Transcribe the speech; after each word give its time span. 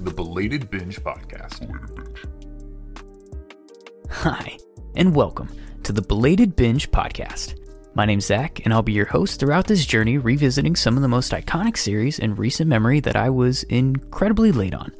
the 0.00 0.10
Belated 0.10 0.70
Binge 0.70 0.98
Podcast. 1.02 1.68
Hi, 4.08 4.56
and 4.96 5.14
welcome 5.14 5.50
to 5.82 5.92
the 5.92 6.00
Belated 6.00 6.56
Binge 6.56 6.90
Podcast. 6.90 7.60
My 7.94 8.06
name's 8.06 8.24
Zach, 8.24 8.64
and 8.64 8.72
I'll 8.72 8.80
be 8.80 8.94
your 8.94 9.04
host 9.04 9.38
throughout 9.38 9.66
this 9.66 9.84
journey, 9.84 10.16
revisiting 10.16 10.74
some 10.74 10.96
of 10.96 11.02
the 11.02 11.08
most 11.08 11.32
iconic 11.32 11.76
series 11.76 12.18
in 12.18 12.34
recent 12.34 12.66
memory 12.66 13.00
that 13.00 13.14
I 13.14 13.28
was 13.28 13.64
incredibly 13.64 14.52
late 14.52 14.72
on, 14.72 14.90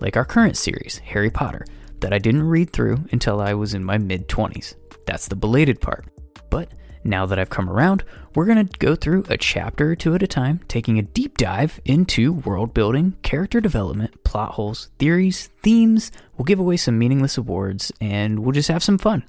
like 0.00 0.18
our 0.18 0.26
current 0.26 0.58
series, 0.58 0.98
Harry 0.98 1.30
Potter, 1.30 1.64
that 2.00 2.12
I 2.12 2.18
didn't 2.18 2.42
read 2.42 2.70
through 2.70 2.98
until 3.12 3.40
I 3.40 3.54
was 3.54 3.72
in 3.72 3.82
my 3.82 3.96
mid 3.96 4.28
20s. 4.28 4.74
That's 5.06 5.26
the 5.26 5.36
belated 5.36 5.80
part. 5.80 6.04
But 6.50 6.72
now 7.04 7.26
that 7.26 7.38
I've 7.38 7.50
come 7.50 7.68
around, 7.68 8.04
we're 8.34 8.46
going 8.46 8.66
to 8.66 8.78
go 8.78 8.94
through 8.94 9.24
a 9.28 9.36
chapter 9.36 9.90
or 9.90 9.96
two 9.96 10.14
at 10.14 10.22
a 10.22 10.26
time, 10.26 10.60
taking 10.68 10.98
a 10.98 11.02
deep 11.02 11.38
dive 11.38 11.80
into 11.84 12.32
world 12.32 12.74
building, 12.74 13.16
character 13.22 13.60
development, 13.60 14.22
plot 14.24 14.52
holes, 14.52 14.90
theories, 14.98 15.46
themes. 15.46 16.12
We'll 16.36 16.44
give 16.44 16.60
away 16.60 16.76
some 16.76 16.98
meaningless 16.98 17.38
awards, 17.38 17.92
and 18.00 18.40
we'll 18.40 18.52
just 18.52 18.68
have 18.68 18.82
some 18.82 18.98
fun. 18.98 19.24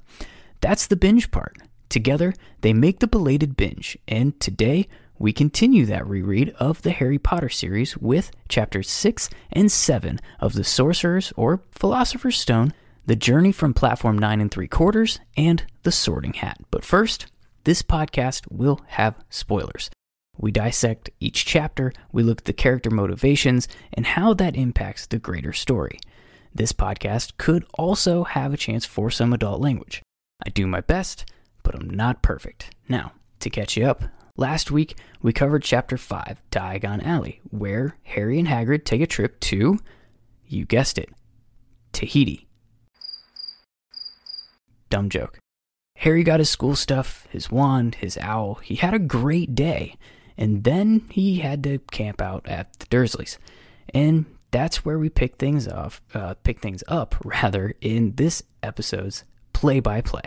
That's 0.60 0.86
the 0.86 0.96
binge 0.96 1.30
part. 1.30 1.56
Together, 1.88 2.34
they 2.60 2.72
make 2.72 3.00
the 3.00 3.06
belated 3.06 3.56
binge, 3.56 3.98
and 4.06 4.38
today 4.40 4.88
we 5.18 5.32
continue 5.32 5.86
that 5.86 6.06
reread 6.06 6.50
of 6.58 6.82
the 6.82 6.90
Harry 6.90 7.18
Potter 7.18 7.48
series 7.48 7.96
with 7.96 8.30
chapters 8.48 8.90
6 8.90 9.30
and 9.52 9.70
7 9.70 10.18
of 10.40 10.54
The 10.54 10.64
Sorcerer's 10.64 11.32
or 11.36 11.62
Philosopher's 11.70 12.38
Stone, 12.38 12.72
The 13.06 13.16
Journey 13.16 13.52
from 13.52 13.74
Platform 13.74 14.18
9 14.18 14.40
and 14.40 14.50
3 14.50 14.66
Quarters, 14.68 15.20
and 15.36 15.64
The 15.84 15.92
Sorting 15.92 16.32
Hat. 16.34 16.58
But 16.70 16.84
first, 16.84 17.26
this 17.64 17.82
podcast 17.82 18.42
will 18.50 18.80
have 18.88 19.14
spoilers. 19.30 19.90
We 20.36 20.50
dissect 20.50 21.10
each 21.20 21.44
chapter, 21.44 21.92
we 22.10 22.22
look 22.22 22.38
at 22.38 22.44
the 22.46 22.52
character 22.52 22.90
motivations, 22.90 23.68
and 23.92 24.06
how 24.06 24.34
that 24.34 24.56
impacts 24.56 25.06
the 25.06 25.18
greater 25.18 25.52
story. 25.52 25.98
This 26.54 26.72
podcast 26.72 27.36
could 27.36 27.64
also 27.74 28.24
have 28.24 28.52
a 28.52 28.58
chance 28.58 28.84
for 28.84 29.10
some 29.10 29.32
adult 29.32 29.60
language. 29.60 30.02
I 30.44 30.50
do 30.50 30.66
my 30.66 30.80
best, 30.80 31.24
but 31.62 31.74
I'm 31.74 31.88
not 31.88 32.22
perfect. 32.22 32.74
Now, 32.88 33.12
to 33.40 33.50
catch 33.50 33.76
you 33.76 33.86
up, 33.86 34.04
last 34.36 34.70
week 34.70 34.96
we 35.20 35.32
covered 35.32 35.62
Chapter 35.62 35.96
5, 35.96 36.42
Diagon 36.50 37.04
Alley, 37.04 37.40
where 37.50 37.96
Harry 38.02 38.38
and 38.38 38.48
Hagrid 38.48 38.84
take 38.84 39.00
a 39.00 39.06
trip 39.06 39.38
to, 39.40 39.78
you 40.46 40.64
guessed 40.64 40.98
it, 40.98 41.10
Tahiti. 41.92 42.48
Dumb 44.90 45.08
joke. 45.08 45.41
Harry 46.02 46.24
got 46.24 46.40
his 46.40 46.50
school 46.50 46.74
stuff, 46.74 47.28
his 47.30 47.48
wand, 47.48 47.94
his 47.94 48.18
owl. 48.18 48.56
He 48.56 48.74
had 48.74 48.92
a 48.92 48.98
great 48.98 49.54
day. 49.54 49.94
And 50.36 50.64
then 50.64 51.06
he 51.12 51.36
had 51.36 51.62
to 51.62 51.78
camp 51.92 52.20
out 52.20 52.44
at 52.48 52.76
the 52.80 52.86
Dursleys. 52.86 53.38
And 53.94 54.26
that's 54.50 54.84
where 54.84 54.98
we 54.98 55.08
pick 55.08 55.36
things 55.36 55.68
off, 55.68 56.02
uh, 56.12 56.34
pick 56.42 56.58
things 56.58 56.82
up 56.88 57.14
rather 57.24 57.74
in 57.80 58.16
this 58.16 58.42
episode's 58.64 59.22
play-by-play. 59.52 60.22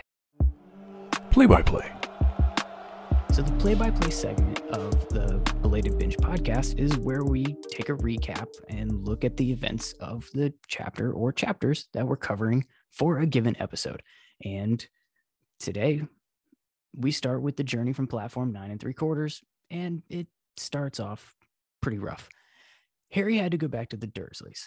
Play-by-play. 1.30 1.92
So 3.34 3.42
the 3.42 3.52
play-by-play 3.58 4.10
segment 4.10 4.60
of 4.70 4.92
the 5.10 5.42
Belated 5.60 5.98
Binge 5.98 6.16
podcast 6.16 6.78
is 6.78 6.96
where 6.96 7.22
we 7.22 7.44
take 7.70 7.90
a 7.90 7.96
recap 7.96 8.46
and 8.70 9.04
look 9.04 9.26
at 9.26 9.36
the 9.36 9.52
events 9.52 9.92
of 10.00 10.26
the 10.32 10.54
chapter 10.68 11.12
or 11.12 11.34
chapters 11.34 11.88
that 11.92 12.06
we're 12.06 12.16
covering 12.16 12.64
for 12.92 13.18
a 13.18 13.26
given 13.26 13.54
episode. 13.60 14.02
And 14.42 14.86
today 15.58 16.02
we 16.96 17.12
start 17.12 17.42
with 17.42 17.56
the 17.56 17.64
journey 17.64 17.92
from 17.92 18.06
platform 18.06 18.52
nine 18.52 18.70
and 18.70 18.80
three 18.80 18.94
quarters, 18.94 19.42
and 19.70 20.02
it 20.08 20.26
starts 20.56 20.98
off 20.98 21.34
pretty 21.82 21.98
rough. 21.98 22.28
Harry 23.10 23.36
had 23.36 23.52
to 23.52 23.58
go 23.58 23.68
back 23.68 23.90
to 23.90 23.96
the 23.96 24.06
Dursleys 24.06 24.66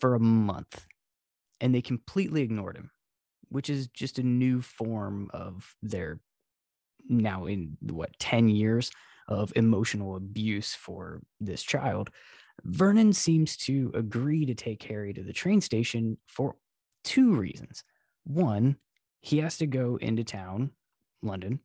for 0.00 0.14
a 0.14 0.20
month, 0.20 0.86
and 1.60 1.74
they 1.74 1.82
completely 1.82 2.42
ignored 2.42 2.76
him, 2.76 2.90
which 3.48 3.70
is 3.70 3.88
just 3.88 4.18
a 4.18 4.22
new 4.22 4.60
form 4.62 5.30
of 5.32 5.76
their 5.82 6.20
now 7.08 7.46
in 7.46 7.76
what 7.80 8.18
10 8.18 8.48
years 8.48 8.90
of 9.28 9.52
emotional 9.56 10.16
abuse 10.16 10.74
for 10.74 11.20
this 11.40 11.62
child. 11.62 12.10
Vernon 12.64 13.12
seems 13.12 13.56
to 13.56 13.92
agree 13.94 14.46
to 14.46 14.54
take 14.54 14.82
Harry 14.84 15.12
to 15.12 15.22
the 15.22 15.32
train 15.32 15.60
station 15.60 16.16
for 16.26 16.56
two 17.04 17.34
reasons. 17.34 17.84
One, 18.24 18.76
he 19.26 19.38
has 19.38 19.58
to 19.58 19.66
go 19.66 19.96
into 19.96 20.22
town, 20.22 20.70
London, 21.20 21.58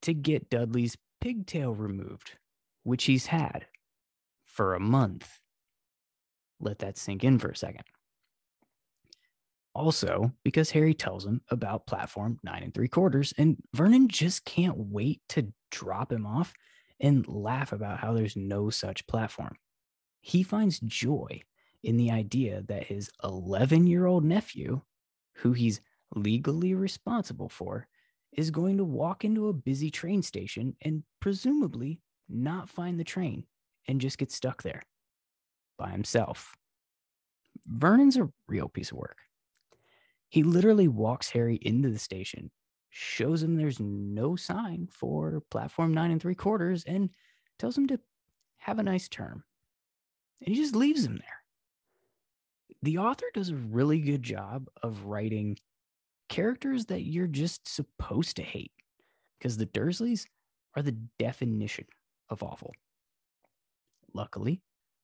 to 0.00 0.14
get 0.14 0.48
Dudley's 0.48 0.96
pigtail 1.20 1.74
removed, 1.74 2.38
which 2.82 3.04
he's 3.04 3.26
had 3.26 3.66
for 4.46 4.74
a 4.74 4.80
month. 4.80 5.38
Let 6.60 6.78
that 6.78 6.96
sink 6.96 7.24
in 7.24 7.38
for 7.38 7.50
a 7.50 7.56
second. 7.56 7.84
Also, 9.74 10.32
because 10.44 10.70
Harry 10.70 10.94
tells 10.94 11.26
him 11.26 11.42
about 11.50 11.86
platform 11.86 12.38
nine 12.42 12.62
and 12.62 12.72
three 12.72 12.88
quarters, 12.88 13.34
and 13.36 13.58
Vernon 13.74 14.08
just 14.08 14.46
can't 14.46 14.78
wait 14.78 15.20
to 15.28 15.52
drop 15.70 16.10
him 16.10 16.24
off 16.24 16.54
and 17.00 17.28
laugh 17.28 17.72
about 17.72 17.98
how 17.98 18.14
there's 18.14 18.34
no 18.34 18.70
such 18.70 19.06
platform. 19.06 19.54
He 20.22 20.42
finds 20.42 20.80
joy 20.80 21.42
in 21.82 21.98
the 21.98 22.12
idea 22.12 22.62
that 22.68 22.84
his 22.84 23.10
11 23.22 23.86
year 23.86 24.06
old 24.06 24.24
nephew, 24.24 24.80
who 25.34 25.52
he's 25.52 25.82
legally 26.14 26.74
responsible 26.74 27.48
for, 27.48 27.86
is 28.32 28.50
going 28.50 28.76
to 28.76 28.84
walk 28.84 29.24
into 29.24 29.48
a 29.48 29.52
busy 29.52 29.90
train 29.90 30.22
station 30.22 30.76
and 30.82 31.02
presumably 31.20 32.00
not 32.28 32.68
find 32.68 32.98
the 32.98 33.04
train 33.04 33.44
and 33.86 34.00
just 34.00 34.18
get 34.18 34.30
stuck 34.30 34.62
there 34.62 34.82
by 35.78 35.90
himself. 35.90 36.54
Vernon's 37.66 38.16
a 38.16 38.30
real 38.46 38.68
piece 38.68 38.90
of 38.92 38.98
work. 38.98 39.18
He 40.28 40.42
literally 40.42 40.88
walks 40.88 41.30
Harry 41.30 41.58
into 41.62 41.90
the 41.90 41.98
station, 41.98 42.50
shows 42.90 43.42
him 43.42 43.56
there's 43.56 43.80
no 43.80 44.36
sign 44.36 44.88
for 44.90 45.42
platform 45.50 45.94
nine 45.94 46.10
and 46.10 46.20
three 46.20 46.34
quarters, 46.34 46.84
and 46.84 47.10
tells 47.58 47.76
him 47.76 47.86
to 47.88 47.98
have 48.58 48.78
a 48.78 48.82
nice 48.82 49.08
term. 49.08 49.42
And 50.44 50.54
he 50.54 50.60
just 50.60 50.76
leaves 50.76 51.04
him 51.04 51.16
there. 51.16 51.42
The 52.82 52.98
author 52.98 53.26
does 53.34 53.48
a 53.48 53.56
really 53.56 54.00
good 54.00 54.22
job 54.22 54.68
of 54.82 55.06
writing 55.06 55.58
characters 56.28 56.86
that 56.86 57.02
you're 57.02 57.26
just 57.26 57.66
supposed 57.66 58.36
to 58.36 58.42
hate 58.42 58.72
because 59.38 59.56
the 59.56 59.66
Dursleys 59.66 60.26
are 60.76 60.82
the 60.82 60.96
definition 61.18 61.86
of 62.28 62.42
awful. 62.42 62.74
Luckily, 64.14 64.62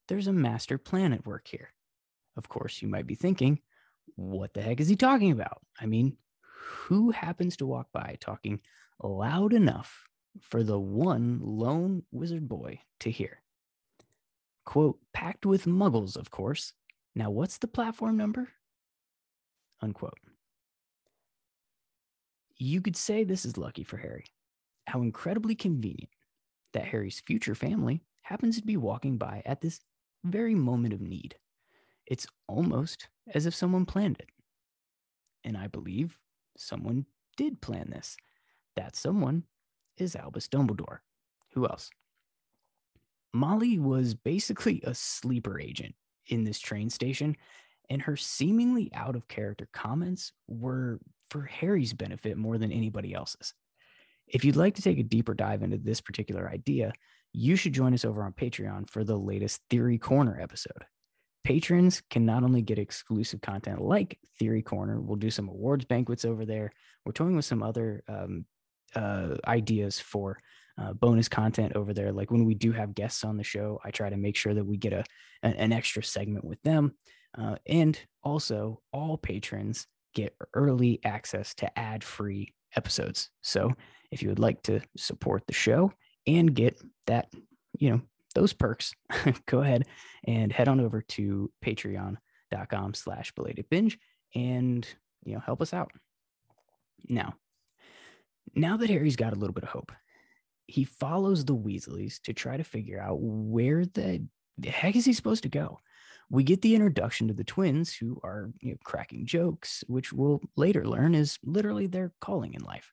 there's 0.09 0.27
a 0.27 0.33
master 0.33 0.79
plan 0.79 1.13
at 1.13 1.27
work 1.27 1.49
here. 1.49 1.71
Of 2.37 2.49
course, 2.49 2.83
you 2.83 2.89
might 2.89 3.07
be 3.07 3.15
thinking, 3.15 3.61
what 4.17 4.55
the 4.55 4.63
heck 4.63 4.81
is 4.81 4.89
he 4.89 4.97
talking 4.97 5.33
about? 5.33 5.63
I 5.81 5.87
mean, 5.87 6.17
who 6.41 7.11
happens 7.11 7.57
to 7.59 7.67
walk 7.67 7.89
by 7.93 8.17
talking 8.21 8.61
loud 9.03 9.53
enough 9.53 10.05
for 10.41 10.63
the 10.63 10.79
one 10.79 11.41
lone 11.43 12.03
wizard 12.13 12.49
boy 12.49 12.81
to 13.01 13.11
hear? 13.11 13.41
Quote, 14.65 14.99
packed 15.13 15.47
with 15.47 15.67
muggles, 15.67 16.17
of 16.17 16.31
course. 16.31 16.73
Now, 17.15 17.31
what's 17.31 17.59
the 17.59 17.69
platform 17.69 18.17
number? 18.17 18.49
Unquote. 19.81 20.19
You 22.57 22.81
could 22.81 22.97
say 22.97 23.25
this 23.25 23.45
is 23.45 23.57
lucky 23.57 23.85
for 23.85 23.97
Harry. 23.97 24.27
How 24.87 25.03
incredibly 25.03 25.55
convenient 25.55 26.11
that 26.73 26.87
Harry's 26.87 27.21
future 27.21 27.55
family 27.55 28.03
happens 28.23 28.59
to 28.59 28.67
be 28.67 28.77
walking 28.77 29.17
by 29.17 29.43
at 29.45 29.61
this 29.61 29.81
very 30.25 30.55
moment 30.55 30.95
of 30.95 31.01
need. 31.01 31.37
It's 32.07 32.27
almost 32.49 33.09
as 33.33 33.47
if 33.47 33.55
someone 33.55 33.87
planned 33.87 34.19
it. 34.19 34.29
And 35.45 35.57
I 35.57 35.69
believe 35.69 36.19
someone 36.57 37.07
did 37.37 37.61
plan 37.61 37.91
this. 37.91 38.17
That 38.77 38.97
someone 38.97 39.45
is 39.97 40.17
Albus 40.17 40.49
Dumbledore. 40.49 40.99
Who 41.53 41.67
else? 41.67 41.91
Molly 43.33 43.79
was 43.79 44.15
basically 44.15 44.81
a 44.85 44.95
sleeper 44.95 45.61
agent 45.61 45.95
in 46.27 46.45
this 46.45 46.59
train 46.59 46.89
station, 46.91 47.37
and 47.91 48.03
her 48.03 48.17
seemingly 48.17 48.91
out 48.95 49.17
of 49.17 49.29
character 49.29 49.69
comments 49.73 50.33
were 50.49 50.99
for 51.31 51.43
Harry's 51.43 51.93
benefit 51.93 52.37
more 52.37 52.59
than 52.59 52.73
anybody 52.73 53.15
else's. 53.15 53.55
If 54.27 54.45
you'd 54.45 54.57
like 54.57 54.75
to 54.77 54.83
take 54.83 54.99
a 54.99 55.03
deeper 55.03 55.35
dive 55.35 55.63
into 55.63 55.79
this 55.79 56.01
particular 56.01 56.49
idea, 56.49 56.93
you 57.33 57.57
should 57.57 57.73
join 57.73 57.93
us 57.95 58.05
over 58.05 58.23
on 58.23 58.33
Patreon 58.33 58.89
for 58.89 59.05
the 59.05 59.17
latest 59.17 59.61
Theory 59.69 59.99
Corner 59.99 60.39
episode. 60.41 60.85
Patrons 61.43 62.03
can 62.09 62.25
not 62.25 62.43
only 62.43 62.63
get 62.63 62.79
exclusive 62.79 63.43
content 63.43 63.83
like 63.83 64.19
Theory 64.39 64.63
Corner, 64.63 65.01
we'll 65.01 65.17
do 65.17 65.31
some 65.31 65.49
awards 65.49 65.85
banquets 65.85 66.25
over 66.25 66.47
there. 66.47 66.73
We're 67.05 67.13
toying 67.13 67.37
with 67.37 67.45
some 67.45 67.63
other 67.63 68.03
um, 68.09 68.47
uh, 68.97 69.35
ideas 69.47 70.01
for 70.01 70.39
uh, 70.79 70.95
bonus 70.95 71.29
content 71.29 71.75
over 71.77 71.93
there. 71.93 72.13
Like 72.13 72.31
when 72.31 72.45
we 72.47 72.55
do 72.55 72.73
have 72.73 72.95
guests 72.95 73.25
on 73.25 73.37
the 73.37 73.45
show, 73.45 73.79
I 73.85 73.91
try 73.91 74.09
to 74.09 74.17
make 74.17 74.37
sure 74.37 74.55
that 74.55 74.65
we 74.65 74.77
get 74.77 74.93
a, 74.93 75.05
an 75.43 75.73
extra 75.73 76.03
segment 76.03 76.45
with 76.45 76.61
them. 76.63 76.95
Uh, 77.37 77.57
and 77.67 77.99
also, 78.23 78.81
all 78.93 79.19
patrons 79.19 79.87
get 80.15 80.37
early 80.55 81.01
access 81.05 81.55
to 81.55 81.79
ad 81.79 82.03
free 82.03 82.55
episodes. 82.77 83.31
So 83.43 83.73
if 84.11 84.23
you 84.23 84.29
would 84.29 84.39
like 84.39 84.63
to 84.65 84.81
support 84.97 85.47
the 85.47 85.53
show 85.53 85.93
and 86.27 86.55
get 86.55 86.81
that, 87.07 87.29
you 87.79 87.91
know, 87.91 88.01
those 88.35 88.53
perks, 88.53 88.93
go 89.47 89.61
ahead 89.61 89.87
and 90.25 90.53
head 90.53 90.69
on 90.69 90.81
over 90.81 91.03
to 91.03 91.51
patreon.com 91.65 92.95
slash 92.95 93.33
belated 93.33 93.67
binge 93.71 93.99
and 94.35 94.87
you 95.25 95.35
know 95.35 95.41
help 95.41 95.61
us 95.61 95.73
out. 95.73 95.93
Now, 97.09 97.35
now 98.55 98.77
that 98.77 98.91
Harry's 98.91 99.17
got 99.17 99.33
a 99.33 99.37
little 99.39 99.55
bit 99.55 99.65
of 99.65 99.71
hope, 99.71 99.93
he 100.67 100.85
follows 100.85 101.45
the 101.45 101.55
Weasleys 101.55 102.21
to 102.23 102.33
try 102.33 102.57
to 102.57 102.65
figure 102.65 103.01
out 103.01 103.19
where 103.21 103.85
the 103.85 104.27
heck 104.65 104.97
is 104.97 105.05
he 105.05 105.13
supposed 105.13 105.43
to 105.43 105.49
go. 105.49 105.81
We 106.35 106.43
get 106.43 106.63
the 106.63 106.75
introduction 106.75 107.29
to 107.29 107.35
the 107.35 107.45
twins 107.45 107.95
who 107.95 108.21
are 108.25 108.51
you 108.61 108.73
know, 108.73 108.77
cracking 108.83 109.25
jokes, 109.25 109.85
which 109.87 110.13
we'll 110.13 110.41
later 110.57 110.85
learn 110.85 111.15
is 111.15 111.39
literally 111.45 111.87
their 111.87 112.13
calling 112.21 112.55
in 112.55 112.65
life. 112.65 112.91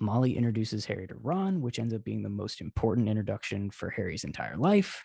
Molly 0.00 0.38
introduces 0.38 0.86
Harry 0.86 1.06
to 1.06 1.14
Ron, 1.16 1.60
which 1.60 1.78
ends 1.78 1.92
up 1.92 2.02
being 2.02 2.22
the 2.22 2.30
most 2.30 2.62
important 2.62 3.10
introduction 3.10 3.70
for 3.70 3.90
Harry's 3.90 4.24
entire 4.24 4.56
life. 4.56 5.02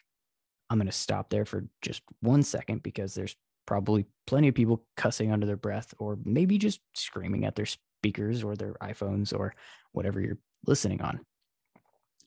I'm 0.69 0.77
going 0.77 0.85
to 0.85 0.93
stop 0.93 1.29
there 1.29 1.43
for 1.43 1.67
just 1.81 2.03
one 2.21 2.41
second 2.41 2.83
because 2.83 3.13
there's 3.13 3.35
probably 3.65 4.05
plenty 4.27 4.47
of 4.47 4.55
people 4.55 4.85
cussing 4.95 5.33
under 5.33 5.45
their 5.45 5.57
breath 5.57 5.93
or 5.99 6.17
maybe 6.23 6.57
just 6.57 6.79
screaming 6.93 7.43
at 7.43 7.57
their 7.57 7.65
speakers 7.65 8.45
or 8.45 8.55
their 8.55 8.75
iPhones 8.75 9.37
or 9.37 9.53
whatever 9.91 10.21
you're 10.21 10.39
listening 10.65 11.01
on. 11.01 11.19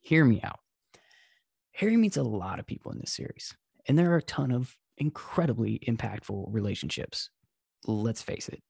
Hear 0.03 0.23
me 0.27 0.43
out. 0.45 0.61
Harry 1.73 1.97
meets 1.97 2.19
a 2.19 2.23
lot 2.23 2.59
of 2.59 2.67
people 2.67 2.93
in 2.93 2.99
this 2.99 3.15
series, 3.15 3.57
and 3.87 3.99
there 3.99 4.13
are 4.13 4.19
a 4.19 4.23
ton 4.23 4.53
of 4.53 4.77
incredibly 5.01 5.81
impactful 5.81 6.45
relationships. 6.53 7.31
Let's 7.87 8.23
face 8.23 8.49
it, 8.49 8.63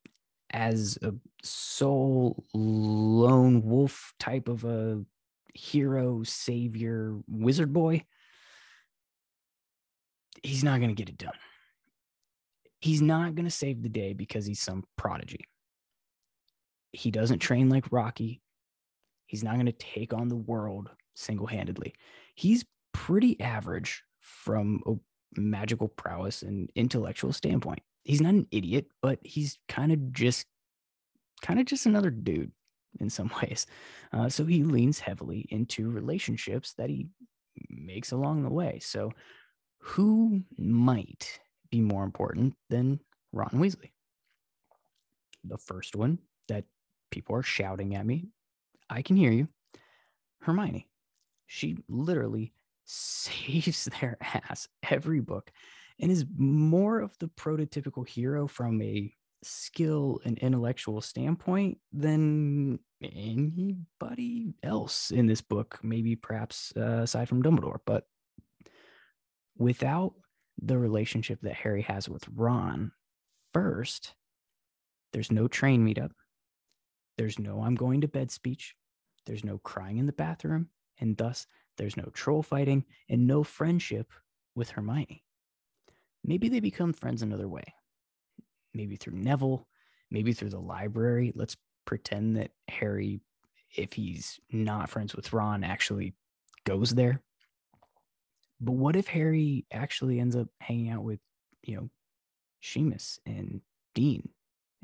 as 0.51 0.97
a 1.03 1.13
sole 1.43 2.45
lone 2.55 3.63
wolf 3.63 4.15
type 4.19 4.49
of 4.49 4.65
a 4.65 5.05
hero, 5.55 6.23
savior, 6.23 7.19
wizard 7.29 7.73
boy, 7.73 8.05
he's 10.43 10.65
not 10.65 10.79
going 10.79 10.91
to 10.91 10.95
get 10.95 11.09
it 11.09 11.19
done. 11.19 11.35
He's 12.81 13.03
not 13.03 13.35
going 13.35 13.45
to 13.45 13.51
save 13.51 13.83
the 13.83 13.89
day 13.89 14.15
because 14.15 14.47
he's 14.47 14.61
some 14.61 14.85
prodigy. 14.97 15.45
He 16.93 17.11
doesn't 17.11 17.41
train 17.41 17.69
like 17.69 17.93
Rocky. 17.93 18.41
He's 19.27 19.45
not 19.45 19.55
going 19.55 19.67
to 19.67 19.73
take 19.73 20.15
on 20.15 20.29
the 20.29 20.37
world 20.37 20.89
single 21.15 21.47
handedly. 21.47 21.95
He's 22.35 22.65
pretty 22.93 23.41
average 23.41 24.03
from 24.21 24.81
a 24.87 24.95
magical 25.37 25.89
prowess 25.89 26.43
and 26.43 26.71
intellectual 26.75 27.33
standpoint. 27.33 27.81
He's 28.05 28.21
not 28.21 28.35
an 28.35 28.47
idiot, 28.51 28.87
but 29.03 29.19
he's 29.23 29.59
kind 29.69 29.93
of 29.93 30.13
just 30.13 30.47
kind 31.43 31.61
of 31.61 31.67
just 31.67 31.87
another 31.87 32.11
dude 32.11 32.53
in 32.99 33.11
some 33.11 33.31
ways. 33.43 33.67
Uh, 34.13 34.29
so 34.29 34.45
he 34.45 34.63
leans 34.63 35.01
heavily 35.01 35.47
into 35.51 35.91
relationships 35.91 36.75
that 36.75 36.91
he 36.91 37.09
makes 37.69 38.13
along 38.13 38.43
the 38.43 38.51
way. 38.51 38.79
So 38.83 39.13
who 39.81 40.43
might 40.59 41.41
be 41.71 41.81
more 41.81 42.05
important 42.05 42.55
than 42.69 43.01
Ron 43.33 43.51
Weasley? 43.55 43.91
The 45.45 45.59
first 45.59 45.97
one 45.97 46.19
that 46.49 46.65
people 47.11 47.37
are 47.37 47.43
shouting 47.43 47.95
at 47.95 48.05
me, 48.05 48.29
I 48.89 49.03
can 49.03 49.17
hear 49.17 49.31
you. 49.33 49.49
Hermione. 50.41 50.89
She 51.47 51.79
literally 51.89 52.53
saves 52.91 53.85
their 54.01 54.17
ass 54.21 54.69
every 54.89 55.21
book 55.21 55.51
and 56.01 56.11
is 56.11 56.25
more 56.37 57.01
of 57.01 57.17
the 57.19 57.29
prototypical 57.29 58.07
hero 58.09 58.49
from 58.49 58.81
a 58.83 59.13
skill 59.43 60.21
and 60.25 60.39
intellectual 60.39 61.01
standpoint 61.01 61.79
than 61.93 62.79
anybody 63.03 64.55
else 64.63 65.11
in 65.11 65.27
this 65.27 65.41
book, 65.41 65.79
maybe 65.83 66.17
perhaps 66.17 66.73
uh, 66.77 67.03
aside 67.03 67.29
from 67.29 67.43
Dumbledore. 67.43 67.81
But 67.87 68.05
without 69.57 70.15
the 70.63 70.79
relationship 70.79 71.41
that 71.43 71.55
Harry 71.55 71.83
has 71.83 72.09
with 72.09 72.27
Ron, 72.35 72.93
first, 73.53 74.15
there's 75.13 75.33
no 75.33 75.49
train 75.49 75.87
meetup. 75.87 76.11
There's 77.19 77.39
no 77.39 77.63
I'm 77.63 77.75
going 77.75 78.03
to 78.03 78.09
bed 78.09 78.31
speech. 78.31 78.75
There's 79.27 79.45
no 79.45 79.59
crying 79.59 79.99
in 79.99 80.07
the 80.07 80.13
bathroom. 80.13 80.69
And 80.99 81.17
thus, 81.17 81.47
there's 81.81 81.97
no 81.97 82.11
troll 82.13 82.43
fighting 82.43 82.85
and 83.09 83.27
no 83.27 83.43
friendship 83.43 84.13
with 84.55 84.69
Hermione. 84.69 85.25
Maybe 86.23 86.51
they 86.51 86.61
become 86.61 86.93
friends 86.93 87.23
another 87.23 87.49
way. 87.49 87.65
Maybe 88.75 88.97
through 88.97 89.15
Neville, 89.17 89.67
maybe 90.11 90.35
through 90.35 90.51
the 90.51 90.61
library. 90.61 91.33
Let's 91.35 91.57
pretend 91.87 92.37
that 92.37 92.51
Harry, 92.69 93.23
if 93.75 93.95
he's 93.95 94.39
not 94.53 94.91
friends 94.91 95.17
with 95.17 95.33
Ron, 95.33 95.65
actually 95.65 96.13
goes 96.67 96.91
there. 96.91 97.23
But 98.61 98.73
what 98.73 98.95
if 98.95 99.07
Harry 99.07 99.65
actually 99.73 100.21
ends 100.21 100.37
up 100.37 100.49
hanging 100.61 100.91
out 100.91 101.03
with, 101.03 101.21
you 101.63 101.77
know, 101.77 101.89
Seamus 102.63 103.21
and 103.25 103.63
Dean 103.95 104.29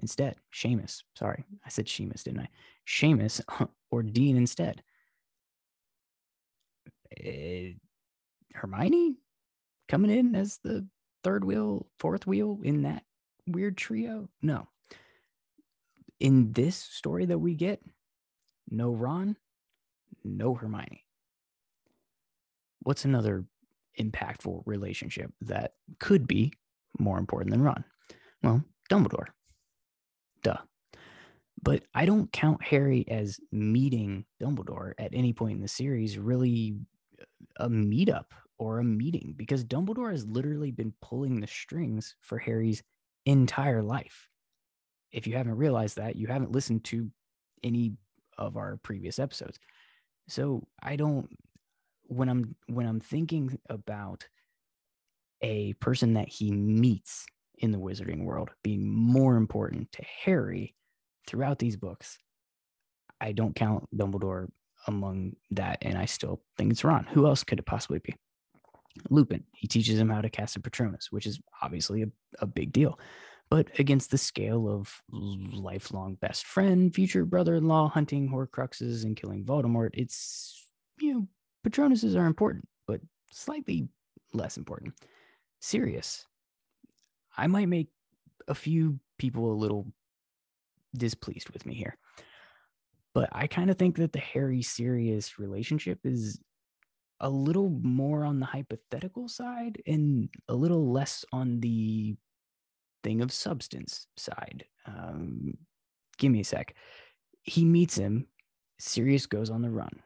instead? 0.00 0.36
Seamus, 0.50 1.02
sorry, 1.14 1.44
I 1.62 1.68
said 1.68 1.88
Seamus, 1.88 2.22
didn't 2.22 2.40
I? 2.40 2.48
Seamus 2.88 3.42
or 3.90 4.02
Dean 4.02 4.38
instead. 4.38 4.82
Uh, 7.24 7.74
Hermione 8.54 9.16
coming 9.88 10.10
in 10.10 10.34
as 10.34 10.58
the 10.62 10.86
third 11.22 11.44
wheel, 11.44 11.86
fourth 11.98 12.26
wheel 12.26 12.58
in 12.62 12.82
that 12.82 13.02
weird 13.46 13.76
trio? 13.76 14.28
No. 14.42 14.66
In 16.20 16.52
this 16.52 16.76
story 16.76 17.26
that 17.26 17.38
we 17.38 17.54
get, 17.54 17.82
no 18.70 18.92
Ron, 18.92 19.36
no 20.24 20.54
Hermione. 20.54 21.04
What's 22.82 23.04
another 23.04 23.44
impactful 24.00 24.62
relationship 24.66 25.32
that 25.42 25.72
could 25.98 26.26
be 26.26 26.52
more 26.98 27.18
important 27.18 27.50
than 27.50 27.62
Ron? 27.62 27.84
Well, 28.42 28.62
Dumbledore. 28.90 29.26
Duh. 30.42 30.58
But 31.62 31.82
I 31.94 32.06
don't 32.06 32.30
count 32.32 32.62
Harry 32.62 33.04
as 33.08 33.40
meeting 33.50 34.24
Dumbledore 34.40 34.92
at 34.98 35.14
any 35.14 35.32
point 35.32 35.56
in 35.56 35.62
the 35.62 35.68
series 35.68 36.18
really 36.18 36.76
a 37.56 37.68
meetup 37.68 38.26
or 38.58 38.78
a 38.78 38.84
meeting 38.84 39.34
because 39.36 39.64
Dumbledore 39.64 40.10
has 40.10 40.26
literally 40.26 40.70
been 40.70 40.92
pulling 41.02 41.40
the 41.40 41.46
strings 41.46 42.16
for 42.20 42.38
Harry's 42.38 42.82
entire 43.26 43.82
life. 43.82 44.28
If 45.12 45.26
you 45.26 45.36
haven't 45.36 45.56
realized 45.56 45.96
that, 45.96 46.16
you 46.16 46.26
haven't 46.26 46.52
listened 46.52 46.84
to 46.84 47.10
any 47.62 47.94
of 48.38 48.56
our 48.56 48.78
previous 48.82 49.18
episodes. 49.18 49.58
So 50.28 50.66
I 50.82 50.96
don't 50.96 51.28
when 52.08 52.28
I'm 52.28 52.54
when 52.66 52.86
I'm 52.86 53.00
thinking 53.00 53.58
about 53.68 54.28
a 55.42 55.72
person 55.74 56.14
that 56.14 56.28
he 56.28 56.50
meets 56.50 57.26
in 57.58 57.70
the 57.70 57.78
wizarding 57.78 58.24
world 58.24 58.50
being 58.62 58.86
more 58.88 59.36
important 59.36 59.90
to 59.92 60.04
Harry 60.24 60.74
throughout 61.26 61.58
these 61.58 61.76
books, 61.76 62.18
I 63.20 63.32
don't 63.32 63.54
count 63.54 63.88
Dumbledore 63.94 64.48
among 64.86 65.36
that, 65.50 65.78
and 65.82 65.98
I 65.98 66.04
still 66.04 66.42
think 66.56 66.72
it's 66.72 66.84
Ron. 66.84 67.04
Who 67.12 67.26
else 67.26 67.44
could 67.44 67.58
it 67.58 67.66
possibly 67.66 67.98
be? 67.98 68.14
Lupin. 69.10 69.44
He 69.52 69.66
teaches 69.66 69.98
him 69.98 70.08
how 70.08 70.20
to 70.20 70.30
cast 70.30 70.56
a 70.56 70.60
Patronus, 70.60 71.12
which 71.12 71.26
is 71.26 71.40
obviously 71.62 72.02
a, 72.02 72.08
a 72.38 72.46
big 72.46 72.72
deal. 72.72 72.98
But 73.48 73.78
against 73.78 74.10
the 74.10 74.18
scale 74.18 74.68
of 74.68 75.02
lifelong 75.10 76.16
best 76.16 76.46
friend, 76.46 76.92
future 76.92 77.24
brother-in-law, 77.24 77.90
hunting 77.90 78.28
Horcruxes 78.28 79.04
and 79.04 79.16
killing 79.16 79.44
Voldemort, 79.44 79.90
it's 79.94 80.66
you 80.98 81.14
know 81.14 81.28
Patronuses 81.64 82.16
are 82.16 82.26
important, 82.26 82.66
but 82.86 83.00
slightly 83.32 83.88
less 84.32 84.56
important. 84.56 84.94
Sirius. 85.60 86.26
I 87.36 87.46
might 87.46 87.68
make 87.68 87.88
a 88.48 88.54
few 88.54 88.98
people 89.18 89.52
a 89.52 89.54
little 89.54 89.86
displeased 90.96 91.50
with 91.50 91.66
me 91.66 91.74
here. 91.74 91.98
But 93.16 93.30
I 93.32 93.46
kind 93.46 93.70
of 93.70 93.78
think 93.78 93.96
that 93.96 94.12
the 94.12 94.18
Harry 94.18 94.60
Sirius 94.60 95.38
relationship 95.38 96.00
is 96.04 96.38
a 97.18 97.30
little 97.30 97.70
more 97.70 98.26
on 98.26 98.40
the 98.40 98.44
hypothetical 98.44 99.26
side 99.26 99.80
and 99.86 100.28
a 100.50 100.54
little 100.54 100.92
less 100.92 101.24
on 101.32 101.60
the 101.60 102.14
thing 103.02 103.22
of 103.22 103.32
substance 103.32 104.06
side. 104.18 104.66
Um, 104.84 105.54
give 106.18 106.30
me 106.30 106.40
a 106.40 106.44
sec. 106.44 106.74
He 107.42 107.64
meets 107.64 107.96
him. 107.96 108.26
Sirius 108.78 109.24
goes 109.24 109.48
on 109.48 109.62
the 109.62 109.70
run. 109.70 110.02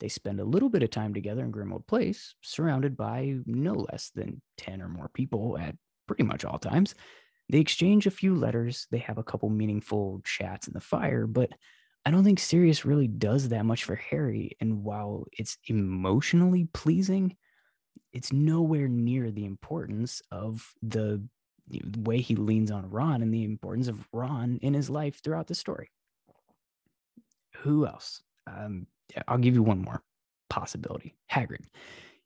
They 0.00 0.08
spend 0.08 0.40
a 0.40 0.44
little 0.44 0.70
bit 0.70 0.82
of 0.82 0.90
time 0.90 1.14
together 1.14 1.44
in 1.44 1.52
Grimmauld 1.52 1.86
Place, 1.86 2.34
surrounded 2.42 2.96
by 2.96 3.36
no 3.46 3.74
less 3.92 4.10
than 4.12 4.42
10 4.58 4.82
or 4.82 4.88
more 4.88 5.08
people 5.14 5.56
at 5.56 5.76
pretty 6.08 6.24
much 6.24 6.44
all 6.44 6.58
times. 6.58 6.96
They 7.48 7.60
exchange 7.60 8.08
a 8.08 8.10
few 8.10 8.34
letters. 8.34 8.88
They 8.90 8.98
have 8.98 9.18
a 9.18 9.22
couple 9.22 9.50
meaningful 9.50 10.20
chats 10.24 10.66
in 10.66 10.74
the 10.74 10.80
fire, 10.80 11.28
but 11.28 11.50
I 12.04 12.10
don't 12.10 12.24
think 12.24 12.38
Sirius 12.38 12.84
really 12.84 13.08
does 13.08 13.50
that 13.50 13.66
much 13.66 13.84
for 13.84 13.94
Harry. 13.94 14.56
And 14.60 14.84
while 14.84 15.26
it's 15.32 15.58
emotionally 15.66 16.66
pleasing, 16.72 17.36
it's 18.12 18.32
nowhere 18.32 18.88
near 18.88 19.30
the 19.30 19.44
importance 19.44 20.22
of 20.30 20.72
the, 20.82 21.22
way 21.98 22.20
he 22.20 22.34
leans 22.34 22.72
on 22.72 22.90
Ron 22.90 23.22
and 23.22 23.32
the 23.32 23.44
importance 23.44 23.86
of 23.86 24.08
Ron 24.12 24.58
in 24.60 24.74
his 24.74 24.90
life 24.90 25.22
throughout 25.22 25.46
the 25.46 25.54
story. 25.54 25.88
Who 27.58 27.86
else? 27.86 28.22
Um, 28.48 28.88
I'll 29.28 29.38
give 29.38 29.54
you 29.54 29.62
one 29.62 29.82
more 29.82 30.02
possibility. 30.48 31.14
Hagrid. 31.30 31.64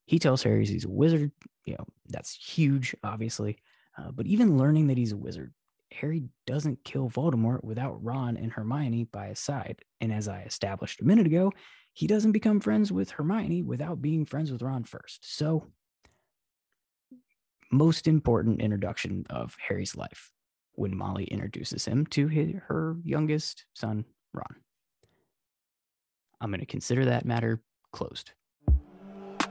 He 0.07 0.19
tells 0.19 0.43
Harry 0.43 0.65
he's 0.65 0.87
a 0.87 0.89
wizard. 0.89 1.31
You 1.67 1.75
know, 1.75 1.87
that's 2.09 2.35
huge, 2.35 2.95
obviously. 3.05 3.59
Uh, 3.99 4.11
but 4.13 4.27
even 4.27 4.57
learning 4.57 4.87
that 4.87 4.97
he's 4.97 5.13
a 5.13 5.17
wizard, 5.17 5.53
Harry 6.01 6.25
doesn't 6.47 6.85
kill 6.85 7.09
Voldemort 7.09 7.63
without 7.63 8.03
Ron 8.03 8.37
and 8.37 8.53
Hermione 8.53 9.05
by 9.05 9.29
his 9.29 9.39
side. 9.39 9.81
And 10.01 10.13
as 10.13 10.29
I 10.29 10.43
established 10.43 11.01
a 11.01 11.05
minute 11.05 11.27
ago, 11.27 11.53
he 11.93 12.07
doesn't 12.07 12.33
become 12.33 12.61
friends 12.61 12.91
with 12.91 13.11
Hermione 13.11 13.63
without 13.63 14.03
being 14.03 14.27
friends 14.27 14.51
with 14.51 14.63
Ron 14.63 14.85
first. 14.85 15.37
So, 15.37 15.69
most 17.71 18.07
important 18.07 18.61
introduction 18.61 19.25
of 19.31 19.57
Harry's 19.67 19.97
life 19.97 20.31
when 20.73 20.97
Molly 20.97 21.25
introduces 21.25 21.85
him 21.85 22.07
to 22.07 22.29
his, 22.29 22.55
her 22.67 22.97
youngest 23.05 23.65
son, 23.75 24.05
Ron. 24.33 24.57
I'm 26.41 26.51
going 26.51 26.61
to 26.61 26.67
consider 26.67 27.05
that 27.07 27.25
matter 27.25 27.63
closed. 27.93 28.33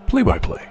Play 0.07 0.23
by 0.23 0.37
play. 0.39 0.67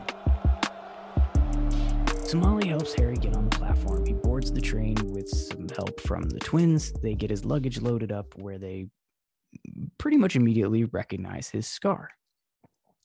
So 2.32 2.38
Molly 2.38 2.68
helps 2.68 2.94
Harry 2.94 3.16
get 3.16 3.36
on 3.36 3.50
the 3.50 3.58
platform. 3.58 4.06
He 4.06 4.14
boards 4.14 4.50
the 4.50 4.60
train 4.62 4.96
with 5.12 5.28
some 5.28 5.68
help 5.68 6.00
from 6.00 6.30
the 6.30 6.40
twins. 6.40 6.90
They 7.02 7.14
get 7.14 7.28
his 7.28 7.44
luggage 7.44 7.78
loaded 7.78 8.10
up 8.10 8.34
where 8.38 8.56
they 8.56 8.86
pretty 9.98 10.16
much 10.16 10.34
immediately 10.34 10.84
recognize 10.84 11.50
his 11.50 11.66
scar. 11.66 12.08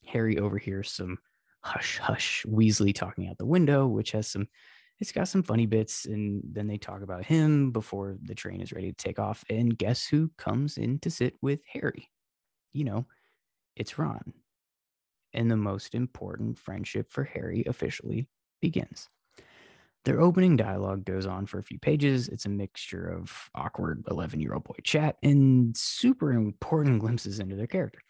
Harry 0.06 0.38
overhears 0.38 0.90
some 0.90 1.18
hush 1.60 1.98
hush 1.98 2.46
Weasley 2.48 2.94
talking 2.94 3.28
out 3.28 3.36
the 3.36 3.44
window, 3.44 3.86
which 3.86 4.12
has 4.12 4.26
some 4.28 4.48
it's 4.98 5.12
got 5.12 5.28
some 5.28 5.42
funny 5.42 5.66
bits 5.66 6.06
and 6.06 6.42
then 6.50 6.66
they 6.66 6.78
talk 6.78 7.02
about 7.02 7.26
him 7.26 7.70
before 7.70 8.16
the 8.22 8.34
train 8.34 8.62
is 8.62 8.72
ready 8.72 8.92
to 8.92 8.96
take 8.96 9.18
off 9.18 9.44
and 9.50 9.76
guess 9.76 10.06
who 10.06 10.30
comes 10.38 10.78
in 10.78 11.00
to 11.00 11.10
sit 11.10 11.34
with 11.42 11.60
Harry? 11.70 12.08
You 12.72 12.84
know, 12.84 13.06
it's 13.76 13.98
Ron. 13.98 14.32
And 15.34 15.50
the 15.50 15.56
most 15.58 15.94
important 15.94 16.56
friendship 16.58 17.12
for 17.12 17.24
Harry 17.24 17.62
officially 17.66 18.26
begins. 18.62 19.10
Their 20.04 20.20
opening 20.20 20.56
dialogue 20.56 21.04
goes 21.04 21.26
on 21.26 21.46
for 21.46 21.58
a 21.58 21.62
few 21.62 21.78
pages. 21.78 22.28
It's 22.28 22.46
a 22.46 22.50
mixture 22.50 23.08
of 23.08 23.50
awkward 23.54 24.04
11 24.10 24.40
year 24.40 24.54
old 24.54 24.64
boy 24.64 24.76
chat 24.82 25.16
and 25.22 25.76
super 25.76 26.32
important 26.32 27.00
glimpses 27.00 27.40
into 27.40 27.56
their 27.56 27.66
character. 27.66 28.00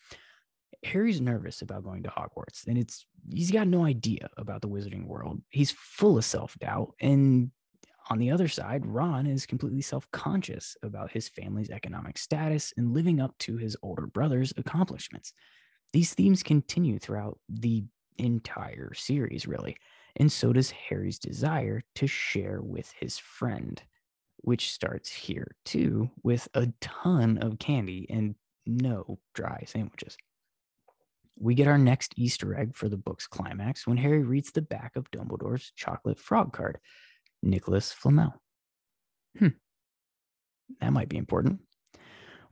Harry's 0.85 1.21
nervous 1.21 1.62
about 1.62 1.83
going 1.83 2.04
to 2.04 2.09
Hogwarts, 2.09 2.66
and 2.68 2.78
it's 2.78 3.07
he's 3.33 3.50
got 3.50 3.66
no 3.66 3.85
idea 3.85 4.28
about 4.37 4.62
the 4.62 4.68
wizarding 4.68 5.07
world. 5.07 5.42
He's 5.50 5.73
full 5.73 6.18
of 6.18 6.25
self-doubt, 6.25 6.95
and 7.00 7.50
on 8.11 8.18
the 8.18 8.30
other 8.30 8.49
side, 8.49 8.87
Ron 8.87 9.26
is 9.26 9.45
completely 9.45 9.83
self-conscious 9.83 10.76
about 10.83 11.11
his 11.11 11.28
family's 11.28 11.71
economic 11.71 12.16
status 12.16 12.73
and 12.76 12.95
living 12.95 13.21
up 13.21 13.37
to 13.38 13.57
his 13.57 13.76
older 13.83 14.07
brother's 14.07 14.52
accomplishments. 14.57 15.33
These 15.92 16.14
themes 16.14 16.42
continue 16.42 16.99
throughout 16.99 17.38
the 17.49 17.85
entire 18.16 18.95
series, 18.95 19.47
really, 19.47 19.76
and 20.18 20.30
so 20.30 20.52
does 20.52 20.70
Harry's 20.70 21.18
desire 21.18 21.82
to 21.94 22.06
share 22.06 22.60
with 22.60 22.92
his 22.98 23.18
friend, 23.18 23.80
which 24.38 24.72
starts 24.72 25.10
here 25.10 25.54
too, 25.64 26.10
with 26.22 26.48
a 26.54 26.68
ton 26.80 27.38
of 27.38 27.58
candy 27.58 28.06
and 28.10 28.34
no 28.66 29.18
dry 29.34 29.62
sandwiches. 29.66 30.16
We 31.38 31.54
get 31.54 31.68
our 31.68 31.78
next 31.78 32.14
Easter 32.16 32.58
egg 32.58 32.75
for 32.75 32.88
the 32.88 32.96
book's 32.96 33.28
climax 33.28 33.87
when 33.87 33.96
Harry 33.96 34.25
reads 34.25 34.50
the 34.50 34.62
back 34.62 34.96
of 34.96 35.10
Dumbledore's 35.12 35.72
chocolate 35.76 36.18
frog 36.18 36.52
card, 36.52 36.78
Nicholas 37.42 37.92
Flamel. 37.92 38.34
Hmm, 39.38 39.48
that 40.80 40.92
might 40.92 41.08
be 41.08 41.16
important. 41.16 41.60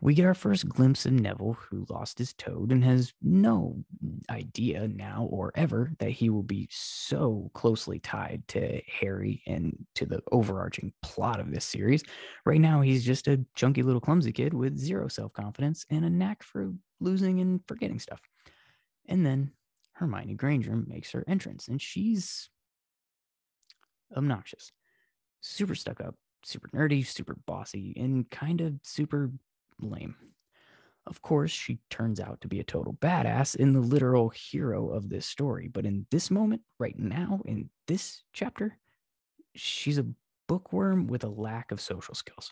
We 0.00 0.14
get 0.14 0.26
our 0.26 0.34
first 0.34 0.68
glimpse 0.68 1.06
of 1.06 1.14
Neville, 1.14 1.54
who 1.54 1.86
lost 1.88 2.18
his 2.18 2.34
toad 2.34 2.70
and 2.70 2.84
has 2.84 3.14
no 3.22 3.82
idea 4.30 4.88
now 4.88 5.26
or 5.30 5.52
ever 5.54 5.90
that 5.98 6.10
he 6.10 6.28
will 6.28 6.42
be 6.42 6.68
so 6.70 7.50
closely 7.54 7.98
tied 7.98 8.46
to 8.48 8.80
Harry 9.00 9.42
and 9.46 9.74
to 9.94 10.04
the 10.04 10.20
overarching 10.32 10.92
plot 11.02 11.40
of 11.40 11.50
this 11.50 11.64
series. 11.64 12.04
Right 12.44 12.60
now, 12.60 12.82
he's 12.82 13.04
just 13.04 13.26
a 13.26 13.44
chunky 13.54 13.82
little 13.82 14.00
clumsy 14.00 14.32
kid 14.32 14.52
with 14.52 14.76
zero 14.76 15.08
self 15.08 15.32
confidence 15.32 15.86
and 15.90 16.04
a 16.04 16.10
knack 16.10 16.42
for 16.42 16.72
losing 17.00 17.40
and 17.40 17.60
forgetting 17.66 17.98
stuff. 17.98 18.20
And 19.06 19.24
then 19.24 19.52
Hermione 19.92 20.34
Granger 20.34 20.76
makes 20.76 21.10
her 21.12 21.24
entrance, 21.26 21.68
and 21.68 21.80
she's 21.80 22.50
obnoxious, 24.14 24.72
super 25.40 25.74
stuck 25.74 26.02
up, 26.02 26.14
super 26.44 26.68
nerdy, 26.68 27.04
super 27.06 27.36
bossy, 27.46 27.94
and 27.96 28.28
kind 28.30 28.60
of 28.60 28.74
super 28.82 29.30
lame. 29.80 30.16
Of 31.06 31.22
course, 31.22 31.52
she 31.52 31.78
turns 31.88 32.18
out 32.18 32.40
to 32.40 32.48
be 32.48 32.58
a 32.58 32.64
total 32.64 32.94
badass 32.94 33.54
and 33.58 33.74
the 33.74 33.80
literal 33.80 34.28
hero 34.30 34.88
of 34.88 35.08
this 35.08 35.24
story. 35.24 35.68
But 35.68 35.86
in 35.86 36.06
this 36.10 36.30
moment, 36.30 36.62
right 36.78 36.98
now, 36.98 37.42
in 37.44 37.70
this 37.86 38.24
chapter, 38.32 38.76
she's 39.54 39.98
a 39.98 40.06
bookworm 40.48 41.06
with 41.06 41.22
a 41.22 41.28
lack 41.28 41.70
of 41.70 41.80
social 41.80 42.14
skills. 42.14 42.50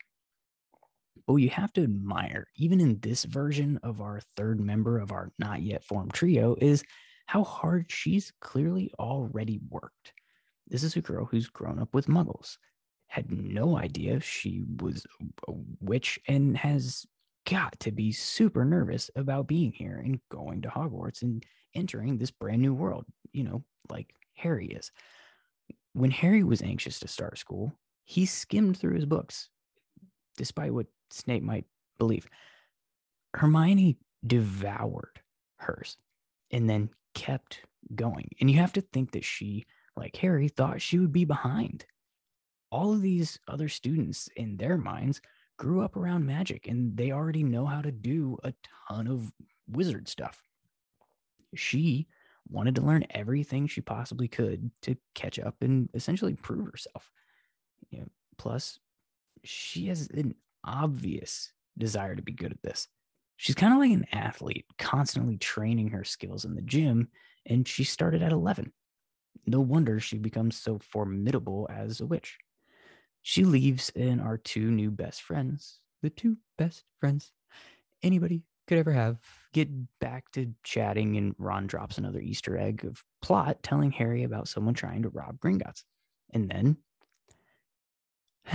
But 1.26 1.37
you 1.37 1.50
have 1.50 1.73
to 1.75 1.83
admire, 1.83 2.47
even 2.57 2.81
in 2.81 3.00
this 3.00 3.25
version 3.25 3.81
of 3.83 4.00
our 4.00 4.21
third 4.37 4.61
member 4.61 4.99
of 4.99 5.11
our 5.11 5.33
not 5.38 5.62
yet 5.62 5.85
formed 5.85 6.12
trio, 6.12 6.57
is 6.61 6.85
how 7.26 7.43
hard 7.43 7.87
she's 7.90 8.33
clearly 8.40 8.93
already 8.99 9.61
worked. 9.69 10.12
This 10.69 10.83
is 10.83 10.97
a 10.97 11.00
girl 11.00 11.25
who's 11.25 11.49
grown 11.49 11.78
up 11.78 11.95
with 11.95 12.07
muggles, 12.07 12.59
had 13.07 13.31
no 13.31 13.76
idea 13.76 14.21
she 14.21 14.62
was 14.81 15.07
a 15.49 15.52
witch, 15.81 16.19
and 16.28 16.57
has 16.57 17.07
got 17.46 17.78
to 17.80 17.92
be 17.92 18.12
super 18.12 18.64
nervous 18.64 19.10
about 19.16 19.46
being 19.46 19.72
here 19.72 20.02
and 20.04 20.20
going 20.30 20.62
to 20.62 20.68
Hogwarts 20.68 21.22
and 21.22 21.44
entering 21.74 22.16
this 22.16 22.30
brand 22.30 22.62
new 22.62 22.74
world, 22.74 23.04
you 23.32 23.44
know, 23.44 23.64
like 23.90 24.14
Harry 24.34 24.68
is. 24.68 24.90
When 25.92 26.10
Harry 26.10 26.42
was 26.42 26.62
anxious 26.62 26.98
to 27.00 27.08
start 27.08 27.38
school, 27.38 27.72
he 28.04 28.26
skimmed 28.26 28.78
through 28.78 28.96
his 28.96 29.06
books, 29.06 29.48
despite 30.36 30.72
what 30.74 30.86
Snape 31.10 31.42
might 31.42 31.64
believe. 31.98 32.26
Hermione 33.34 33.98
devoured 34.26 35.20
hers 35.58 35.96
and 36.50 36.68
then 36.68 36.90
kept 37.14 37.60
going. 37.94 38.28
And 38.40 38.50
you 38.50 38.58
have 38.58 38.72
to 38.74 38.80
think 38.80 39.12
that 39.12 39.24
she, 39.24 39.66
like 39.96 40.16
Harry, 40.16 40.48
thought 40.48 40.82
she 40.82 40.98
would 40.98 41.12
be 41.12 41.24
behind. 41.24 41.84
All 42.70 42.92
of 42.92 43.02
these 43.02 43.38
other 43.46 43.68
students, 43.68 44.28
in 44.36 44.56
their 44.56 44.76
minds, 44.76 45.20
grew 45.56 45.82
up 45.82 45.96
around 45.96 46.26
magic 46.26 46.66
and 46.68 46.96
they 46.96 47.12
already 47.12 47.42
know 47.42 47.66
how 47.66 47.80
to 47.80 47.92
do 47.92 48.37
a 48.42 48.52
ton 48.88 49.06
of 49.06 49.32
wizard 49.68 50.08
stuff. 50.08 50.42
She 51.54 52.08
wanted 52.49 52.75
to 52.75 52.82
learn 52.82 53.06
everything 53.11 53.66
she 53.66 53.80
possibly 53.80 54.28
could 54.28 54.70
to 54.82 54.96
catch 55.14 55.38
up 55.38 55.56
and 55.61 55.88
essentially 55.94 56.34
prove 56.34 56.66
herself. 56.66 57.11
You 57.90 58.00
know, 58.00 58.06
plus, 58.37 58.78
she 59.44 59.87
has 59.87 60.08
an 60.08 60.34
obvious 60.64 61.52
desire 61.78 62.14
to 62.16 62.23
be 62.23 62.32
good 62.32 62.52
at 62.52 62.62
this. 62.62 62.88
She's 63.37 63.54
kind 63.54 63.73
of 63.73 63.78
like 63.78 63.90
an 63.90 64.06
athlete, 64.12 64.66
constantly 64.78 65.37
training 65.38 65.88
her 65.90 66.04
skills 66.04 66.44
in 66.44 66.54
the 66.54 66.62
gym, 66.62 67.08
and 67.46 67.66
she 67.66 67.84
started 67.84 68.23
at 68.23 68.32
11. 68.32 68.73
No 69.46 69.61
wonder 69.61 70.00
she 70.00 70.18
becomes 70.18 70.56
so 70.56 70.78
formidable 70.78 71.68
as 71.70 72.00
a 72.00 72.06
witch. 72.06 72.38
She 73.26 73.45
leaves, 73.45 73.90
and 73.97 74.21
our 74.21 74.37
two 74.37 74.71
new 74.71 74.90
best 74.90 75.23
friends, 75.23 75.81
the 76.02 76.11
two 76.11 76.37
best 76.59 76.85
friends 77.00 77.33
anybody 78.02 78.43
could 78.69 78.76
ever 78.76 78.93
have, 78.93 79.19
get 79.54 79.71
back 79.99 80.31
to 80.33 80.52
chatting, 80.62 81.16
and 81.16 81.35
Ron 81.38 81.66
drops 81.66 81.97
another 81.97 82.21
Easter 82.21 82.59
egg 82.59 82.85
of 82.85 83.02
plot 83.23 83.62
telling 83.62 83.90
Harry 83.93 84.25
about 84.25 84.47
someone 84.47 84.75
trying 84.75 85.04
to 85.04 85.09
rob 85.09 85.40
Gringotts. 85.40 85.85
And 86.35 86.50
then 86.50 86.76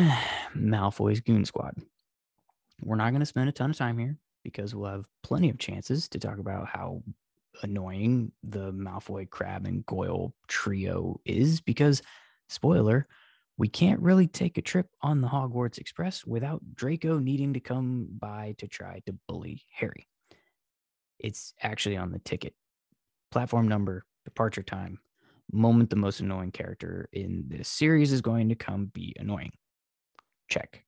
Malfoy's 0.55 1.21
Goon 1.21 1.45
Squad. 1.45 1.73
We're 2.83 2.95
not 2.95 3.09
going 3.09 3.21
to 3.21 3.25
spend 3.25 3.49
a 3.49 3.51
ton 3.51 3.71
of 3.71 3.77
time 3.77 3.97
here 3.97 4.17
because 4.43 4.75
we'll 4.75 4.91
have 4.91 5.07
plenty 5.23 5.49
of 5.49 5.57
chances 5.57 6.07
to 6.09 6.19
talk 6.19 6.37
about 6.37 6.67
how 6.67 7.01
annoying 7.63 8.33
the 8.43 8.71
Malfoy, 8.71 9.27
Crabbe, 9.27 9.65
and 9.65 9.83
Goyle 9.87 10.35
trio 10.47 11.19
is. 11.25 11.59
Because, 11.59 12.03
spoiler, 12.49 13.07
we 13.59 13.67
can't 13.67 13.99
really 13.99 14.25
take 14.25 14.57
a 14.57 14.61
trip 14.61 14.87
on 15.01 15.19
the 15.19 15.27
Hogwarts 15.27 15.79
Express 15.79 16.25
without 16.25 16.61
Draco 16.75 17.19
needing 17.19 17.53
to 17.53 17.59
come 17.59 18.07
by 18.09 18.55
to 18.57 18.69
try 18.69 19.01
to 19.05 19.13
bully 19.27 19.61
Harry. 19.73 20.07
It's 21.19 21.53
actually 21.61 21.97
on 21.97 22.11
the 22.11 22.19
ticket. 22.19 22.53
Platform 23.31 23.67
number, 23.67 24.05
departure 24.23 24.63
time, 24.63 24.97
moment 25.51 25.89
the 25.89 25.97
most 25.97 26.21
annoying 26.21 26.51
character 26.51 27.09
in 27.11 27.43
this 27.49 27.67
series 27.67 28.13
is 28.13 28.21
going 28.21 28.47
to 28.47 28.55
come 28.55 28.85
be 28.93 29.13
annoying. 29.19 29.51
Check 30.47 30.85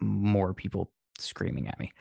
more 0.00 0.52
people 0.52 0.90
screaming 1.16 1.68
at 1.68 1.78
me. 1.78 1.92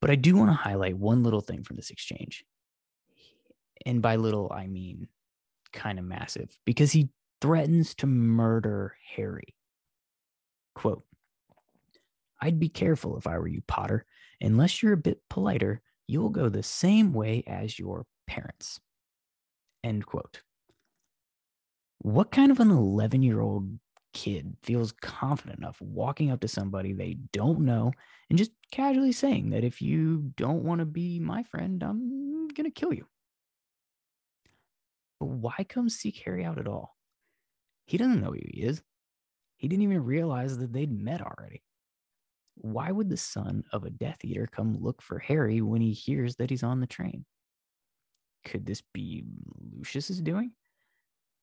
But 0.00 0.10
I 0.10 0.14
do 0.14 0.34
want 0.34 0.48
to 0.48 0.54
highlight 0.54 0.96
one 0.96 1.22
little 1.22 1.42
thing 1.42 1.62
from 1.62 1.76
this 1.76 1.90
exchange. 1.90 2.42
And 3.84 4.00
by 4.00 4.16
little, 4.16 4.50
I 4.50 4.66
mean 4.66 5.08
kind 5.74 5.98
of 5.98 6.06
massive, 6.06 6.56
because 6.64 6.90
he 6.90 7.10
threatens 7.40 7.94
to 7.96 8.06
murder 8.06 8.96
Harry. 9.14 9.54
Quote 10.74 11.04
I'd 12.40 12.60
be 12.60 12.68
careful 12.68 13.16
if 13.16 13.26
I 13.26 13.38
were 13.38 13.48
you, 13.48 13.62
Potter. 13.66 14.04
Unless 14.40 14.82
you're 14.82 14.92
a 14.92 14.98
bit 14.98 15.20
politer, 15.30 15.80
you'll 16.06 16.28
go 16.28 16.48
the 16.48 16.62
same 16.62 17.12
way 17.12 17.42
as 17.46 17.78
your 17.78 18.04
parents. 18.26 18.78
End 19.82 20.04
quote. 20.04 20.42
What 21.98 22.30
kind 22.30 22.52
of 22.52 22.60
an 22.60 22.70
11 22.70 23.22
year 23.22 23.40
old 23.40 23.78
kid 24.12 24.56
feels 24.62 24.92
confident 24.92 25.58
enough 25.58 25.80
walking 25.80 26.30
up 26.30 26.40
to 26.40 26.48
somebody 26.48 26.92
they 26.92 27.18
don't 27.32 27.60
know 27.60 27.92
and 28.30 28.38
just 28.38 28.50
casually 28.70 29.12
saying 29.12 29.50
that 29.50 29.64
if 29.64 29.82
you 29.82 30.32
don't 30.36 30.64
want 30.64 30.80
to 30.80 30.86
be 30.86 31.18
my 31.18 31.42
friend, 31.44 31.82
I'm 31.82 32.48
going 32.48 32.64
to 32.64 32.70
kill 32.70 32.92
you? 32.92 33.06
But 35.20 35.26
why 35.26 35.66
come 35.68 35.88
seek 35.88 36.22
Harry 36.24 36.44
out 36.44 36.58
at 36.58 36.68
all? 36.68 36.95
He 37.86 37.96
doesn't 37.96 38.20
know 38.20 38.32
who 38.32 38.40
he 38.52 38.62
is. 38.62 38.82
He 39.56 39.68
didn't 39.68 39.84
even 39.84 40.04
realize 40.04 40.58
that 40.58 40.72
they'd 40.72 40.92
met 40.92 41.22
already. 41.22 41.62
Why 42.56 42.90
would 42.90 43.08
the 43.08 43.16
son 43.16 43.64
of 43.72 43.84
a 43.84 43.90
Death 43.90 44.24
Eater 44.24 44.48
come 44.50 44.76
look 44.80 45.02
for 45.02 45.18
Harry 45.18 45.60
when 45.60 45.80
he 45.80 45.92
hears 45.92 46.36
that 46.36 46.50
he's 46.50 46.62
on 46.62 46.80
the 46.80 46.86
train? 46.86 47.24
Could 48.44 48.66
this 48.66 48.82
be 48.92 49.24
Lucius's 49.76 50.20
doing? 50.20 50.52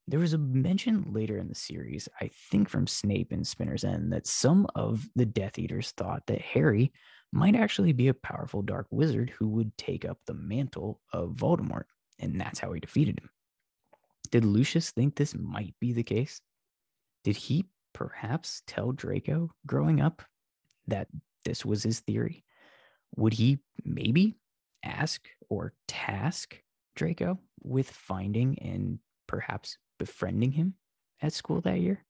There 0.07 0.19
was 0.19 0.33
a 0.33 0.37
mention 0.37 1.13
later 1.13 1.37
in 1.37 1.47
the 1.47 1.55
series, 1.55 2.09
I 2.19 2.29
think 2.51 2.67
from 2.67 2.87
Snape 2.87 3.31
in 3.31 3.45
Spinner's 3.45 3.85
End, 3.85 4.11
that 4.11 4.27
some 4.27 4.67
of 4.75 5.07
the 5.15 5.25
Death 5.25 5.57
Eaters 5.57 5.91
thought 5.91 6.23
that 6.27 6.41
Harry 6.41 6.91
might 7.31 7.55
actually 7.55 7.93
be 7.93 8.09
a 8.09 8.13
powerful 8.13 8.61
dark 8.61 8.87
wizard 8.91 9.29
who 9.29 9.47
would 9.47 9.75
take 9.77 10.03
up 10.03 10.17
the 10.25 10.33
mantle 10.33 10.99
of 11.13 11.35
Voldemort, 11.35 11.85
and 12.19 12.39
that's 12.39 12.59
how 12.59 12.73
he 12.73 12.81
defeated 12.81 13.19
him. 13.19 13.29
Did 14.33 14.45
Lucius 14.45 14.89
think 14.89 15.13
this 15.13 15.35
might 15.35 15.75
be 15.79 15.93
the 15.93 16.01
case? 16.01 16.41
Did 17.23 17.37
he 17.37 17.67
perhaps 17.93 18.63
tell 18.65 18.91
Draco 18.91 19.51
growing 19.67 20.01
up 20.01 20.23
that 20.87 21.07
this 21.45 21.63
was 21.63 21.83
his 21.83 21.99
theory? 21.99 22.43
Would 23.15 23.33
he 23.33 23.59
maybe 23.85 24.33
ask 24.81 25.27
or 25.49 25.75
task 25.87 26.59
Draco 26.95 27.37
with 27.61 27.87
finding 27.87 28.57
and 28.57 28.97
perhaps 29.27 29.77
befriending 29.99 30.51
him 30.51 30.73
at 31.21 31.33
school 31.33 31.61
that 31.61 31.79
year? 31.79 32.03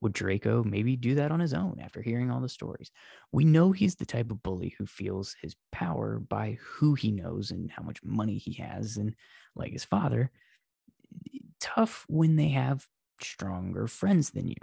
Would 0.00 0.14
Draco 0.14 0.64
maybe 0.64 0.96
do 0.96 1.14
that 1.16 1.30
on 1.30 1.40
his 1.40 1.52
own 1.52 1.78
after 1.78 2.00
hearing 2.00 2.30
all 2.30 2.40
the 2.40 2.48
stories? 2.48 2.90
We 3.32 3.44
know 3.44 3.70
he's 3.70 3.96
the 3.96 4.06
type 4.06 4.30
of 4.30 4.42
bully 4.42 4.74
who 4.78 4.86
feels 4.86 5.36
his 5.42 5.54
power 5.72 6.20
by 6.20 6.56
who 6.58 6.94
he 6.94 7.10
knows 7.10 7.50
and 7.50 7.70
how 7.70 7.82
much 7.82 8.02
money 8.02 8.38
he 8.38 8.54
has. 8.62 8.96
And 8.96 9.14
like 9.54 9.72
his 9.72 9.84
father, 9.84 10.30
tough 11.60 12.04
when 12.08 12.36
they 12.36 12.48
have 12.48 12.86
stronger 13.20 13.86
friends 13.86 14.30
than 14.30 14.48
you. 14.48 14.56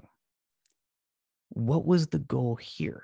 What 1.49 1.85
was 1.85 2.07
the 2.07 2.19
goal 2.19 2.55
here? 2.55 3.03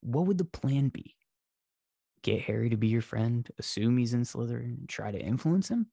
What 0.00 0.26
would 0.26 0.38
the 0.38 0.44
plan 0.44 0.88
be? 0.88 1.16
Get 2.22 2.42
Harry 2.42 2.70
to 2.70 2.76
be 2.76 2.88
your 2.88 3.02
friend, 3.02 3.48
assume 3.58 3.98
he's 3.98 4.14
in 4.14 4.22
Slytherin, 4.22 4.78
and 4.78 4.88
try 4.88 5.10
to 5.10 5.18
influence 5.18 5.68
him? 5.68 5.86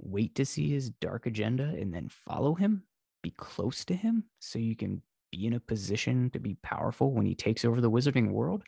Wait 0.00 0.34
to 0.34 0.44
see 0.44 0.70
his 0.70 0.90
dark 0.90 1.26
agenda 1.26 1.64
and 1.64 1.94
then 1.94 2.08
follow 2.08 2.54
him? 2.54 2.82
Be 3.22 3.30
close 3.30 3.84
to 3.86 3.94
him 3.94 4.24
so 4.40 4.58
you 4.58 4.76
can 4.76 5.00
be 5.30 5.46
in 5.46 5.54
a 5.54 5.60
position 5.60 6.30
to 6.30 6.38
be 6.38 6.56
powerful 6.62 7.12
when 7.12 7.26
he 7.26 7.34
takes 7.34 7.64
over 7.64 7.80
the 7.80 7.90
wizarding 7.90 8.30
world? 8.30 8.62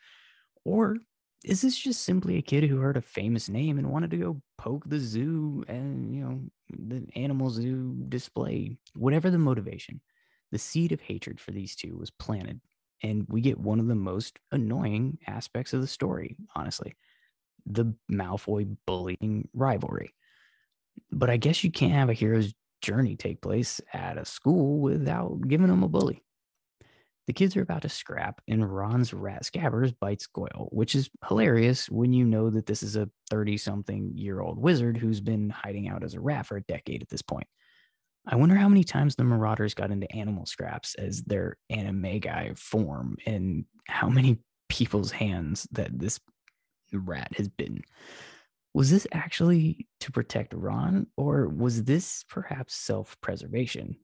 Or 0.64 0.96
is 1.44 1.62
this 1.62 1.78
just 1.78 2.02
simply 2.02 2.36
a 2.36 2.42
kid 2.42 2.64
who 2.64 2.78
heard 2.78 2.96
a 2.96 3.02
famous 3.02 3.48
name 3.48 3.78
and 3.78 3.90
wanted 3.90 4.10
to 4.10 4.16
go 4.16 4.42
poke 4.58 4.84
the 4.88 4.98
zoo 4.98 5.64
and, 5.68 6.14
you 6.14 6.22
know, 6.22 6.40
the 6.70 7.06
animal 7.14 7.50
zoo 7.50 7.96
display? 8.08 8.76
Whatever 8.94 9.30
the 9.30 9.38
motivation, 9.38 10.00
the 10.50 10.58
seed 10.58 10.92
of 10.92 11.00
hatred 11.00 11.40
for 11.40 11.52
these 11.52 11.76
two 11.76 11.96
was 11.96 12.10
planted. 12.10 12.60
And 13.02 13.26
we 13.28 13.40
get 13.40 13.58
one 13.58 13.78
of 13.78 13.86
the 13.86 13.94
most 13.94 14.38
annoying 14.52 15.18
aspects 15.26 15.72
of 15.72 15.80
the 15.82 15.86
story, 15.86 16.36
honestly 16.54 16.96
the 17.66 17.92
Malfoy 18.10 18.76
bullying 18.86 19.48
rivalry. 19.52 20.14
But 21.10 21.30
I 21.30 21.36
guess 21.36 21.64
you 21.64 21.70
can't 21.70 21.92
have 21.92 22.08
a 22.08 22.14
hero's 22.14 22.54
journey 22.80 23.16
take 23.16 23.40
place 23.40 23.80
at 23.92 24.18
a 24.18 24.24
school 24.24 24.80
without 24.80 25.40
giving 25.48 25.68
them 25.68 25.82
a 25.82 25.88
bully. 25.88 26.22
The 27.26 27.32
kids 27.32 27.56
are 27.56 27.62
about 27.62 27.82
to 27.82 27.88
scrap, 27.88 28.40
and 28.46 28.72
Ron's 28.72 29.12
rat 29.12 29.42
scabbers 29.42 29.92
bites 29.98 30.28
Goyle, 30.28 30.68
which 30.70 30.94
is 30.94 31.10
hilarious 31.28 31.90
when 31.90 32.12
you 32.12 32.24
know 32.24 32.50
that 32.50 32.66
this 32.66 32.84
is 32.84 32.94
a 32.94 33.10
30 33.30 33.56
something 33.56 34.12
year 34.14 34.40
old 34.40 34.58
wizard 34.58 34.96
who's 34.96 35.20
been 35.20 35.50
hiding 35.50 35.88
out 35.88 36.04
as 36.04 36.14
a 36.14 36.20
rat 36.20 36.46
for 36.46 36.56
a 36.56 36.62
decade 36.62 37.02
at 37.02 37.08
this 37.08 37.22
point. 37.22 37.48
I 38.28 38.36
wonder 38.36 38.54
how 38.54 38.68
many 38.68 38.84
times 38.84 39.16
the 39.16 39.24
Marauders 39.24 39.74
got 39.74 39.90
into 39.90 40.10
animal 40.12 40.46
scraps 40.46 40.94
as 40.96 41.22
their 41.22 41.56
animagi 41.70 42.56
form, 42.56 43.16
and 43.26 43.64
how 43.88 44.08
many 44.08 44.38
people's 44.68 45.10
hands 45.10 45.66
that 45.72 45.98
this 45.98 46.20
rat 46.92 47.32
has 47.36 47.48
bitten. 47.48 47.82
Was 48.72 48.90
this 48.90 49.06
actually 49.12 49.88
to 50.00 50.12
protect 50.12 50.54
Ron, 50.54 51.06
or 51.16 51.48
was 51.48 51.84
this 51.84 52.24
perhaps 52.28 52.74
self 52.74 53.16
preservation? 53.20 53.96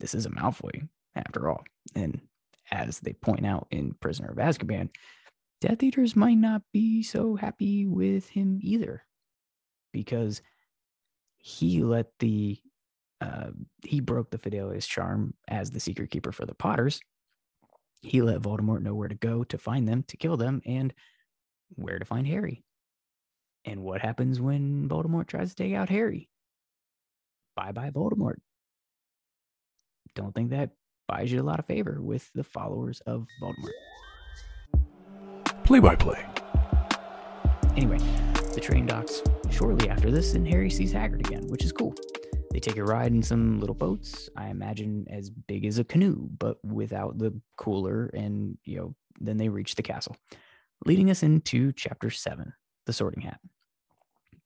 This 0.00 0.14
is 0.14 0.26
a 0.26 0.30
Malfoy, 0.30 0.88
after 1.14 1.48
all. 1.48 1.64
And 1.94 2.20
as 2.70 3.00
they 3.00 3.12
point 3.12 3.46
out 3.46 3.66
in 3.70 3.94
Prisoner 4.00 4.30
of 4.30 4.38
Azkaban, 4.38 4.90
Death 5.60 5.82
Eaters 5.82 6.16
might 6.16 6.38
not 6.38 6.62
be 6.72 7.02
so 7.02 7.36
happy 7.36 7.86
with 7.86 8.28
him 8.28 8.58
either, 8.62 9.04
because 9.92 10.42
he 11.38 11.82
let 11.82 12.06
the 12.18 12.58
uh, 13.20 13.50
he 13.84 14.00
broke 14.00 14.30
the 14.30 14.38
Fidelius 14.38 14.86
charm 14.86 15.34
as 15.48 15.70
the 15.70 15.80
secret 15.80 16.10
keeper 16.10 16.32
for 16.32 16.44
the 16.44 16.54
Potters. 16.54 17.00
He 18.02 18.20
let 18.20 18.42
Voldemort 18.42 18.82
know 18.82 18.94
where 18.94 19.08
to 19.08 19.14
go 19.14 19.44
to 19.44 19.56
find 19.56 19.88
them, 19.88 20.02
to 20.08 20.16
kill 20.18 20.36
them, 20.36 20.60
and 20.66 20.92
where 21.70 21.98
to 21.98 22.04
find 22.04 22.26
Harry. 22.26 22.62
And 23.64 23.82
what 23.82 24.02
happens 24.02 24.40
when 24.40 24.88
Voldemort 24.88 25.26
tries 25.26 25.50
to 25.50 25.62
take 25.62 25.72
out 25.72 25.88
Harry? 25.88 26.28
Bye 27.56 27.72
bye, 27.72 27.90
Voldemort. 27.90 28.36
Don't 30.14 30.34
think 30.34 30.50
that 30.50 30.70
buys 31.08 31.30
you 31.30 31.40
a 31.40 31.42
lot 31.42 31.58
of 31.58 31.66
favor 31.66 31.98
with 32.00 32.30
the 32.34 32.44
followers 32.44 33.00
of 33.06 33.26
Voldemort. 33.42 33.70
Play 35.64 35.80
by 35.80 35.96
play. 35.96 36.24
Anyway, 37.76 37.98
the 38.54 38.60
train 38.60 38.86
docks 38.86 39.22
shortly 39.50 39.88
after 39.88 40.10
this, 40.10 40.34
and 40.34 40.46
Harry 40.46 40.70
sees 40.70 40.92
Hagrid 40.92 41.26
again, 41.26 41.46
which 41.48 41.64
is 41.64 41.72
cool. 41.72 41.94
They 42.50 42.60
take 42.60 42.76
a 42.76 42.84
ride 42.84 43.12
in 43.12 43.22
some 43.22 43.58
little 43.58 43.74
boats, 43.74 44.28
I 44.36 44.48
imagine 44.48 45.06
as 45.10 45.28
big 45.28 45.64
as 45.64 45.78
a 45.78 45.84
canoe, 45.84 46.28
but 46.38 46.64
without 46.64 47.18
the 47.18 47.34
cooler, 47.56 48.06
and 48.14 48.56
you 48.64 48.76
know, 48.76 48.94
then 49.20 49.38
they 49.38 49.48
reach 49.48 49.74
the 49.74 49.82
castle, 49.82 50.16
leading 50.86 51.10
us 51.10 51.24
into 51.24 51.72
chapter 51.72 52.10
seven, 52.10 52.52
the 52.86 52.92
sorting 52.92 53.22
hat. 53.22 53.40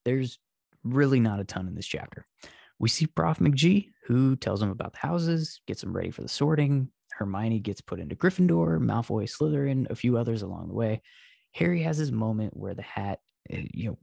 There's 0.07 0.39
really 0.85 1.21
not 1.21 1.41
a 1.41 1.45
ton 1.45 1.69
in 1.69 1.75
this 1.75 1.87
chapter. 1.87 2.25
We 2.79 2.89
see 2.89 3.07
Prof 3.07 3.39
McGee, 3.39 3.91
who 4.07 4.37
tells 4.37 4.63
him 4.63 4.71
about 4.71 4.93
the 4.93 4.99
houses, 4.99 5.61
gets 5.67 5.83
him 5.83 5.95
ready 5.95 6.11
for 6.11 6.23
the 6.23 6.29
sorting. 6.29 6.89
Hermione 7.13 7.59
gets 7.59 7.81
put 7.81 7.99
into 7.99 8.15
Gryffindor, 8.15 8.79
Malfoy, 8.79 9.29
Slytherin, 9.29 9.91
a 9.91 9.97
few 9.97 10.17
others 10.17 10.43
along 10.43 10.69
the 10.69 10.75
way. 10.75 11.03
Harry 11.53 11.83
has 11.83 11.97
his 11.97 12.13
moment 12.13 12.57
where 12.57 12.75
the 12.75 12.83
hat, 12.83 13.21
eh, 13.51 13.65
you 13.75 13.91
know, 13.91 13.99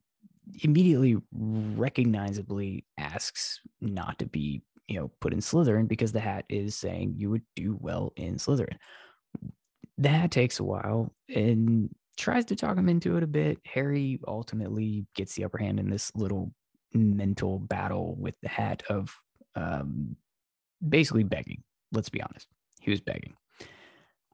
immediately 0.61 1.17
recognizably 1.31 2.85
asks 2.97 3.61
not 3.79 4.19
to 4.19 4.25
be, 4.25 4.61
you 4.87 4.99
know, 4.99 5.11
put 5.21 5.33
in 5.33 5.39
Slytherin 5.39 5.87
because 5.87 6.11
the 6.11 6.19
hat 6.19 6.45
is 6.49 6.75
saying 6.75 7.15
you 7.15 7.29
would 7.29 7.43
do 7.55 7.77
well 7.79 8.11
in 8.17 8.35
Slytherin. 8.35 8.77
That 9.97 10.31
takes 10.31 10.59
a 10.59 10.63
while 10.63 11.13
and 11.33 11.89
tries 12.17 12.45
to 12.45 12.55
talk 12.55 12.77
him 12.77 12.89
into 12.89 13.15
it 13.15 13.23
a 13.23 13.27
bit. 13.27 13.59
Harry 13.65 14.19
ultimately 14.27 15.05
gets 15.15 15.35
the 15.35 15.45
upper 15.45 15.57
hand 15.57 15.79
in 15.79 15.89
this 15.89 16.11
little 16.15 16.53
mental 16.95 17.59
battle 17.59 18.15
with 18.17 18.35
the 18.41 18.49
hat 18.49 18.83
of 18.89 19.13
um, 19.55 20.15
basically 20.87 21.23
begging. 21.23 21.63
Let's 21.91 22.09
be 22.09 22.21
honest. 22.21 22.47
He 22.81 22.91
was 22.91 23.01
begging. 23.01 23.35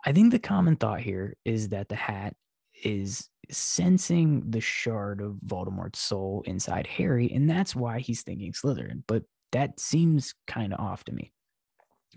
I 0.05 0.11
think 0.11 0.31
the 0.31 0.39
common 0.39 0.75
thought 0.75 1.01
here 1.01 1.35
is 1.45 1.69
that 1.69 1.89
the 1.89 1.95
hat 1.95 2.35
is 2.83 3.29
sensing 3.51 4.49
the 4.49 4.61
shard 4.61 5.21
of 5.21 5.35
Voldemort's 5.45 5.99
soul 5.99 6.43
inside 6.45 6.87
Harry, 6.87 7.31
and 7.31 7.49
that's 7.49 7.75
why 7.75 7.99
he's 7.99 8.23
thinking 8.23 8.53
Slytherin. 8.53 9.03
But 9.07 9.23
that 9.51 9.79
seems 9.79 10.33
kind 10.47 10.73
of 10.73 10.79
off 10.79 11.03
to 11.05 11.11
me. 11.11 11.31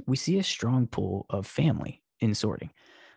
We 0.07 0.17
see 0.17 0.39
a 0.39 0.43
strong 0.43 0.87
pull 0.87 1.27
of 1.31 1.47
family 1.47 2.03
in 2.21 2.35
sorting. 2.35 2.71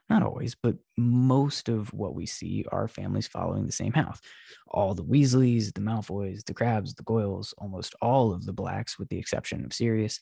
Not 0.10 0.24
always, 0.24 0.56
but 0.56 0.78
most 0.98 1.68
of 1.68 1.94
what 1.94 2.16
we 2.16 2.26
see 2.26 2.66
are 2.72 2.88
families 2.88 3.28
following 3.28 3.66
the 3.66 3.74
same 3.74 3.92
house. 3.92 4.22
All 4.70 4.94
the 4.94 5.04
Weasleys, 5.04 5.74
the 5.74 5.82
Malfoys, 5.82 6.46
the 6.46 6.54
Crabbes, 6.54 6.94
the 6.94 7.04
Goyles, 7.04 7.54
almost 7.58 7.94
all 8.02 8.32
of 8.32 8.46
the 8.46 8.54
Blacks, 8.54 8.98
with 8.98 9.10
the 9.10 9.18
exception 9.18 9.66
of 9.66 9.74
Sirius, 9.74 10.20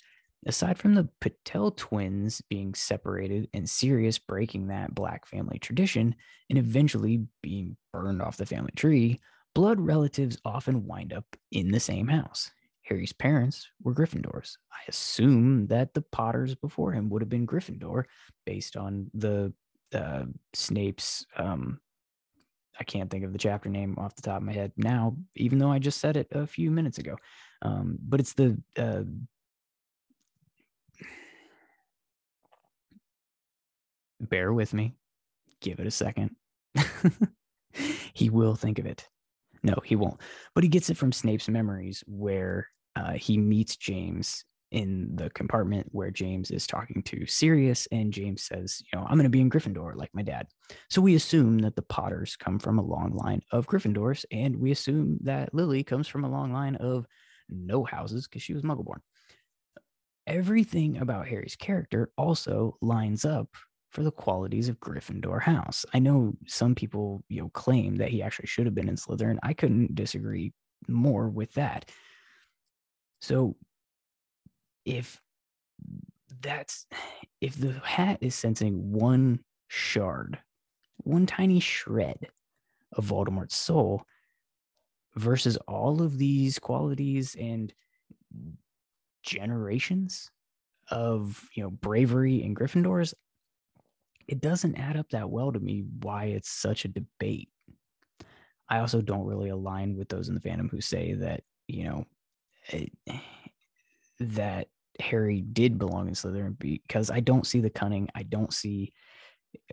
aside 0.48 0.80
from 0.80 0.95
the 0.95 1.08
Patil 1.21 1.76
twins 1.76 2.41
being 2.50 2.74
separated 2.74 3.48
and 3.54 3.69
Sirius 3.69 4.17
breaking 4.17 4.67
that 4.67 4.95
black 4.95 5.28
family 5.28 5.60
tradition 5.60 6.15
and 6.50 6.58
eventually 6.58 7.28
being 7.43 7.78
burned 7.93 8.21
off 8.21 8.38
the 8.38 8.45
family 8.45 8.74
tree, 8.76 9.19
blood 9.54 9.80
relatives 9.80 10.38
often 10.45 10.88
wind 10.88 11.13
up 11.13 11.26
in 11.52 11.71
the 11.71 11.80
same 11.80 12.08
house. 12.08 12.50
Harry's 12.84 13.13
parents 13.13 13.67
were 13.84 13.95
Gryffindors. 13.95 14.58
I 14.71 14.78
assume 14.88 15.67
that 15.67 15.93
the 15.93 16.04
Potters 16.04 16.54
before 16.54 16.91
him 16.91 17.10
would 17.10 17.21
have 17.21 17.30
been 17.30 17.48
Gryffindor 17.48 18.06
based 18.45 18.78
on 18.78 19.10
the 19.13 19.54
uh, 19.93 20.24
Snape's 20.54 21.26
um, 21.36 21.80
I 22.80 22.84
can't 22.84 23.10
think 23.10 23.24
of 23.24 23.32
the 23.32 23.39
chapter 23.39 23.69
name 23.69 23.95
off 23.98 24.15
the 24.15 24.21
top 24.21 24.38
of 24.38 24.43
my 24.43 24.52
head 24.52 24.71
now, 24.76 25.15
even 25.36 25.60
though 25.60 25.71
I 25.71 25.80
just 25.80 26.00
said 26.00 26.17
it 26.17 26.28
a 26.32 26.45
few 26.45 26.71
minutes 26.71 26.98
ago. 26.98 27.15
Um, 27.62 27.98
but 28.02 28.19
it's 28.19 28.34
the 28.34 28.62
uh, 28.78 29.04
bear 34.19 34.54
with 34.54 34.74
me. 34.74 34.95
Give 35.62 35.80
it 35.80 35.88
a 35.88 35.91
second. 35.91 36.36
he 38.13 38.30
will 38.30 38.56
think 38.56 38.80
of 38.80 38.86
it. 38.86 39.08
No, 39.63 39.76
he 39.84 39.95
won't. 39.95 40.21
But 40.54 40.63
he 40.63 40.69
gets 40.69 40.89
it 40.89 40.98
from 40.98 41.12
Snape's 41.12 41.50
memories, 41.50 42.04
where 42.08 42.67
uh, 42.95 43.13
he 43.13 43.38
meets 43.38 43.78
James 43.78 44.43
in 44.71 45.15
the 45.15 45.30
compartment 45.30 45.88
where 45.91 46.12
James 46.12 46.51
is 46.51 46.67
talking 46.67 47.04
to 47.04 47.25
Sirius, 47.25 47.88
and 47.91 48.12
James 48.12 48.43
says, 48.43 48.82
"You 48.91 48.99
know, 48.99 49.06
I'm 49.06 49.17
going 49.17 49.23
to 49.23 49.30
be 49.30 49.41
in 49.41 49.49
Gryffindor 49.49 49.95
like 49.95 50.13
my 50.13 50.21
dad." 50.21 50.47
So 50.89 51.01
we 51.01 51.15
assume 51.15 51.60
that 51.60 51.75
the 51.75 51.82
Potters 51.82 52.36
come 52.36 52.60
from 52.60 52.80
a 52.80 52.86
long 52.86 53.15
line 53.15 53.41
of 53.51 53.67
Gryffindors, 53.67 54.25
and 54.32 54.56
we 54.58 54.71
assume 54.71 55.19
that 55.21 55.54
Lily 55.54 55.84
comes 55.84 56.08
from 56.08 56.23
a 56.23 56.30
long 56.30 56.51
line 56.51 56.75
of 56.75 57.06
no 57.49 57.84
houses 57.84 58.28
because 58.28 58.41
she 58.41 58.54
was 58.54 58.63
Muggleborn. 58.63 59.01
Everything 60.28 60.97
about 60.97 61.28
Harry's 61.28 61.56
character 61.56 62.12
also 62.17 62.78
lines 62.82 63.25
up 63.25 63.49
for 63.91 64.04
the 64.04 64.12
qualities 64.12 64.67
of 64.67 64.80
Gryffindor 64.80 65.41
House. 65.41 65.86
I 65.93 65.99
know 65.99 66.34
some 66.47 66.75
people, 66.75 67.23
you 67.30 67.41
know, 67.41 67.49
claim 67.49 67.95
that 67.97 68.10
he 68.10 68.21
actually 68.21 68.47
should 68.47 68.65
have 68.65 68.75
been 68.75 68.89
in 68.89 68.95
Slytherin. 68.95 69.38
I 69.43 69.54
couldn't 69.54 69.95
disagree 69.95 70.51
more 70.88 71.30
with 71.30 71.54
that. 71.54 71.89
So 73.21 73.56
if 74.86 75.19
that's 76.41 76.86
if 77.41 77.60
the 77.60 77.74
hat 77.84 78.19
is 78.21 78.36
sensing 78.36 78.91
one 78.91 79.39
shard, 79.67 80.39
one 80.98 81.26
tiny 81.26 81.60
shred 81.60 82.28
of 82.93 83.06
Voldemort's 83.06 83.56
soul 83.56 84.04
versus 85.15 85.58
all 85.67 86.02
of 86.02 86.17
these 86.17 86.60
qualities 86.60 87.36
and 87.39 87.74
generations 89.24 90.30
of 90.91 91.50
you 91.56 91.63
know 91.63 91.71
bravery 91.71 92.43
in 92.43 92.54
Gryffindors, 92.54 93.13
it 94.28 94.41
doesn't 94.41 94.76
add 94.76 94.98
up 94.98 95.10
that 95.10 95.30
well 95.30 95.52
to 95.52 95.60
me 95.60 95.84
why 96.02 96.26
it's 96.26 96.50
such 96.50 96.86
a 96.86 96.89
debate. 96.89 97.50
I 98.69 98.80
also 98.80 99.02
don't 99.02 99.26
really 99.26 99.50
align 99.50 99.95
with 99.95 100.10
those 100.10 100.28
in 100.28 100.36
the 100.36 100.41
fandom 100.41 100.71
who 100.71 100.82
say 100.82 101.13
that, 101.13 101.43
you 101.67 101.84
know, 101.84 102.06
it, 102.69 102.91
that 104.19 104.67
Harry 105.00 105.42
did 105.42 105.78
belong 105.78 106.08
in 106.08 106.14
Slytherin 106.14 106.58
because 106.58 107.12
I 107.12 107.20
don't 107.20 107.46
see 107.46 107.60
the 107.60 107.70
cunning. 107.70 108.10
I 108.16 108.24
don't 108.24 108.54
see 108.54 108.94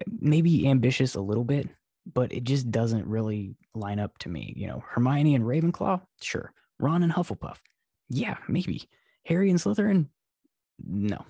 maybe 0.07 0.69
ambitious 0.69 1.15
a 1.15 1.21
little 1.21 1.45
bit, 1.45 1.69
but 2.13 2.33
it 2.33 2.45
just 2.45 2.71
doesn't 2.71 3.07
really 3.07 3.57
line 3.75 3.99
up 3.99 4.19
to 4.19 4.29
me. 4.29 4.53
You 4.57 4.67
know, 4.67 4.83
Hermione 4.87 5.35
and 5.35 5.45
Ravenclaw, 5.45 6.01
sure. 6.21 6.53
Ron 6.79 7.03
and 7.03 7.13
Hufflepuff, 7.13 7.59
yeah, 8.09 8.37
maybe. 8.49 8.89
Harry 9.25 9.51
and 9.51 9.59
Slytherin, 9.59 10.09
no. 10.85 11.25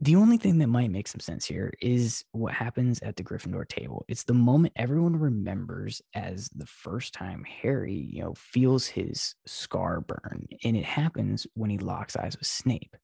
The 0.00 0.16
only 0.16 0.38
thing 0.38 0.58
that 0.58 0.66
might 0.66 0.90
make 0.90 1.06
some 1.06 1.20
sense 1.20 1.44
here 1.44 1.72
is 1.80 2.24
what 2.32 2.52
happens 2.52 3.00
at 3.00 3.16
the 3.16 3.22
Gryffindor 3.22 3.68
table. 3.68 4.04
It's 4.08 4.24
the 4.24 4.34
moment 4.34 4.72
everyone 4.76 5.16
remembers 5.16 6.02
as 6.14 6.48
the 6.48 6.66
first 6.66 7.14
time 7.14 7.44
Harry, 7.62 7.94
you 7.94 8.22
know, 8.22 8.34
feels 8.34 8.86
his 8.86 9.34
scar 9.46 10.00
burn. 10.00 10.48
And 10.64 10.76
it 10.76 10.84
happens 10.84 11.46
when 11.54 11.70
he 11.70 11.78
locks 11.78 12.16
eyes 12.16 12.36
with 12.36 12.46
Snape, 12.46 12.96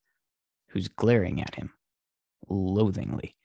who's 0.68 0.88
glaring 0.88 1.40
at 1.40 1.54
him 1.54 1.70
loathingly. 2.48 3.36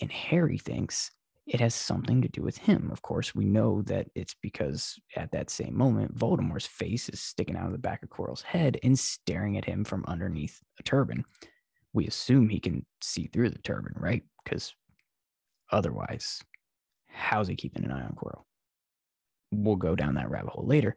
And 0.00 0.10
Harry 0.10 0.58
thinks 0.58 1.12
it 1.46 1.60
has 1.60 1.74
something 1.74 2.20
to 2.22 2.28
do 2.28 2.42
with 2.42 2.58
him. 2.58 2.90
Of 2.90 3.00
course, 3.02 3.34
we 3.34 3.44
know 3.44 3.80
that 3.82 4.08
it's 4.14 4.34
because 4.42 4.98
at 5.16 5.30
that 5.32 5.50
same 5.50 5.74
moment, 5.74 6.18
Voldemort's 6.18 6.66
face 6.66 7.08
is 7.08 7.20
sticking 7.20 7.56
out 7.56 7.66
of 7.66 7.72
the 7.72 7.78
back 7.78 8.02
of 8.02 8.10
Quirrell's 8.10 8.42
head 8.42 8.78
and 8.82 8.98
staring 8.98 9.56
at 9.56 9.64
him 9.64 9.84
from 9.84 10.04
underneath 10.08 10.60
a 10.78 10.82
turban 10.82 11.24
we 11.98 12.06
assume 12.06 12.48
he 12.48 12.60
can 12.60 12.86
see 13.00 13.26
through 13.26 13.50
the 13.50 13.58
turban, 13.58 13.92
right? 13.96 14.22
Because 14.44 14.72
otherwise, 15.72 16.40
how's 17.08 17.48
he 17.48 17.56
keeping 17.56 17.84
an 17.84 17.90
eye 17.90 18.04
on 18.04 18.14
Quirrell? 18.14 18.44
We'll 19.50 19.74
go 19.74 19.96
down 19.96 20.14
that 20.14 20.30
rabbit 20.30 20.52
hole 20.52 20.64
later. 20.64 20.94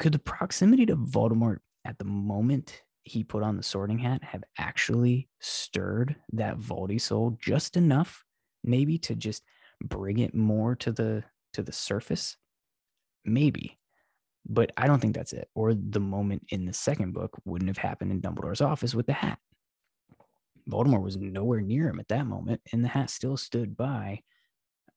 Could 0.00 0.12
the 0.12 0.18
proximity 0.18 0.86
to 0.86 0.96
Voldemort 0.96 1.58
at 1.84 1.98
the 1.98 2.06
moment 2.06 2.82
he 3.04 3.24
put 3.24 3.42
on 3.42 3.58
the 3.58 3.62
sorting 3.62 3.98
hat 3.98 4.24
have 4.24 4.42
actually 4.58 5.28
stirred 5.40 6.16
that 6.32 6.58
Voldy 6.58 6.98
soul 6.98 7.36
just 7.38 7.76
enough, 7.76 8.24
maybe 8.64 8.96
to 9.00 9.14
just 9.14 9.42
bring 9.84 10.18
it 10.18 10.34
more 10.34 10.76
to 10.76 10.92
the 10.92 11.24
to 11.52 11.62
the 11.62 11.72
surface? 11.72 12.38
Maybe. 13.26 13.78
But 14.48 14.72
I 14.78 14.86
don't 14.86 14.98
think 14.98 15.14
that's 15.14 15.34
it. 15.34 15.50
Or 15.54 15.74
the 15.74 16.00
moment 16.00 16.46
in 16.48 16.64
the 16.64 16.72
second 16.72 17.12
book 17.12 17.36
wouldn't 17.44 17.68
have 17.68 17.76
happened 17.76 18.12
in 18.12 18.22
Dumbledore's 18.22 18.62
office 18.62 18.94
with 18.94 19.04
the 19.04 19.12
hat. 19.12 19.38
Voldemort 20.68 21.02
was 21.02 21.16
nowhere 21.16 21.60
near 21.60 21.88
him 21.88 22.00
at 22.00 22.08
that 22.08 22.26
moment, 22.26 22.60
and 22.72 22.84
the 22.84 22.88
hat 22.88 23.10
still 23.10 23.36
stood 23.36 23.76
by. 23.76 24.22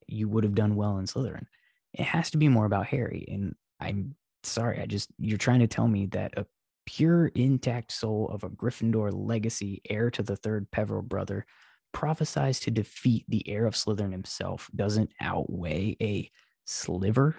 You 0.07 0.29
would 0.29 0.43
have 0.43 0.55
done 0.55 0.75
well 0.75 0.97
in 0.97 1.05
Slytherin. 1.05 1.47
It 1.93 2.03
has 2.03 2.29
to 2.31 2.37
be 2.37 2.47
more 2.47 2.65
about 2.65 2.85
Harry. 2.87 3.25
And 3.27 3.55
I'm 3.79 4.15
sorry, 4.43 4.79
I 4.79 4.85
just, 4.85 5.09
you're 5.17 5.37
trying 5.37 5.61
to 5.61 5.67
tell 5.67 5.87
me 5.87 6.05
that 6.07 6.37
a 6.37 6.45
pure, 6.85 7.27
intact 7.27 7.91
soul 7.91 8.29
of 8.31 8.43
a 8.43 8.49
Gryffindor 8.49 9.11
legacy, 9.13 9.81
heir 9.89 10.11
to 10.11 10.21
the 10.21 10.35
third 10.35 10.69
Peverell 10.71 11.01
brother, 11.01 11.45
prophesies 11.91 12.59
to 12.59 12.71
defeat 12.71 13.25
the 13.29 13.47
heir 13.47 13.65
of 13.65 13.73
Slytherin 13.73 14.11
himself 14.11 14.69
doesn't 14.75 15.11
outweigh 15.21 15.95
a 16.01 16.29
sliver 16.65 17.35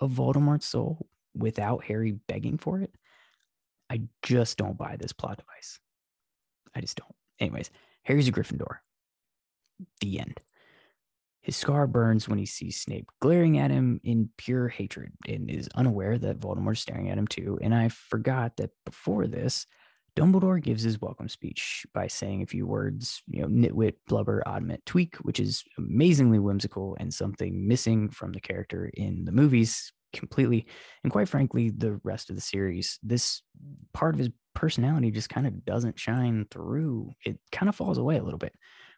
of 0.00 0.12
Voldemort's 0.12 0.66
soul 0.66 1.08
without 1.34 1.82
Harry 1.84 2.12
begging 2.28 2.58
for 2.58 2.80
it. 2.80 2.94
I 3.88 4.02
just 4.22 4.58
don't 4.58 4.76
buy 4.76 4.96
this 4.96 5.12
plot 5.12 5.38
device. 5.38 5.80
I 6.74 6.80
just 6.80 6.98
don't. 6.98 7.15
Anyways, 7.40 7.70
Harry's 8.02 8.28
a 8.28 8.32
Gryffindor. 8.32 8.78
The 10.00 10.20
end. 10.20 10.40
His 11.42 11.56
scar 11.56 11.86
burns 11.86 12.28
when 12.28 12.38
he 12.38 12.46
sees 12.46 12.80
Snape 12.80 13.08
glaring 13.20 13.58
at 13.58 13.70
him 13.70 14.00
in 14.02 14.30
pure 14.36 14.68
hatred 14.68 15.12
and 15.28 15.48
is 15.48 15.68
unaware 15.76 16.18
that 16.18 16.40
Voldemort's 16.40 16.80
staring 16.80 17.08
at 17.08 17.18
him 17.18 17.26
too. 17.26 17.58
And 17.62 17.72
I 17.72 17.88
forgot 17.88 18.56
that 18.56 18.70
before 18.84 19.28
this, 19.28 19.66
Dumbledore 20.16 20.62
gives 20.62 20.82
his 20.82 21.00
welcome 21.00 21.28
speech 21.28 21.86
by 21.92 22.06
saying 22.06 22.42
a 22.42 22.46
few 22.46 22.66
words, 22.66 23.22
you 23.28 23.42
know, 23.42 23.48
nitwit, 23.48 23.94
blubber, 24.08 24.42
oddment, 24.46 24.84
tweak, 24.86 25.16
which 25.16 25.38
is 25.38 25.62
amazingly 25.76 26.38
whimsical 26.38 26.96
and 26.98 27.12
something 27.12 27.68
missing 27.68 28.08
from 28.08 28.32
the 28.32 28.40
character 28.40 28.90
in 28.94 29.26
the 29.26 29.32
movies 29.32 29.92
completely. 30.18 30.66
And 31.02 31.12
quite 31.12 31.28
frankly, 31.28 31.70
the 31.70 32.00
rest 32.02 32.30
of 32.30 32.36
the 32.36 32.42
series, 32.42 32.98
this 33.02 33.42
part 33.92 34.14
of 34.14 34.18
his 34.18 34.30
personality 34.54 35.10
just 35.10 35.28
kind 35.28 35.46
of 35.46 35.64
doesn't 35.64 35.98
shine 35.98 36.46
through. 36.50 37.12
It 37.24 37.38
kind 37.52 37.68
of 37.68 37.76
falls 37.76 37.98
away 37.98 38.16
a 38.16 38.22
little 38.22 38.38
bit. 38.38 38.54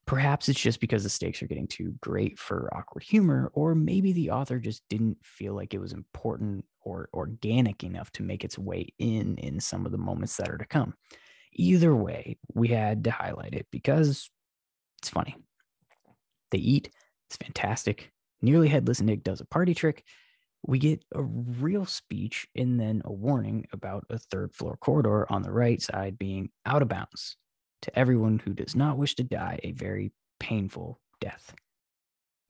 Perhaps 0.07 0.49
it's 0.49 0.61
just 0.61 0.81
because 0.81 1.03
the 1.03 1.11
stakes 1.11 1.43
are 1.43 1.47
getting 1.47 1.67
too 1.67 1.95
great 2.01 2.39
for 2.39 2.75
awkward 2.75 3.03
humor, 3.03 3.51
or 3.53 3.75
maybe 3.75 4.13
the 4.13 4.31
author 4.31 4.59
just 4.59 4.83
didn't 4.89 5.19
feel 5.23 5.55
like 5.55 5.75
it 5.75 5.81
was 5.81 5.93
important 5.93 6.65
or 6.81 7.11
organic 7.13 7.85
enough 7.85 8.11
to 8.13 8.23
make 8.23 8.43
its 8.43 8.59
way 8.59 8.89
in 8.99 9.37
in 9.37 9.61
some 9.61 9.85
of 9.85 9.93
the 9.93 9.99
moments 9.99 10.37
that 10.39 10.49
are 10.49 10.57
to 10.57 10.65
come. 10.65 10.95
Either 11.53 11.95
way, 11.95 12.39
we 12.55 12.69
had 12.69 13.05
to 13.05 13.11
highlight 13.11 13.53
it 13.53 13.67
because 13.71 14.31
it's 14.99 15.11
funny. 15.11 15.37
They 16.53 16.59
eat, 16.59 16.91
it's 17.29 17.37
fantastic. 17.37 18.11
Nearly 18.41 18.69
Headless 18.69 19.03
Nick 19.03 19.23
does 19.23 19.41
a 19.41 19.47
party 19.47 19.75
trick, 19.75 20.05
we 20.67 20.79
get 20.79 21.05
a 21.15 21.23
real 21.23 21.87
speech 21.87 22.47
and 22.57 22.79
then 22.79 23.03
a 23.05 23.13
warning 23.13 23.67
about 23.73 24.05
a 24.11 24.19
third 24.19 24.55
floor 24.55 24.77
corridor 24.77 25.31
on 25.31 25.43
the 25.43 25.53
right 25.53 25.81
side 25.81 26.19
being 26.19 26.51
out 26.67 26.83
of 26.83 26.89
bounds 26.89 27.37
to 27.83 27.99
everyone 27.99 28.41
who 28.45 28.53
does 28.53 28.75
not 28.75 28.99
wish 28.99 29.15
to 29.15 29.23
die 29.23 29.61
a 29.63 29.73
very 29.73 30.13
painful 30.41 31.01
death. 31.21 31.55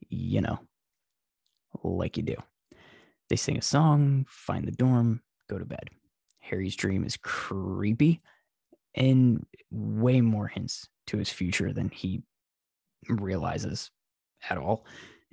You 0.09 0.41
know, 0.41 0.59
like 1.83 2.17
you 2.17 2.23
do. 2.23 2.37
They 3.29 3.37
sing 3.37 3.59
a 3.59 3.63
song, 3.63 4.25
find 4.29 4.67
the 4.67 4.73
dorm, 4.73 5.21
go 5.51 5.59
to 5.59 5.65
bed. 5.67 5.91
Harry's 6.39 6.77
dream 6.77 7.05
is 7.05 7.19
creepy 7.19 8.23
and 8.95 9.45
way 9.71 10.23
more 10.23 10.49
hints 10.49 10.89
to 11.09 11.19
his 11.19 11.29
future 11.29 11.73
than 11.75 11.91
he 11.91 12.23
realizes 13.09 13.91
at 14.49 14.57
all. 14.57 14.87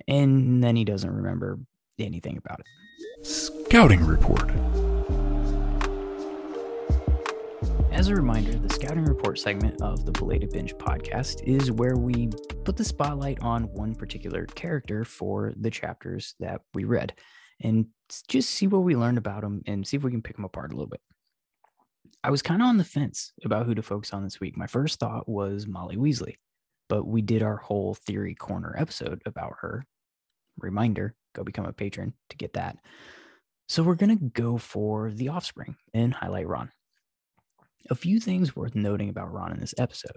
And 0.06 0.62
then 0.62 0.76
he 0.76 0.84
doesn't 0.84 1.10
remember 1.10 1.58
anything 2.04 2.36
about 2.36 2.60
it. 2.60 3.26
Scouting 3.26 4.04
Report. 4.04 4.50
As 7.90 8.08
a 8.08 8.14
reminder, 8.14 8.52
the 8.52 8.68
Scouting 8.68 9.06
Report 9.06 9.38
segment 9.38 9.80
of 9.80 10.04
the 10.04 10.12
Belated 10.12 10.50
Binge 10.50 10.74
podcast 10.74 11.42
is 11.44 11.72
where 11.72 11.96
we 11.96 12.28
put 12.64 12.76
the 12.76 12.84
spotlight 12.84 13.38
on 13.40 13.64
one 13.72 13.94
particular 13.94 14.44
character 14.44 15.04
for 15.04 15.54
the 15.56 15.70
chapters 15.70 16.34
that 16.38 16.60
we 16.74 16.84
read 16.84 17.14
and 17.62 17.86
just 18.28 18.50
see 18.50 18.66
what 18.66 18.82
we 18.82 18.94
learned 18.94 19.16
about 19.16 19.40
them 19.40 19.62
and 19.66 19.86
see 19.86 19.96
if 19.96 20.02
we 20.02 20.10
can 20.10 20.20
pick 20.20 20.36
them 20.36 20.44
apart 20.44 20.72
a 20.72 20.76
little 20.76 20.90
bit. 20.90 21.00
I 22.22 22.30
was 22.30 22.42
kind 22.42 22.60
of 22.60 22.68
on 22.68 22.76
the 22.76 22.84
fence 22.84 23.32
about 23.44 23.64
who 23.64 23.74
to 23.74 23.82
focus 23.82 24.12
on 24.12 24.24
this 24.24 24.40
week. 24.40 24.58
My 24.58 24.66
first 24.66 25.00
thought 25.00 25.28
was 25.28 25.66
Molly 25.66 25.96
Weasley, 25.96 26.34
but 26.88 27.06
we 27.06 27.22
did 27.22 27.42
our 27.42 27.56
whole 27.56 27.94
theory 27.94 28.34
corner 28.34 28.74
episode 28.76 29.22
about 29.24 29.54
her. 29.60 29.86
Reminder 30.58 31.14
go 31.36 31.44
become 31.44 31.66
a 31.66 31.72
patron 31.72 32.12
to 32.30 32.36
get 32.36 32.54
that. 32.54 32.78
So 33.68 33.82
we're 33.82 33.94
going 33.94 34.16
to 34.16 34.24
go 34.24 34.58
for 34.58 35.10
the 35.10 35.28
offspring 35.28 35.76
and 35.92 36.14
highlight 36.14 36.46
Ron. 36.46 36.70
A 37.90 37.94
few 37.94 38.20
things 38.20 38.56
worth 38.56 38.74
noting 38.74 39.08
about 39.08 39.32
Ron 39.32 39.52
in 39.52 39.60
this 39.60 39.74
episode. 39.78 40.16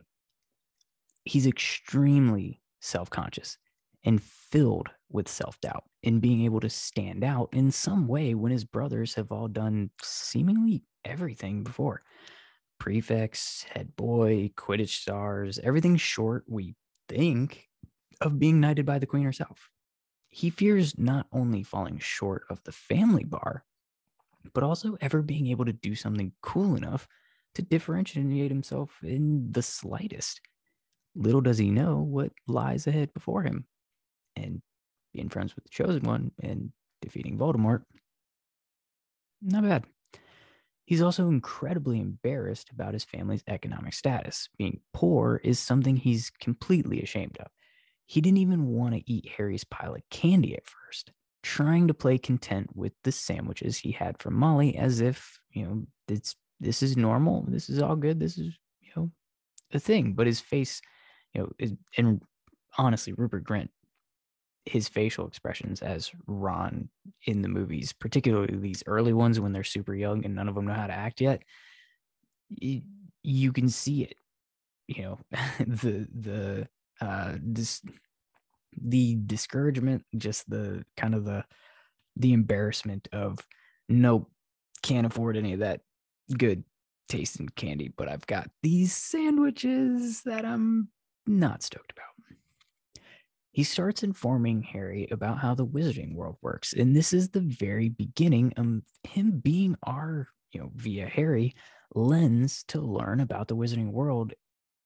He's 1.23 1.47
extremely 1.47 2.61
self 2.81 3.09
conscious 3.09 3.57
and 4.03 4.21
filled 4.21 4.89
with 5.11 5.27
self 5.27 5.59
doubt 5.61 5.83
in 6.03 6.19
being 6.19 6.45
able 6.45 6.59
to 6.61 6.69
stand 6.69 7.23
out 7.23 7.49
in 7.51 7.71
some 7.71 8.07
way 8.07 8.33
when 8.33 8.51
his 8.51 8.63
brothers 8.63 9.13
have 9.15 9.31
all 9.31 9.47
done 9.47 9.89
seemingly 10.01 10.83
everything 11.05 11.63
before 11.63 12.01
prefects, 12.79 13.63
head 13.63 13.95
boy, 13.95 14.49
Quidditch 14.57 15.01
stars, 15.01 15.59
everything 15.59 15.97
short, 15.97 16.45
we 16.47 16.75
think, 17.07 17.67
of 18.21 18.39
being 18.39 18.59
knighted 18.59 18.85
by 18.85 18.97
the 18.97 19.05
queen 19.05 19.23
herself. 19.23 19.69
He 20.29 20.49
fears 20.49 20.97
not 20.97 21.27
only 21.31 21.63
falling 21.63 21.99
short 21.99 22.43
of 22.49 22.63
the 22.63 22.71
family 22.71 23.23
bar, 23.23 23.65
but 24.53 24.63
also 24.63 24.97
ever 25.01 25.21
being 25.21 25.47
able 25.47 25.65
to 25.65 25.73
do 25.73 25.95
something 25.95 26.31
cool 26.41 26.75
enough 26.75 27.07
to 27.55 27.61
differentiate 27.61 28.51
himself 28.51 28.99
in 29.03 29.51
the 29.51 29.61
slightest. 29.61 30.41
Little 31.15 31.41
does 31.41 31.57
he 31.57 31.71
know 31.71 31.97
what 31.97 32.31
lies 32.47 32.87
ahead 32.87 33.13
before 33.13 33.43
him. 33.43 33.65
And 34.35 34.61
being 35.13 35.29
friends 35.29 35.55
with 35.55 35.63
the 35.63 35.69
chosen 35.69 36.03
one 36.03 36.31
and 36.41 36.71
defeating 37.01 37.37
Voldemort, 37.37 37.83
not 39.41 39.63
bad. 39.63 39.85
He's 40.85 41.01
also 41.01 41.27
incredibly 41.27 41.99
embarrassed 41.99 42.71
about 42.71 42.93
his 42.93 43.03
family's 43.03 43.43
economic 43.47 43.93
status. 43.93 44.49
Being 44.57 44.79
poor 44.93 45.39
is 45.43 45.59
something 45.59 45.95
he's 45.95 46.29
completely 46.29 47.01
ashamed 47.01 47.37
of. 47.39 47.47
He 48.09 48.21
didn't 48.21 48.39
even 48.39 48.65
want 48.65 48.95
to 48.95 49.03
eat 49.05 49.29
Harry's 49.37 49.63
pile 49.63 49.93
of 49.93 50.01
candy 50.09 50.55
at 50.55 50.65
first, 50.65 51.11
trying 51.43 51.87
to 51.89 51.93
play 51.93 52.17
content 52.17 52.75
with 52.75 52.93
the 53.03 53.11
sandwiches 53.11 53.77
he 53.77 53.91
had 53.91 54.17
from 54.17 54.33
Molly 54.33 54.75
as 54.75 54.99
if, 54.99 55.39
you 55.51 55.63
know, 55.63 55.83
it's 56.07 56.35
this 56.59 56.81
is 56.81 56.97
normal, 56.97 57.45
this 57.47 57.69
is 57.69 57.79
all 57.79 57.95
good, 57.95 58.19
this 58.19 58.39
is, 58.39 58.57
you 58.81 58.89
know, 58.95 59.11
a 59.73 59.79
thing. 59.79 60.13
But 60.13 60.25
his 60.25 60.39
face, 60.39 60.81
you 61.35 61.41
know, 61.41 61.51
is, 61.59 61.75
and 61.97 62.19
honestly, 62.79 63.13
Rupert 63.13 63.43
Grint 63.43 63.69
his 64.65 64.87
facial 64.87 65.27
expressions 65.27 65.83
as 65.83 66.11
Ron 66.25 66.89
in 67.25 67.43
the 67.43 67.47
movies, 67.47 67.93
particularly 67.93 68.57
these 68.57 68.83
early 68.87 69.13
ones 69.13 69.39
when 69.39 69.51
they're 69.51 69.63
super 69.63 69.93
young 69.93 70.25
and 70.25 70.33
none 70.33 70.49
of 70.49 70.55
them 70.55 70.65
know 70.65 70.73
how 70.73 70.87
to 70.87 70.93
act 70.93 71.21
yet, 71.21 71.43
you, 72.49 72.81
you 73.23 73.51
can 73.51 73.69
see 73.69 74.03
it. 74.03 74.15
You 74.87 75.03
know, 75.03 75.19
the 75.59 76.07
the 76.11 76.67
uh 77.01 77.35
this 77.41 77.81
the 78.81 79.17
discouragement, 79.25 80.05
just 80.17 80.49
the 80.49 80.83
kind 80.95 81.15
of 81.15 81.25
the 81.25 81.43
the 82.15 82.33
embarrassment 82.33 83.07
of 83.11 83.39
nope, 83.87 84.29
can't 84.83 85.07
afford 85.07 85.37
any 85.37 85.53
of 85.53 85.59
that 85.59 85.81
good 86.37 86.63
tasting 87.07 87.49
candy, 87.55 87.91
but 87.97 88.07
I've 88.07 88.27
got 88.27 88.49
these 88.61 88.95
sandwiches 88.95 90.21
that 90.23 90.45
I'm 90.45 90.89
not 91.25 91.63
stoked 91.63 91.91
about 91.91 92.09
he 93.51 93.63
starts 93.63 94.03
informing 94.03 94.61
Harry 94.61 95.07
about 95.11 95.39
how 95.39 95.53
the 95.53 95.65
wizarding 95.65 96.13
world 96.13 96.37
works. 96.41 96.71
And 96.71 96.95
this 96.95 97.11
is 97.13 97.29
the 97.29 97.41
very 97.41 97.89
beginning 97.89 98.53
of 98.55 98.83
him 99.03 99.39
being 99.43 99.75
our, 99.83 100.27
you 100.51 100.61
know, 100.61 100.71
via 100.75 101.07
Harry 101.07 101.55
lens 101.93 102.63
to 102.69 102.79
learn 102.79 103.19
about 103.19 103.47
the 103.47 103.57
wizarding 103.57 103.91
world, 103.91 104.33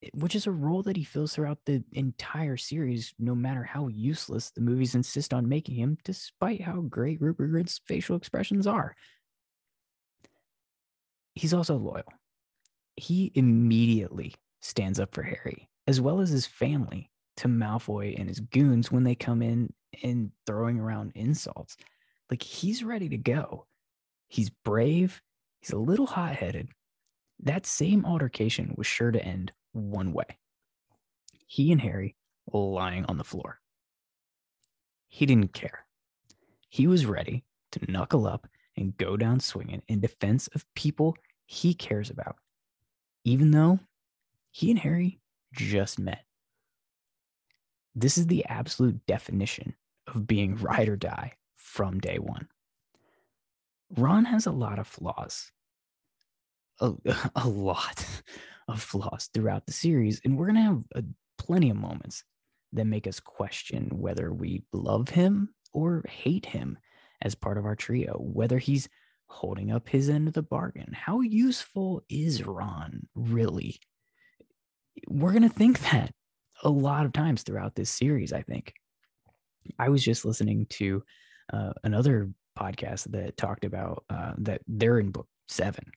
Eh, 0.04 0.08
which 0.14 0.34
is 0.34 0.46
a 0.46 0.52
role 0.52 0.82
that 0.82 0.96
he 0.96 1.04
fills 1.04 1.34
throughout 1.34 1.58
the 1.64 1.82
entire 1.92 2.56
series, 2.56 3.14
no 3.18 3.34
matter 3.34 3.62
how 3.62 3.88
useless 3.88 4.50
the 4.50 4.60
movies 4.60 4.94
insist 4.94 5.32
on 5.32 5.48
making 5.48 5.76
him, 5.76 5.98
despite 6.04 6.60
how 6.60 6.80
great 6.82 7.20
Rupert 7.20 7.50
Grint's 7.50 7.80
facial 7.86 8.16
expressions 8.16 8.66
are. 8.66 8.94
He's 11.34 11.54
also 11.54 11.76
loyal. 11.76 12.04
He 12.96 13.32
immediately 13.34 14.34
stands 14.60 15.00
up 15.00 15.14
for 15.14 15.22
Harry, 15.22 15.68
as 15.86 16.00
well 16.00 16.20
as 16.20 16.30
his 16.30 16.46
family, 16.46 17.10
to 17.38 17.48
Malfoy 17.48 18.14
and 18.16 18.28
his 18.28 18.38
goons 18.38 18.92
when 18.92 19.02
they 19.02 19.16
come 19.16 19.42
in 19.42 19.72
and 20.04 20.30
throwing 20.46 20.78
around 20.78 21.12
insults. 21.16 21.76
Like 22.30 22.42
he's 22.42 22.84
ready 22.84 23.08
to 23.08 23.16
go. 23.16 23.66
He's 24.28 24.50
brave. 24.50 25.20
He's 25.60 25.72
a 25.72 25.78
little 25.78 26.06
hot 26.06 26.36
headed. 26.36 26.68
That 27.42 27.66
same 27.66 28.04
altercation 28.04 28.74
was 28.76 28.86
sure 28.86 29.10
to 29.10 29.24
end 29.24 29.52
one 29.74 30.12
way 30.12 30.38
he 31.54 31.70
and 31.70 31.80
Harry 31.80 32.16
lying 32.52 33.04
on 33.04 33.16
the 33.16 33.22
floor. 33.22 33.60
He 35.06 35.24
didn't 35.24 35.52
care. 35.52 35.86
He 36.68 36.88
was 36.88 37.06
ready 37.06 37.44
to 37.70 37.90
knuckle 37.90 38.26
up 38.26 38.48
and 38.76 38.96
go 38.96 39.16
down 39.16 39.38
swinging 39.38 39.82
in 39.86 40.00
defense 40.00 40.48
of 40.48 40.66
people 40.74 41.16
he 41.46 41.72
cares 41.72 42.10
about, 42.10 42.36
even 43.24 43.52
though 43.52 43.78
he 44.50 44.70
and 44.70 44.80
Harry 44.80 45.20
just 45.52 46.00
met. 46.00 46.24
This 47.94 48.18
is 48.18 48.26
the 48.26 48.44
absolute 48.46 49.06
definition 49.06 49.74
of 50.08 50.26
being 50.26 50.56
ride 50.56 50.88
or 50.88 50.96
die 50.96 51.34
from 51.54 52.00
day 52.00 52.18
one. 52.18 52.48
Ron 53.96 54.24
has 54.24 54.46
a 54.46 54.50
lot 54.50 54.80
of 54.80 54.88
flaws, 54.88 55.52
a, 56.80 56.92
a 57.36 57.48
lot 57.48 58.04
of 58.68 58.82
flaws 58.82 59.28
throughout 59.32 59.66
the 59.66 59.72
series, 59.72 60.20
and 60.24 60.36
we're 60.36 60.46
going 60.46 60.56
to 60.56 60.62
have 60.62 60.82
a, 60.94 61.04
plenty 61.38 61.70
of 61.70 61.76
moments 61.76 62.24
that 62.72 62.86
make 62.86 63.06
us 63.06 63.20
question 63.20 63.88
whether 63.92 64.32
we 64.32 64.64
love 64.72 65.08
him 65.08 65.50
or 65.72 66.04
hate 66.08 66.46
him 66.46 66.78
as 67.22 67.34
part 67.34 67.58
of 67.58 67.64
our 67.64 67.76
trio, 67.76 68.16
whether 68.18 68.58
he's 68.58 68.88
holding 69.26 69.72
up 69.72 69.88
his 69.88 70.08
end 70.08 70.28
of 70.28 70.34
the 70.34 70.42
bargain. 70.42 70.92
How 70.92 71.20
useful 71.20 72.02
is 72.08 72.44
Ron 72.44 73.06
really? 73.14 73.80
We're 75.08 75.32
going 75.32 75.42
to 75.42 75.48
think 75.48 75.80
that 75.90 76.12
a 76.62 76.68
lot 76.70 77.04
of 77.04 77.12
times 77.12 77.42
throughout 77.42 77.74
this 77.74 77.90
series, 77.90 78.32
I 78.32 78.42
think. 78.42 78.74
I 79.78 79.88
was 79.88 80.04
just 80.04 80.24
listening 80.24 80.66
to 80.70 81.02
uh, 81.52 81.72
another 81.82 82.30
podcast 82.58 83.10
that 83.12 83.36
talked 83.36 83.64
about 83.64 84.04
uh, 84.10 84.32
that 84.38 84.60
they're 84.66 84.98
in 84.98 85.10
book 85.10 85.26
seven, 85.48 85.90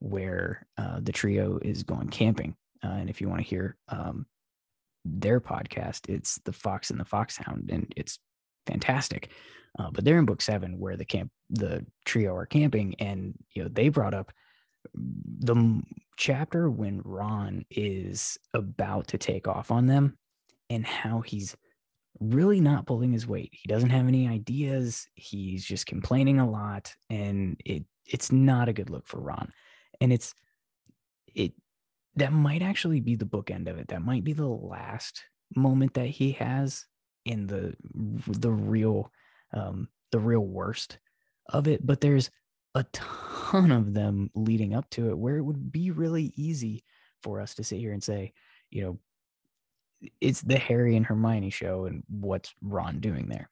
where 0.00 0.66
uh, 0.76 1.00
the 1.00 1.12
trio 1.12 1.58
is 1.62 1.82
going 1.82 2.08
camping. 2.08 2.56
Uh, 2.82 2.88
and 2.88 3.10
if 3.10 3.20
you 3.20 3.28
want 3.28 3.40
to 3.40 3.48
hear 3.48 3.76
um, 3.88 4.26
their 5.04 5.40
podcast, 5.40 6.08
it's 6.08 6.38
the 6.44 6.52
Fox 6.52 6.90
and 6.90 6.98
the 6.98 7.04
Foxhound, 7.04 7.70
and 7.70 7.92
it's 7.96 8.18
fantastic. 8.66 9.30
Uh, 9.78 9.90
but 9.92 10.04
they're 10.04 10.18
in 10.18 10.24
book 10.24 10.42
seven, 10.42 10.78
where 10.78 10.96
the 10.96 11.04
camp, 11.04 11.30
the 11.50 11.84
trio 12.04 12.34
are 12.34 12.46
camping, 12.46 12.94
and 12.98 13.34
you 13.54 13.62
know 13.62 13.68
they 13.72 13.88
brought 13.88 14.14
up 14.14 14.32
the 14.94 15.82
chapter 16.16 16.70
when 16.70 17.02
Ron 17.04 17.64
is 17.70 18.38
about 18.54 19.08
to 19.08 19.18
take 19.18 19.46
off 19.46 19.70
on 19.70 19.86
them 19.86 20.16
and 20.68 20.86
how 20.86 21.20
he's 21.20 21.56
really 22.18 22.60
not 22.60 22.86
pulling 22.86 23.12
his 23.12 23.26
weight. 23.26 23.50
He 23.52 23.68
doesn't 23.68 23.90
have 23.90 24.08
any 24.08 24.28
ideas. 24.28 25.06
He's 25.14 25.64
just 25.64 25.86
complaining 25.86 26.40
a 26.40 26.50
lot 26.50 26.94
and 27.08 27.60
it 27.64 27.84
it's 28.06 28.32
not 28.32 28.68
a 28.68 28.72
good 28.72 28.90
look 28.90 29.06
for 29.06 29.20
Ron. 29.20 29.52
And 30.00 30.12
it's 30.12 30.34
it 31.34 31.52
that 32.16 32.32
might 32.32 32.62
actually 32.62 33.00
be 33.00 33.14
the 33.16 33.24
bookend 33.24 33.68
of 33.68 33.78
it. 33.78 33.88
That 33.88 34.02
might 34.02 34.24
be 34.24 34.32
the 34.32 34.46
last 34.46 35.24
moment 35.56 35.94
that 35.94 36.06
he 36.06 36.32
has 36.32 36.86
in 37.24 37.46
the 37.46 37.74
the 38.26 38.50
real 38.50 39.12
um 39.52 39.88
the 40.12 40.18
real 40.18 40.44
worst 40.44 40.98
of 41.50 41.68
it, 41.68 41.84
but 41.84 42.00
there's 42.00 42.30
a 42.74 42.84
ton 42.92 43.72
of 43.72 43.94
them 43.94 44.30
leading 44.34 44.74
up 44.74 44.88
to 44.90 45.10
it 45.10 45.18
where 45.18 45.36
it 45.36 45.42
would 45.42 45.72
be 45.72 45.90
really 45.90 46.32
easy 46.36 46.84
for 47.22 47.40
us 47.40 47.54
to 47.54 47.64
sit 47.64 47.78
here 47.78 47.92
and 47.92 48.02
say, 48.02 48.32
you 48.70 48.82
know, 48.82 48.98
it's 50.20 50.40
the 50.40 50.58
Harry 50.58 50.96
and 50.96 51.04
Hermione 51.04 51.50
show 51.50 51.86
and 51.86 52.02
what's 52.08 52.54
Ron 52.62 53.00
doing 53.00 53.28
there. 53.28 53.50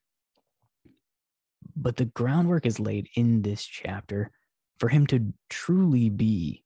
But 1.75 1.97
the 1.97 2.05
groundwork 2.05 2.65
is 2.65 2.79
laid 2.79 3.09
in 3.15 3.41
this 3.41 3.63
chapter 3.63 4.31
for 4.79 4.89
him 4.89 5.05
to 5.07 5.33
truly 5.49 6.09
be 6.09 6.63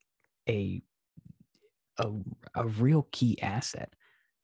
a 0.48 0.82
a, 2.00 2.12
a 2.56 2.68
real 2.68 3.08
key 3.12 3.40
asset 3.42 3.94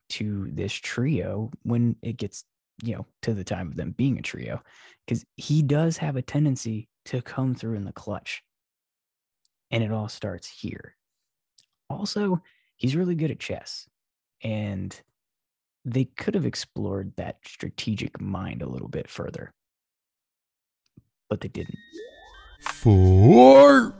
to 0.10 0.50
this 0.52 0.74
trio 0.74 1.52
when 1.64 1.96
it 2.02 2.18
gets 2.18 2.44
you 2.84 2.96
know 2.96 3.06
to 3.22 3.34
the 3.34 3.44
time 3.44 3.68
of 3.68 3.76
them 3.76 3.92
being 3.92 4.18
a 4.18 4.22
trio 4.22 4.62
because 5.06 5.26
he 5.38 5.64
does 5.64 5.98
have 5.98 6.16
a 6.16 6.22
tendency 6.22 6.88
to 7.06 7.22
come 7.24 7.56
through 7.56 7.76
in 7.76 7.86
the 7.86 7.92
clutch. 7.92 8.44
And 9.72 9.84
it 9.84 9.92
all 9.92 10.08
starts 10.08 10.48
here. 10.48 10.96
Also, 11.90 12.44
he's 12.78 12.96
really 12.96 13.16
good 13.16 13.32
at 13.32 13.40
chess. 13.40 13.88
And 14.44 15.00
they 15.86 16.06
could 16.06 16.36
have 16.36 16.46
explored 16.46 17.14
that 17.18 17.38
strategic 17.46 18.22
mind 18.22 18.62
a 18.62 18.70
little 18.70 18.88
bit 18.88 19.10
further. 19.10 19.52
But 21.30 21.42
they 21.42 21.48
didn't. 21.48 21.78
Foreshadow. 22.60 23.92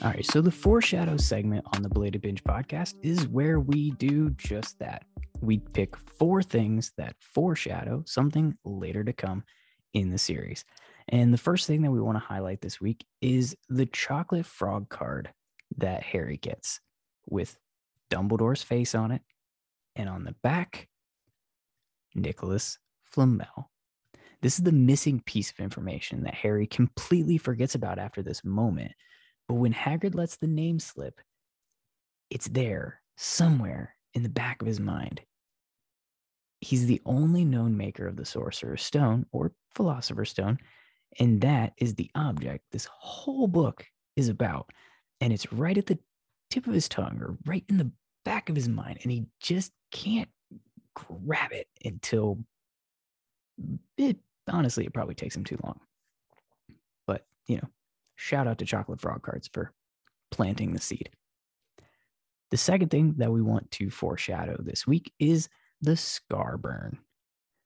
All 0.00 0.10
right, 0.10 0.24
so 0.24 0.40
the 0.40 0.50
foreshadow 0.50 1.16
segment 1.16 1.64
on 1.74 1.82
the 1.82 1.88
Belated 1.88 2.22
Binge 2.22 2.44
podcast 2.44 2.94
is 3.02 3.26
where 3.26 3.58
we 3.58 3.90
do 3.92 4.30
just 4.30 4.78
that. 4.78 5.04
We 5.40 5.58
pick 5.58 5.96
four 5.96 6.42
things 6.42 6.92
that 6.96 7.16
foreshadow 7.20 8.04
something 8.06 8.56
later 8.64 9.02
to 9.02 9.12
come 9.12 9.42
in 9.94 10.10
the 10.10 10.18
series. 10.18 10.64
And 11.08 11.34
the 11.34 11.38
first 11.38 11.66
thing 11.66 11.82
that 11.82 11.90
we 11.90 12.00
want 12.00 12.16
to 12.16 12.24
highlight 12.24 12.60
this 12.60 12.80
week 12.80 13.04
is 13.20 13.56
the 13.68 13.86
chocolate 13.86 14.46
frog 14.46 14.88
card 14.88 15.30
that 15.78 16.02
Harry 16.02 16.36
gets 16.36 16.80
with 17.26 17.56
Dumbledore's 18.10 18.62
face 18.62 18.94
on 18.94 19.10
it. 19.10 19.22
And 19.96 20.08
on 20.08 20.24
the 20.24 20.34
back, 20.42 20.88
Nicholas 22.14 22.78
Flamel. 23.04 23.70
This 24.40 24.58
is 24.58 24.64
the 24.64 24.72
missing 24.72 25.20
piece 25.20 25.50
of 25.50 25.58
information 25.58 26.22
that 26.22 26.34
Harry 26.34 26.66
completely 26.66 27.38
forgets 27.38 27.74
about 27.74 27.98
after 27.98 28.22
this 28.22 28.44
moment. 28.44 28.92
But 29.48 29.54
when 29.54 29.72
Hagrid 29.72 30.14
lets 30.14 30.36
the 30.36 30.46
name 30.46 30.78
slip, 30.78 31.20
it's 32.30 32.48
there 32.48 33.00
somewhere 33.16 33.96
in 34.14 34.22
the 34.22 34.28
back 34.28 34.62
of 34.62 34.68
his 34.68 34.78
mind. 34.78 35.20
He's 36.60 36.86
the 36.86 37.00
only 37.04 37.44
known 37.44 37.76
maker 37.76 38.06
of 38.06 38.16
the 38.16 38.24
Sorcerer's 38.24 38.82
Stone 38.82 39.26
or 39.32 39.52
Philosopher's 39.74 40.30
Stone, 40.30 40.58
and 41.18 41.40
that 41.40 41.72
is 41.78 41.94
the 41.94 42.10
object 42.14 42.64
this 42.70 42.88
whole 42.92 43.48
book 43.48 43.84
is 44.16 44.28
about. 44.28 44.70
And 45.20 45.32
it's 45.32 45.52
right 45.52 45.76
at 45.76 45.86
the 45.86 45.98
tip 46.50 46.66
of 46.66 46.74
his 46.74 46.88
tongue 46.88 47.18
or 47.20 47.36
right 47.46 47.64
in 47.68 47.78
the 47.78 47.90
back 48.24 48.50
of 48.50 48.56
his 48.56 48.68
mind, 48.68 48.98
and 49.02 49.10
he 49.10 49.26
just 49.40 49.72
can't 49.90 50.28
grab 50.94 51.52
it 51.52 51.68
until 51.84 52.38
mm, 53.60 53.78
it 53.96 54.18
honestly, 54.50 54.84
it 54.84 54.94
probably 54.94 55.14
takes 55.14 55.36
him 55.36 55.44
too 55.44 55.58
long. 55.62 55.80
But, 57.06 57.26
you 57.46 57.56
know, 57.56 57.68
shout 58.16 58.46
out 58.46 58.58
to 58.58 58.64
Chocolate 58.64 59.00
Frog 59.00 59.22
Cards 59.22 59.48
for 59.52 59.72
planting 60.30 60.72
the 60.72 60.80
seed. 60.80 61.10
The 62.50 62.56
second 62.56 62.90
thing 62.90 63.14
that 63.18 63.32
we 63.32 63.42
want 63.42 63.70
to 63.72 63.90
foreshadow 63.90 64.56
this 64.60 64.86
week 64.86 65.12
is 65.18 65.48
the 65.82 65.96
scar 65.96 66.56
burn, 66.56 66.98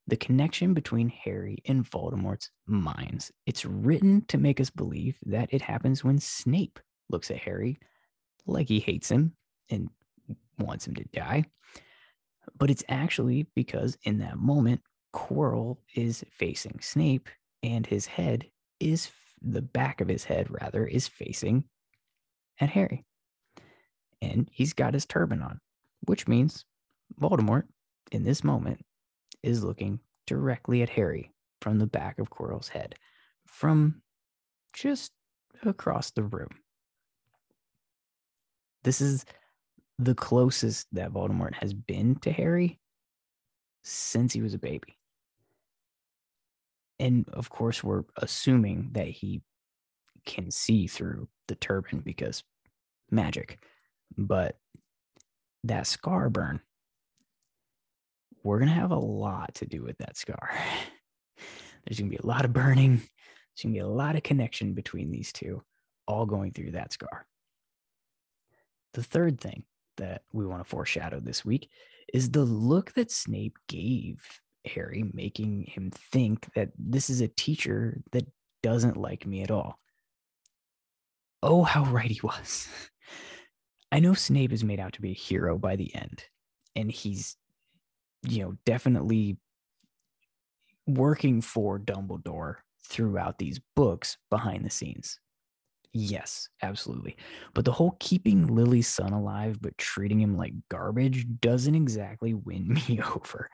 the 0.09 0.16
connection 0.16 0.75
between 0.75 1.09
Harry 1.09 1.62
and 1.66 1.88
Voldemort's 1.88 2.51
minds. 2.66 3.31
It's 3.47 3.64
written 3.64 4.25
to 4.27 4.38
make 4.38 4.61
us 4.61 4.71
believe 4.71 5.16
that 5.27 5.49
it 5.53 5.62
happens 5.62 6.03
when 6.03 6.18
Snape 6.18 6.81
looks 7.09 7.31
at 7.31 7.38
Harry 7.38 7.79
like 8.47 8.68
he 8.68 8.81
hates 8.81 9.09
him 9.09 9.35
and 9.71 9.88
wants 10.59 10.87
him 10.87 10.95
to 10.97 11.05
die. 11.12 11.45
But 12.59 12.71
it's 12.71 12.85
actually 12.88 13.47
because 13.55 13.97
in 14.03 14.18
that 14.18 14.37
moment, 14.37 14.81
Quirrell 15.12 15.79
is 15.94 16.25
facing 16.31 16.79
Snape 16.81 17.29
and 17.62 17.87
his 17.87 18.07
head 18.07 18.46
is 18.81 19.11
the 19.40 19.62
back 19.62 20.01
of 20.01 20.09
his 20.09 20.25
head, 20.25 20.46
rather, 20.51 20.87
is 20.87 21.09
facing 21.09 21.64
at 22.61 22.70
Harry. 22.70 23.05
And 24.20 24.48
he's 24.53 24.72
got 24.72 24.94
his 24.94 25.07
turban 25.07 25.42
on, 25.42 25.61
which 26.07 26.29
means 26.29 26.64
Voldemort 27.20 27.64
in 28.12 28.25
this 28.25 28.44
moment 28.44 28.85
is 29.42 29.64
looking 29.64 30.01
directly 30.27 30.83
at 30.83 30.88
Harry 30.90 31.33
from 31.61 31.79
the 31.79 31.87
back 31.87 32.18
of 32.18 32.31
Quirrell's 32.31 32.68
head, 32.68 32.94
from 33.46 34.03
just 34.72 35.12
across 35.64 36.11
the 36.11 36.22
room. 36.22 36.51
This 38.85 39.01
is 39.01 39.25
the 39.98 40.14
closest 40.14 40.88
that 40.92 41.12
Voldemort 41.12 41.55
has 41.55 41.72
been 41.72 42.16
to 42.16 42.33
Harry 42.33 42.81
since 43.85 44.33
he 44.33 44.42
was 44.42 44.55
a 44.55 44.59
baby. 44.59 44.96
And 46.98 47.28
of 47.33 47.50
course, 47.50 47.83
we're 47.83 48.05
assuming 48.16 48.90
that 48.92 49.09
he 49.09 49.42
can 50.24 50.50
see 50.50 50.87
through 50.87 51.28
the 51.48 51.55
turban 51.55 52.00
because 52.00 52.44
magic. 53.11 53.59
But 54.16 54.57
that 55.64 55.87
scar 55.87 56.31
burn, 56.31 56.61
we're 58.42 58.59
going 58.59 58.68
to 58.68 58.74
have 58.74 58.90
a 58.90 58.98
lot 58.98 59.55
to 59.57 59.66
do 59.66 59.83
with 59.83 59.98
that 59.98 60.16
scar. 60.16 60.50
There's 61.85 61.98
going 61.98 62.11
to 62.11 62.16
be 62.16 62.22
a 62.22 62.26
lot 62.26 62.44
of 62.44 62.52
burning. 62.52 62.96
There's 62.96 63.62
going 63.62 63.74
to 63.74 63.78
be 63.78 63.78
a 63.78 63.87
lot 63.87 64.16
of 64.16 64.22
connection 64.22 64.74
between 64.74 65.11
these 65.11 65.33
two, 65.33 65.62
all 66.07 66.26
going 66.26 66.52
through 66.52 66.72
that 66.72 66.92
scar. 66.92 67.26
The 68.94 69.02
third 69.02 69.40
thing 69.40 69.64
that 69.96 70.22
we 70.33 70.46
want 70.46 70.62
to 70.62 70.68
foreshadow 70.68 71.20
this 71.20 71.44
week 71.44 71.68
is 72.12 72.31
the 72.31 72.44
look 72.44 72.92
that 72.94 73.11
Snape 73.11 73.57
gave 73.68 74.22
Harry, 74.64 75.11
making 75.12 75.64
him 75.64 75.90
think 75.90 76.53
that 76.55 76.70
this 76.79 77.11
is 77.11 77.20
a 77.20 77.29
teacher 77.29 78.01
that 78.12 78.27
doesn't 78.62 78.96
like 78.96 79.27
me 79.27 79.42
at 79.42 79.51
all. 79.51 79.79
Oh, 81.42 81.62
how 81.64 81.85
right 81.85 82.11
he 82.11 82.20
was. 82.22 82.68
I 83.90 84.01
know 84.01 84.14
Snape 84.14 84.53
is 84.53 84.64
made 84.64 84.81
out 84.81 84.94
to 84.94 85.03
be 85.03 85.11
a 85.11 85.14
hero 85.14 85.59
by 85.59 85.77
the 85.77 85.94
end, 85.94 86.25
and 86.75 86.90
he's, 86.90 87.37
you 88.27 88.42
know, 88.42 88.55
definitely 88.64 89.37
working 90.87 91.42
for 91.42 91.79
Dumbledore 91.79 92.57
throughout 92.88 93.38
these 93.38 93.61
books 93.77 94.16
behind 94.31 94.64
the 94.64 94.70
scenes. 94.70 95.18
Yes, 95.92 96.48
absolutely. 96.62 97.16
But 97.53 97.66
the 97.66 97.72
whole 97.72 97.96
keeping 98.01 98.46
Lily's 98.46 98.88
son 98.88 99.12
alive 99.12 99.59
but 99.61 99.77
treating 99.77 100.20
him 100.20 100.37
like 100.37 100.55
garbage 100.70 101.27
doesn't 101.40 101.75
exactly 101.75 102.33
win 102.33 102.79
me 102.88 103.01
over. 103.14 103.51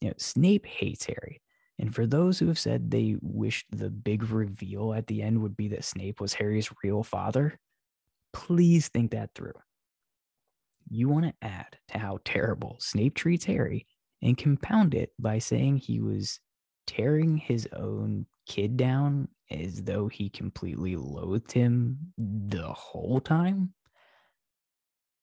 You 0.00 0.08
know, 0.08 0.14
Snape 0.18 0.66
hates 0.66 1.06
Harry. 1.06 1.40
And 1.78 1.94
for 1.94 2.06
those 2.06 2.38
who 2.38 2.48
have 2.48 2.58
said 2.58 2.90
they 2.90 3.16
wished 3.22 3.66
the 3.70 3.90
big 3.90 4.30
reveal 4.30 4.92
at 4.92 5.06
the 5.06 5.22
end 5.22 5.40
would 5.40 5.56
be 5.56 5.68
that 5.68 5.84
Snape 5.84 6.20
was 6.20 6.34
Harry's 6.34 6.70
real 6.84 7.02
father, 7.02 7.58
please 8.32 8.88
think 8.88 9.12
that 9.12 9.30
through. 9.34 9.54
You 10.90 11.08
want 11.08 11.26
to 11.26 11.34
add 11.42 11.78
to 11.88 11.98
how 11.98 12.18
terrible 12.24 12.76
Snape 12.80 13.14
treats 13.14 13.44
Harry 13.44 13.86
and 14.22 14.36
compound 14.36 14.94
it 14.94 15.10
by 15.18 15.38
saying 15.38 15.78
he 15.78 16.00
was 16.00 16.40
tearing 16.86 17.36
his 17.36 17.68
own 17.72 18.26
kid 18.46 18.76
down 18.76 19.28
as 19.50 19.82
though 19.82 20.08
he 20.08 20.28
completely 20.28 20.96
loathed 20.96 21.52
him 21.52 21.98
the 22.18 22.68
whole 22.68 23.20
time? 23.20 23.72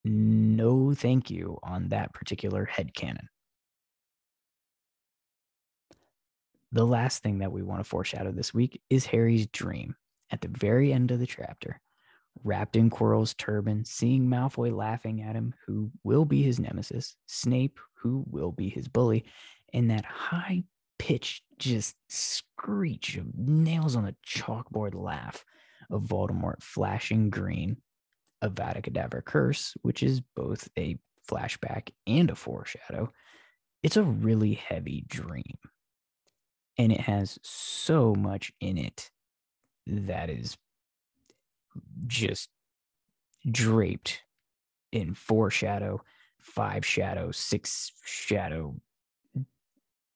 No, 0.04 0.94
thank 0.94 1.30
you 1.30 1.60
on 1.64 1.90
that 1.90 2.14
particular 2.14 2.66
head 2.66 2.94
canon. 2.94 3.28
The 6.72 6.86
last 6.86 7.24
thing 7.24 7.40
that 7.40 7.52
we 7.52 7.64
want 7.64 7.80
to 7.80 7.90
foreshadow 7.90 8.32
this 8.32 8.54
week 8.54 8.82
is 8.90 9.06
Harry's 9.06 9.48
dream 9.48 9.96
at 10.32 10.42
the 10.42 10.50
very 10.50 10.92
end 10.92 11.12
of 11.12 11.20
the 11.20 11.28
chapter. 11.28 11.80
Wrapped 12.44 12.76
in 12.76 12.90
Quirrell's 12.90 13.34
turban, 13.34 13.86
seeing 13.86 14.28
Malfoy 14.28 14.76
laughing 14.76 15.22
at 15.22 15.36
him, 15.36 15.54
who 15.66 15.92
will 16.04 16.26
be 16.26 16.44
his 16.44 16.60
nemesis, 16.60 17.16
Snape, 17.26 17.80
who 17.94 18.24
will 18.30 18.52
be 18.52 18.70
his 18.70 18.88
bully, 18.88 19.26
and 19.74 19.90
that 19.90 20.06
high 20.06 20.64
pitched, 21.00 21.44
just 21.58 21.96
screech 22.10 23.18
of 23.18 23.26
nails 23.36 23.96
on 23.96 24.06
a 24.06 24.16
chalkboard 24.26 24.94
laugh 24.94 25.44
of 25.90 26.04
Voldemort 26.04 26.62
flashing 26.62 27.30
green, 27.30 27.78
Avada 28.44 28.82
Kedavra 28.82 29.24
curse, 29.24 29.74
which 29.82 30.04
is 30.04 30.22
both 30.36 30.68
a 30.78 30.98
flashback 31.28 31.90
and 32.06 32.30
a 32.30 32.36
foreshadow. 32.36 33.12
It's 33.84 33.98
a 33.98 34.04
really 34.04 34.54
heavy 34.54 35.06
dream. 35.08 35.58
And 36.78 36.92
it 36.92 37.02
has 37.02 37.40
so 37.42 38.14
much 38.16 38.52
in 38.60 38.78
it 38.78 39.10
that 39.88 40.30
is 40.30 40.58
just 42.06 42.50
draped 43.50 44.22
in 44.92 45.14
four 45.14 45.50
shadow, 45.50 46.02
five 46.40 46.86
shadow, 46.86 47.32
six 47.32 47.92
shadow, 48.06 48.76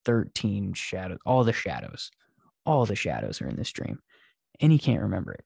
13 0.05 0.73
shadows, 0.73 1.19
all 1.25 1.43
the 1.43 1.53
shadows, 1.53 2.11
all 2.65 2.85
the 2.85 2.95
shadows 2.95 3.41
are 3.41 3.47
in 3.47 3.55
this 3.55 3.71
dream. 3.71 3.99
And 4.59 4.71
he 4.71 4.77
can't 4.77 5.01
remember 5.01 5.33
it 5.33 5.45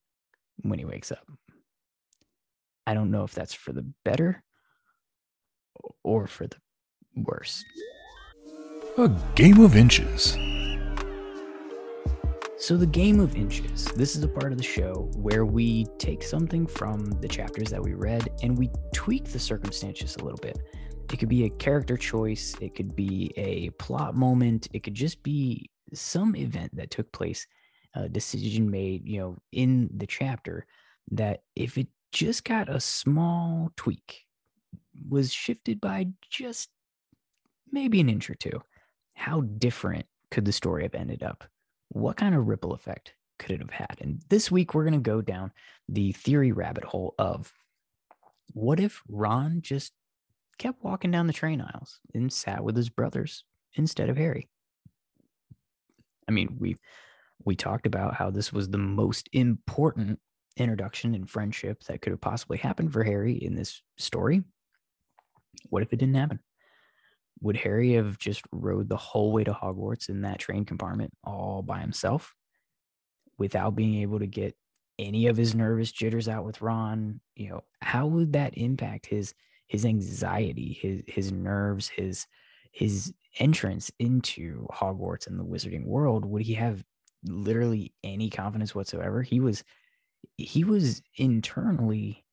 when 0.62 0.80
he 0.80 0.86
wakes 0.86 1.12
up. 1.12 1.26
I 2.88 2.94
don't 2.94 3.12
know 3.12 3.24
if 3.24 3.34
that's 3.34 3.54
for 3.54 3.74
the 3.74 3.86
better 4.04 4.44
or 6.04 6.28
for 6.28 6.48
the 6.48 6.58
worse. 7.16 7.64
A 8.98 9.10
game 9.36 9.60
of 9.60 9.76
inches. 9.76 10.38
So, 12.58 12.78
the 12.78 12.88
game 12.88 13.20
of 13.20 13.36
inches, 13.36 13.84
this 13.96 14.16
is 14.16 14.24
a 14.24 14.30
part 14.30 14.54
of 14.54 14.58
the 14.58 14.64
show 14.64 15.12
where 15.18 15.46
we 15.46 15.86
take 15.98 16.24
something 16.24 16.66
from 16.66 17.04
the 17.20 17.28
chapters 17.28 17.68
that 17.68 17.84
we 17.84 17.96
read 17.96 18.30
and 18.44 18.58
we 18.58 18.70
tweak 18.94 19.26
the 19.26 19.40
circumstances 19.40 20.16
a 20.16 20.24
little 20.24 20.40
bit. 20.42 20.58
It 21.12 21.20
could 21.20 21.28
be 21.28 21.44
a 21.44 21.50
character 21.50 21.98
choice, 21.98 22.56
it 22.62 22.74
could 22.74 22.96
be 22.96 23.34
a 23.36 23.72
plot 23.72 24.16
moment, 24.16 24.70
it 24.72 24.84
could 24.84 24.94
just 24.94 25.22
be 25.22 25.70
some 25.94 26.34
event 26.34 26.74
that 26.78 26.92
took 26.92 27.12
place, 27.12 27.46
a 27.94 28.08
decision 28.08 28.72
made, 28.72 29.06
you 29.06 29.20
know, 29.20 29.38
in 29.52 29.90
the 29.94 30.08
chapter 30.08 30.66
that 31.12 31.42
if 31.58 31.78
it 31.78 31.88
just 32.14 32.46
got 32.46 32.70
a 32.70 32.80
small 32.80 33.70
tweak, 33.76 34.26
was 35.10 35.32
shifted 35.32 35.82
by 35.82 36.08
just 36.30 36.70
maybe 37.70 38.00
an 38.00 38.10
inch 38.10 38.30
or 38.30 38.36
two, 38.36 38.62
how 39.14 39.42
different 39.42 40.06
could 40.32 40.46
the 40.46 40.54
story 40.54 40.84
have 40.84 40.96
ended 40.96 41.22
up? 41.22 41.44
What 41.96 42.18
kind 42.18 42.36
of 42.36 42.48
ripple 42.48 42.74
effect 42.74 43.14
could 43.40 43.52
it 43.52 43.62
have 43.62 43.70
had? 43.70 43.96
And 44.02 44.22
this 44.28 44.52
week, 44.52 44.74
we're 44.74 44.84
going 44.84 44.96
to 44.96 45.00
go 45.00 45.22
down 45.22 45.54
the 45.88 46.12
theory 46.12 46.52
rabbit 46.52 46.84
hole 46.84 47.16
of 47.18 47.54
what 48.52 48.82
if 48.82 49.02
Ron 49.08 49.62
just 49.62 49.94
kept 50.58 50.84
walking 50.84 51.10
down 51.10 51.26
the 51.26 51.32
train 51.32 51.62
aisles 51.62 52.02
and 52.14 52.34
sat 52.34 52.66
with 52.66 52.76
his 52.76 52.90
brothers 52.90 53.46
instead 53.76 54.10
of 54.10 54.18
Harry. 54.18 54.50
I 56.28 56.34
mean, 56.34 56.58
we 56.60 56.76
We 57.46 57.56
talked 57.56 57.86
about 57.86 58.16
how 58.16 58.32
this 58.32 58.52
was 58.52 58.70
the 58.70 58.78
most 58.78 59.30
important 59.32 60.20
introduction 60.58 61.16
and 61.16 61.30
friendship 61.30 61.84
that 61.84 62.02
could 62.02 62.12
have 62.12 62.22
possibly 62.22 62.58
happened 62.58 62.92
for 62.92 63.04
Harry 63.04 63.34
in 63.34 63.56
this 63.56 63.82
story. 63.98 64.44
What 65.70 65.84
if 65.84 65.94
it 65.94 65.98
didn't 65.98 66.16
happen? 66.16 66.40
Would 67.42 67.58
Harry 67.58 67.94
have 67.94 68.18
just 68.18 68.42
rode 68.52 68.90
the 68.90 68.98
whole 68.98 69.32
way 69.32 69.44
to 69.44 69.54
Hogwarts 69.54 70.10
in 70.10 70.22
that 70.22 70.40
train 70.40 70.66
compartment 70.66 71.14
all 71.24 71.62
by 71.62 71.80
himself 71.80 72.34
without 73.38 73.76
being 73.76 74.02
able 74.02 74.20
to 74.20 74.28
get 74.28 74.56
any 74.98 75.28
of 75.28 75.38
his 75.38 75.54
nervous 75.54 75.92
jitters 75.92 76.28
out 76.28 76.46
with 76.46 76.62
Ron? 76.62 77.20
You 77.36 77.50
know, 77.50 77.64
how 77.82 78.08
would 78.08 78.34
that 78.34 78.58
impact 78.58 79.06
his 79.06 79.34
his 79.68 79.86
anxiety, 79.86 80.78
his 80.80 81.04
his 81.08 81.32
nerves, 81.32 81.88
his 81.90 82.26
his 82.72 83.14
entrance 83.38 83.92
into 84.00 84.68
Hogwarts 84.72 85.28
and 85.28 85.40
the 85.40 85.46
wizarding 85.46 85.86
world? 85.86 86.26
Would 86.26 86.44
he 86.44 86.54
have 86.54 86.84
literally 87.24 87.94
any 88.04 88.30
confidence 88.30 88.74
whatsoever? 88.74 89.22
He 89.22 89.40
was 89.40 89.64
he 90.38 90.64
was 90.64 91.02
internally 91.16 92.26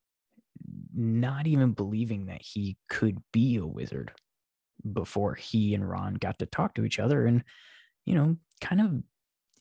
not 0.94 1.46
even 1.46 1.72
believing 1.72 2.26
that 2.26 2.42
he 2.42 2.76
could 2.88 3.18
be 3.32 3.56
a 3.56 3.66
wizard 3.66 4.12
before 4.92 5.34
he 5.34 5.74
and 5.74 5.88
Ron 5.88 6.14
got 6.14 6.38
to 6.38 6.46
talk 6.46 6.74
to 6.74 6.84
each 6.84 6.98
other 6.98 7.26
and 7.26 7.44
you 8.04 8.14
know 8.14 8.36
kind 8.60 8.80
of 8.80 9.02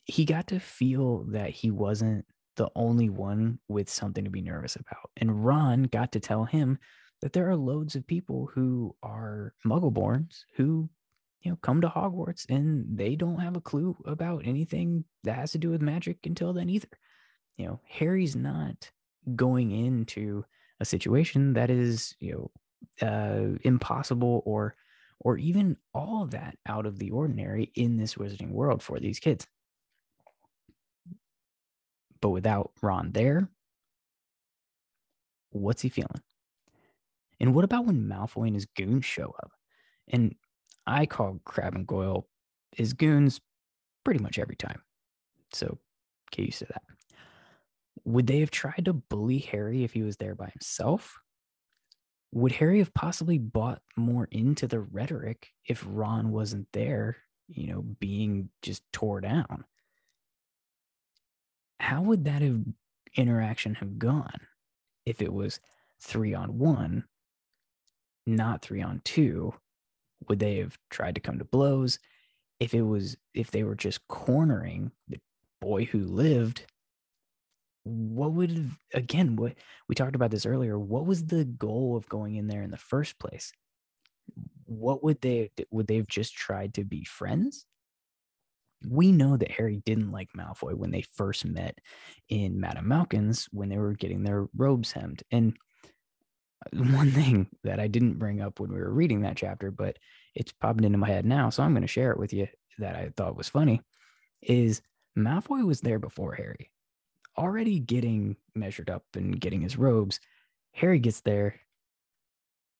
he 0.05 0.25
got 0.25 0.47
to 0.47 0.59
feel 0.59 1.25
that 1.29 1.51
he 1.51 1.71
wasn't 1.71 2.25
the 2.55 2.69
only 2.75 3.09
one 3.09 3.59
with 3.67 3.89
something 3.89 4.23
to 4.23 4.29
be 4.29 4.41
nervous 4.41 4.75
about. 4.75 5.09
And 5.17 5.45
Ron 5.45 5.83
got 5.83 6.11
to 6.13 6.19
tell 6.19 6.43
him 6.43 6.77
that 7.21 7.33
there 7.33 7.49
are 7.49 7.55
loads 7.55 7.95
of 7.95 8.05
people 8.07 8.49
who 8.53 8.95
are 9.03 9.53
muggleborns 9.65 10.43
who 10.55 10.89
you 11.41 11.51
know 11.51 11.57
come 11.61 11.81
to 11.81 11.87
Hogwarts 11.87 12.45
and 12.49 12.85
they 12.97 13.15
don't 13.15 13.39
have 13.39 13.55
a 13.55 13.61
clue 13.61 13.95
about 14.05 14.45
anything 14.45 15.05
that 15.23 15.35
has 15.35 15.51
to 15.51 15.57
do 15.57 15.69
with 15.69 15.81
magic 15.81 16.17
until 16.25 16.53
then 16.53 16.69
either. 16.69 16.87
You 17.57 17.67
know 17.67 17.79
Harry's 17.87 18.35
not 18.35 18.91
going 19.35 19.71
into 19.71 20.43
a 20.79 20.85
situation 20.85 21.53
that 21.53 21.69
is 21.69 22.15
you 22.19 22.51
know 23.01 23.07
uh, 23.07 23.57
impossible 23.63 24.41
or 24.45 24.75
or 25.23 25.37
even 25.37 25.77
all 25.93 26.25
that 26.25 26.57
out 26.67 26.85
of 26.85 26.97
the 26.97 27.11
ordinary 27.11 27.71
in 27.75 27.97
this 27.97 28.15
wizarding 28.15 28.49
world 28.49 28.81
for 28.81 28.99
these 28.99 29.19
kids. 29.19 29.47
But 32.21 32.29
without 32.29 32.71
Ron 32.81 33.11
there, 33.11 33.47
what's 35.51 35.81
he 35.81 35.89
feeling? 35.89 36.21
And 37.39 37.55
what 37.55 37.63
about 37.63 37.85
when 37.85 38.07
Malfoy 38.07 38.47
and 38.47 38.55
his 38.55 38.65
goons 38.65 39.05
show 39.05 39.33
up? 39.41 39.51
And 40.07 40.35
I 40.85 41.05
call 41.05 41.39
Crabbe 41.45 41.75
and 41.75 41.87
Goyle 41.87 42.27
his 42.71 42.93
goons 42.93 43.39
pretty 44.03 44.21
much 44.21 44.39
every 44.39 44.55
time. 44.55 44.81
So 45.53 45.77
get 46.31 46.45
used 46.45 46.59
to 46.59 46.65
that. 46.65 46.83
Would 48.05 48.25
they 48.25 48.39
have 48.39 48.51
tried 48.51 48.85
to 48.85 48.93
bully 48.93 49.39
Harry 49.39 49.83
if 49.83 49.93
he 49.93 50.01
was 50.01 50.17
there 50.17 50.33
by 50.33 50.47
himself? 50.47 51.20
Would 52.33 52.53
Harry 52.53 52.79
have 52.79 52.93
possibly 52.93 53.37
bought 53.37 53.81
more 53.97 54.27
into 54.31 54.67
the 54.67 54.79
rhetoric 54.79 55.49
if 55.65 55.83
Ron 55.87 56.31
wasn't 56.31 56.67
there, 56.71 57.17
you 57.47 57.67
know, 57.67 57.81
being 57.81 58.49
just 58.61 58.83
tore 58.93 59.19
down? 59.19 59.65
How 61.79 62.01
would 62.01 62.25
that 62.25 62.41
have 62.41 62.61
interaction 63.15 63.75
have 63.75 63.99
gone 63.99 64.47
if 65.05 65.21
it 65.21 65.33
was 65.33 65.59
three 65.99 66.33
on 66.33 66.57
one, 66.57 67.03
not 68.25 68.61
three 68.61 68.81
on 68.81 69.01
two? 69.03 69.53
Would 70.29 70.39
they 70.39 70.57
have 70.57 70.77
tried 70.89 71.15
to 71.15 71.21
come 71.21 71.39
to 71.39 71.45
blows? 71.45 71.99
If 72.59 72.73
it 72.73 72.83
was, 72.83 73.17
if 73.33 73.51
they 73.51 73.63
were 73.63 73.75
just 73.75 74.07
cornering 74.07 74.91
the 75.07 75.19
boy 75.59 75.85
who 75.85 76.05
lived, 76.05 76.65
what 77.83 78.33
would 78.33 78.69
again 78.93 79.35
what 79.35 79.55
we 79.87 79.95
talked 79.95 80.15
about 80.15 80.29
this 80.31 80.45
earlier 80.45 80.77
what 80.77 81.05
was 81.05 81.25
the 81.25 81.45
goal 81.45 81.97
of 81.97 82.07
going 82.07 82.35
in 82.35 82.47
there 82.47 82.61
in 82.61 82.71
the 82.71 82.77
first 82.77 83.17
place? 83.19 83.51
What 84.65 85.03
would 85.03 85.21
they 85.21 85.51
would 85.71 85.87
they 85.87 85.97
have 85.97 86.07
just 86.07 86.35
tried 86.35 86.75
to 86.75 86.83
be 86.83 87.03
friends? 87.03 87.65
We 88.87 89.11
know 89.11 89.37
that 89.37 89.51
harry 89.51 89.81
didn't 89.85 90.11
like 90.11 90.29
malfoy 90.37 90.75
when 90.75 90.91
they 90.91 91.03
first 91.13 91.45
met 91.45 91.79
in 92.29 92.59
madame 92.59 92.87
malkin's 92.87 93.45
when 93.51 93.69
they 93.69 93.77
were 93.77 93.93
getting 93.93 94.23
their 94.23 94.47
robes 94.55 94.91
hemmed. 94.91 95.23
And 95.31 95.57
uh, 96.65 96.83
one 96.95 97.11
thing 97.11 97.47
that 97.63 97.79
i 97.79 97.87
didn't 97.87 98.19
bring 98.19 98.41
up 98.41 98.59
when 98.59 98.71
we 98.71 98.79
were 98.79 98.93
reading 98.93 99.21
that 99.21 99.37
chapter 99.37 99.71
but 99.71 99.97
it's 100.35 100.51
popping 100.51 100.83
into 100.83 100.97
my 100.97 101.07
head 101.07 101.25
now 101.25 101.49
so 101.49 101.63
i'm 101.63 101.73
going 101.73 101.81
to 101.81 101.87
share 101.87 102.11
it 102.11 102.19
with 102.19 102.33
you 102.33 102.47
that 102.77 102.95
i 102.95 103.11
thought 103.17 103.35
was 103.35 103.49
funny 103.49 103.81
is 104.41 104.81
malfoy 105.17 105.65
was 105.65 105.81
there 105.81 105.99
before 105.99 106.33
harry 106.33 106.70
already 107.37 107.79
getting 107.79 108.35
measured 108.55 108.89
up 108.89 109.03
and 109.15 109.39
getting 109.39 109.61
his 109.61 109.77
robes. 109.77 110.19
Harry 110.73 110.99
gets 110.99 111.21
there 111.21 111.59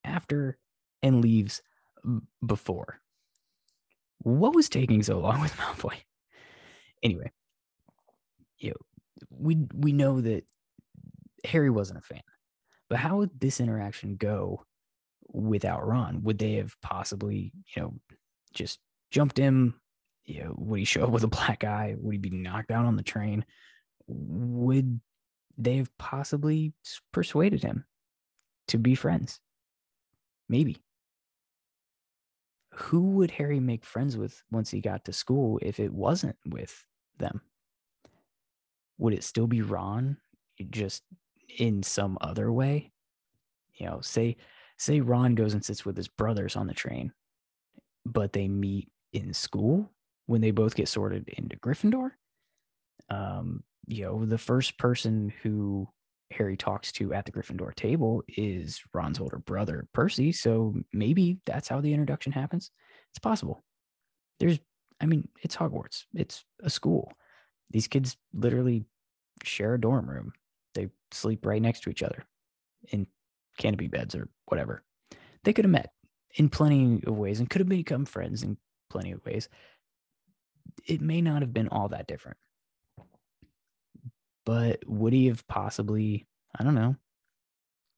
after 0.03 0.57
and 1.01 1.21
leaves 1.21 1.61
before. 2.45 2.99
What 4.19 4.55
was 4.55 4.69
taking 4.69 5.03
so 5.03 5.19
long 5.19 5.41
with 5.41 5.55
Malfoy? 5.57 5.95
Anyway, 7.03 7.31
you 8.57 8.69
know, 8.69 8.75
we 9.29 9.57
we 9.73 9.91
know 9.91 10.21
that 10.21 10.45
Harry 11.45 11.69
wasn't 11.69 11.99
a 11.99 12.01
fan. 12.01 12.21
But 12.89 12.99
how 12.99 13.17
would 13.17 13.39
this 13.39 13.59
interaction 13.59 14.17
go 14.17 14.65
without 15.27 15.87
Ron? 15.87 16.23
Would 16.23 16.37
they 16.37 16.55
have 16.55 16.75
possibly, 16.81 17.53
you 17.75 17.81
know, 17.81 17.93
just 18.53 18.79
jumped 19.11 19.37
him? 19.37 19.79
You 20.25 20.43
know, 20.43 20.55
would 20.57 20.79
he 20.79 20.85
show 20.85 21.03
up 21.03 21.09
with 21.09 21.23
a 21.23 21.27
black 21.27 21.63
eye? 21.63 21.95
Would 21.97 22.11
he 22.11 22.17
be 22.17 22.29
knocked 22.29 22.69
out 22.69 22.85
on 22.85 22.95
the 22.95 23.03
train? 23.03 23.45
Would 24.11 24.99
they 25.57 25.77
have 25.77 25.95
possibly 25.97 26.73
persuaded 27.11 27.63
him 27.63 27.85
to 28.67 28.77
be 28.77 28.95
friends? 28.95 29.39
Maybe. 30.49 30.81
Who 32.73 33.11
would 33.11 33.31
Harry 33.31 33.59
make 33.59 33.85
friends 33.85 34.17
with 34.17 34.41
once 34.51 34.71
he 34.71 34.81
got 34.81 35.05
to 35.05 35.13
school 35.13 35.59
if 35.61 35.79
it 35.79 35.93
wasn't 35.93 36.37
with 36.45 36.85
them? 37.17 37.41
Would 38.97 39.13
it 39.13 39.23
still 39.23 39.47
be 39.47 39.61
Ron, 39.61 40.17
just 40.69 41.03
in 41.57 41.83
some 41.83 42.17
other 42.21 42.51
way? 42.51 42.91
You 43.75 43.87
know, 43.87 44.01
say 44.01 44.37
say 44.77 44.99
Ron 44.99 45.35
goes 45.35 45.53
and 45.53 45.63
sits 45.63 45.85
with 45.85 45.95
his 45.97 46.07
brothers 46.07 46.55
on 46.55 46.67
the 46.67 46.73
train, 46.73 47.13
but 48.05 48.33
they 48.33 48.47
meet 48.47 48.89
in 49.13 49.33
school 49.33 49.91
when 50.25 50.41
they 50.41 50.51
both 50.51 50.75
get 50.75 50.87
sorted 50.87 51.27
into 51.29 51.57
Gryffindor. 51.57 52.11
Um, 53.09 53.63
you 53.87 54.03
know, 54.03 54.25
the 54.25 54.37
first 54.37 54.77
person 54.77 55.33
who 55.41 55.87
Harry 56.31 56.55
talks 56.55 56.91
to 56.93 57.13
at 57.13 57.25
the 57.25 57.31
Gryffindor 57.31 57.75
table 57.75 58.23
is 58.27 58.81
Ron's 58.93 59.19
older 59.19 59.39
brother, 59.39 59.87
Percy. 59.93 60.31
So 60.31 60.75
maybe 60.93 61.39
that's 61.45 61.67
how 61.67 61.81
the 61.81 61.93
introduction 61.93 62.31
happens. 62.31 62.71
It's 63.11 63.19
possible. 63.19 63.63
There's, 64.39 64.59
I 64.99 65.05
mean, 65.05 65.27
it's 65.41 65.55
Hogwarts, 65.55 66.05
it's 66.13 66.43
a 66.61 66.69
school. 66.69 67.11
These 67.69 67.87
kids 67.87 68.17
literally 68.33 68.85
share 69.43 69.73
a 69.73 69.81
dorm 69.81 70.09
room, 70.09 70.33
they 70.73 70.89
sleep 71.11 71.45
right 71.45 71.61
next 71.61 71.81
to 71.81 71.89
each 71.89 72.03
other 72.03 72.23
in 72.89 73.07
canopy 73.57 73.87
beds 73.87 74.15
or 74.15 74.29
whatever. 74.45 74.83
They 75.43 75.53
could 75.53 75.65
have 75.65 75.71
met 75.71 75.91
in 76.35 76.49
plenty 76.49 77.03
of 77.05 77.17
ways 77.17 77.39
and 77.39 77.49
could 77.49 77.61
have 77.61 77.69
become 77.69 78.05
friends 78.05 78.43
in 78.43 78.57
plenty 78.89 79.11
of 79.11 79.25
ways. 79.25 79.49
It 80.87 81.01
may 81.01 81.21
not 81.21 81.41
have 81.41 81.53
been 81.53 81.67
all 81.67 81.89
that 81.89 82.07
different 82.07 82.37
but 84.45 84.79
would 84.87 85.13
he 85.13 85.27
have 85.27 85.47
possibly, 85.47 86.27
I 86.57 86.63
don't 86.63 86.75
know, 86.75 86.95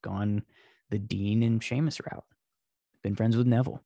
gone 0.01 0.43
the 0.89 0.99
Dean 0.99 1.43
and 1.43 1.61
Seamus 1.61 2.01
route? 2.05 2.25
Been 3.03 3.15
friends 3.15 3.35
with 3.35 3.47
Neville. 3.47 3.81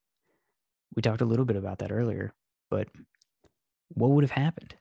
We 0.96 1.02
talked 1.02 1.22
a 1.22 1.26
little 1.26 1.46
bit 1.46 1.56
about 1.56 1.80
that 1.80 1.92
earlier, 1.92 2.34
but 2.70 2.88
what 3.90 4.12
would 4.12 4.24
have 4.24 4.32
happened? 4.32 4.76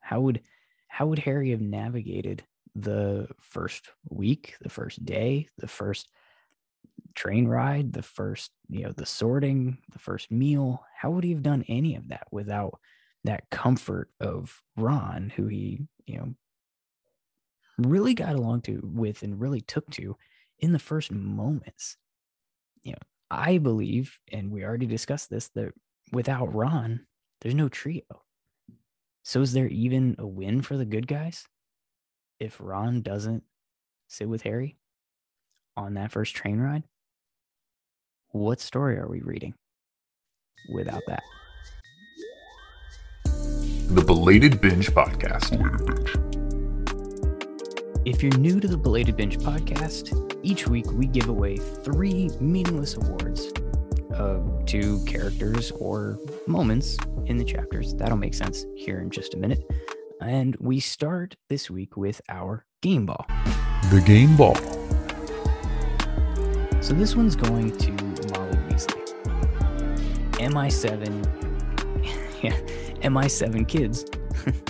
How 0.00 0.20
would 0.20 0.42
how 0.88 1.06
would 1.06 1.20
Harry 1.20 1.50
have 1.50 1.60
navigated 1.60 2.44
the 2.74 3.28
first 3.40 3.88
week, 4.10 4.56
the 4.60 4.68
first 4.68 5.02
day, 5.04 5.48
the 5.56 5.66
first 5.66 6.10
train 7.14 7.48
ride, 7.48 7.94
the 7.94 8.02
first, 8.02 8.50
you 8.68 8.84
know, 8.84 8.92
the 8.92 9.06
sorting, 9.06 9.78
the 9.90 9.98
first 9.98 10.30
meal? 10.30 10.84
How 10.94 11.10
would 11.10 11.24
he 11.24 11.30
have 11.30 11.42
done 11.42 11.64
any 11.66 11.96
of 11.96 12.08
that 12.08 12.26
without 12.30 12.78
that 13.24 13.48
comfort 13.50 14.10
of 14.20 14.62
Ron, 14.76 15.32
who 15.34 15.46
he, 15.46 15.80
you 16.04 16.18
know, 16.18 16.34
really 17.78 18.14
got 18.14 18.34
along 18.34 18.62
to 18.62 18.80
with 18.82 19.22
and 19.22 19.40
really 19.40 19.60
took 19.60 19.88
to 19.90 20.16
in 20.58 20.72
the 20.72 20.78
first 20.78 21.10
moments. 21.10 21.96
You 22.82 22.92
know, 22.92 22.98
I 23.30 23.58
believe, 23.58 24.18
and 24.30 24.50
we 24.50 24.64
already 24.64 24.86
discussed 24.86 25.30
this, 25.30 25.48
that 25.54 25.72
without 26.12 26.54
Ron, 26.54 27.06
there's 27.40 27.54
no 27.54 27.68
trio. 27.68 28.02
So 29.24 29.40
is 29.40 29.52
there 29.52 29.68
even 29.68 30.16
a 30.18 30.26
win 30.26 30.62
for 30.62 30.76
the 30.76 30.84
good 30.84 31.06
guys 31.06 31.46
if 32.40 32.56
Ron 32.60 33.02
doesn't 33.02 33.44
sit 34.08 34.28
with 34.28 34.42
Harry 34.42 34.76
on 35.76 35.94
that 35.94 36.12
first 36.12 36.34
train 36.34 36.58
ride? 36.58 36.82
What 38.30 38.60
story 38.60 38.96
are 38.96 39.08
we 39.08 39.20
reading 39.20 39.54
without 40.72 41.02
that? 41.06 41.22
the 43.94 44.02
Belated 44.02 44.58
Binge 44.62 44.90
Podcast. 44.90 46.18
If 48.04 48.20
you're 48.20 48.36
new 48.36 48.58
to 48.58 48.66
the 48.66 48.76
Belated 48.76 49.16
Binge 49.16 49.38
podcast, 49.38 50.36
each 50.42 50.66
week 50.66 50.90
we 50.90 51.06
give 51.06 51.28
away 51.28 51.56
three 51.56 52.30
meaningless 52.40 52.96
awards 52.96 53.52
uh, 54.12 54.40
to 54.66 55.04
characters 55.04 55.70
or 55.70 56.18
moments 56.48 56.96
in 57.26 57.36
the 57.36 57.44
chapters. 57.44 57.94
That'll 57.94 58.16
make 58.16 58.34
sense 58.34 58.66
here 58.74 58.98
in 58.98 59.08
just 59.08 59.34
a 59.34 59.36
minute. 59.36 59.64
And 60.20 60.56
we 60.56 60.80
start 60.80 61.36
this 61.48 61.70
week 61.70 61.96
with 61.96 62.20
our 62.28 62.66
game 62.80 63.06
ball. 63.06 63.24
The 63.92 64.02
Game 64.04 64.36
Ball. 64.36 64.56
So 66.82 66.94
this 66.94 67.14
one's 67.14 67.36
going 67.36 67.78
to 67.78 67.92
Molly 68.32 68.56
Weasley. 68.66 68.98
MI7, 70.40 72.42
yeah, 72.42 72.58
MI7 73.08 73.68
kids, 73.68 74.06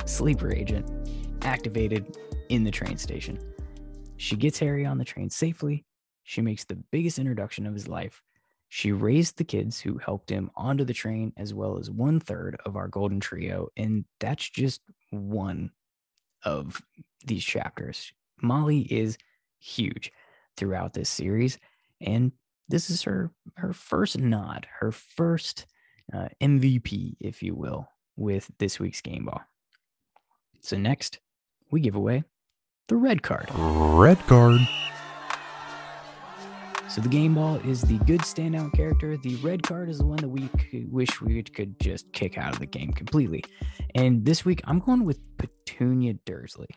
sleeper 0.11 0.53
agent, 0.53 0.87
activated 1.41 2.15
in 2.53 2.65
the 2.65 2.71
train 2.71 2.99
station. 2.99 3.39
She 4.19 4.37
gets 4.37 4.59
Harry 4.59 4.85
on 4.85 4.99
the 4.99 5.07
train 5.07 5.31
safely. 5.31 5.87
She 6.25 6.43
makes 6.43 6.65
the 6.65 6.77
biggest 6.93 7.19
introduction 7.19 7.67
of 7.67 7.73
his 7.73 7.89
life. 7.89 8.23
She 8.69 8.93
raised 8.93 9.39
the 9.39 9.45
kids 9.45 9.81
who 9.81 9.97
helped 9.97 10.29
him 10.29 10.51
onto 10.55 10.85
the 10.85 10.93
train, 10.93 11.33
as 11.39 11.55
well 11.55 11.79
as 11.79 11.91
one 11.91 12.21
third 12.21 12.59
of 12.67 12.77
our 12.77 12.89
golden 12.89 13.21
trio. 13.21 13.69
And 13.79 14.05
that's 14.21 14.51
just 14.51 14.83
one 15.09 15.71
of 16.45 16.83
these 17.25 17.43
chapters. 17.43 18.13
Molly 18.43 18.81
is 18.81 19.17
huge 19.59 20.13
throughout 20.59 20.93
this 20.93 21.09
series. 21.09 21.59
And 22.03 22.33
this 22.69 22.91
is 22.91 23.03
her 23.03 23.31
her 23.57 23.73
first 23.73 24.19
nod, 24.19 24.67
her 24.79 24.93
first 24.93 25.65
uh, 26.13 26.29
MVP, 26.43 27.17
if 27.19 27.43
you 27.43 27.55
will, 27.55 27.89
with 28.17 28.51
this 28.59 28.79
week's 28.79 29.01
game 29.01 29.25
ball. 29.25 29.41
So 30.61 30.77
next, 30.77 31.19
we 31.71 31.81
give 31.81 31.95
away 31.95 32.25
the 32.89 32.97
red 32.97 33.23
card. 33.23 33.49
Red 33.55 34.19
card. 34.27 34.61
So 36.89 37.01
the 37.01 37.09
game 37.09 37.35
ball 37.35 37.57
is 37.65 37.81
the 37.81 37.97
good 38.01 38.21
standout 38.21 38.75
character. 38.75 39.17
The 39.17 39.37
red 39.37 39.63
card 39.63 39.89
is 39.89 39.97
the 39.97 40.05
one 40.05 40.19
that 40.19 40.29
we 40.29 40.51
wish 40.91 41.23
we 41.23 41.43
could 41.43 41.81
just 41.81 42.13
kick 42.13 42.37
out 42.37 42.53
of 42.53 42.59
the 42.59 42.67
game 42.67 42.93
completely. 42.93 43.45
And 43.95 44.27
this 44.27 44.45
week, 44.45 44.61
I'm 44.65 44.79
going 44.79 45.07
with 45.07 45.19
Petunia 45.39 46.15
Dursley. 46.27 46.69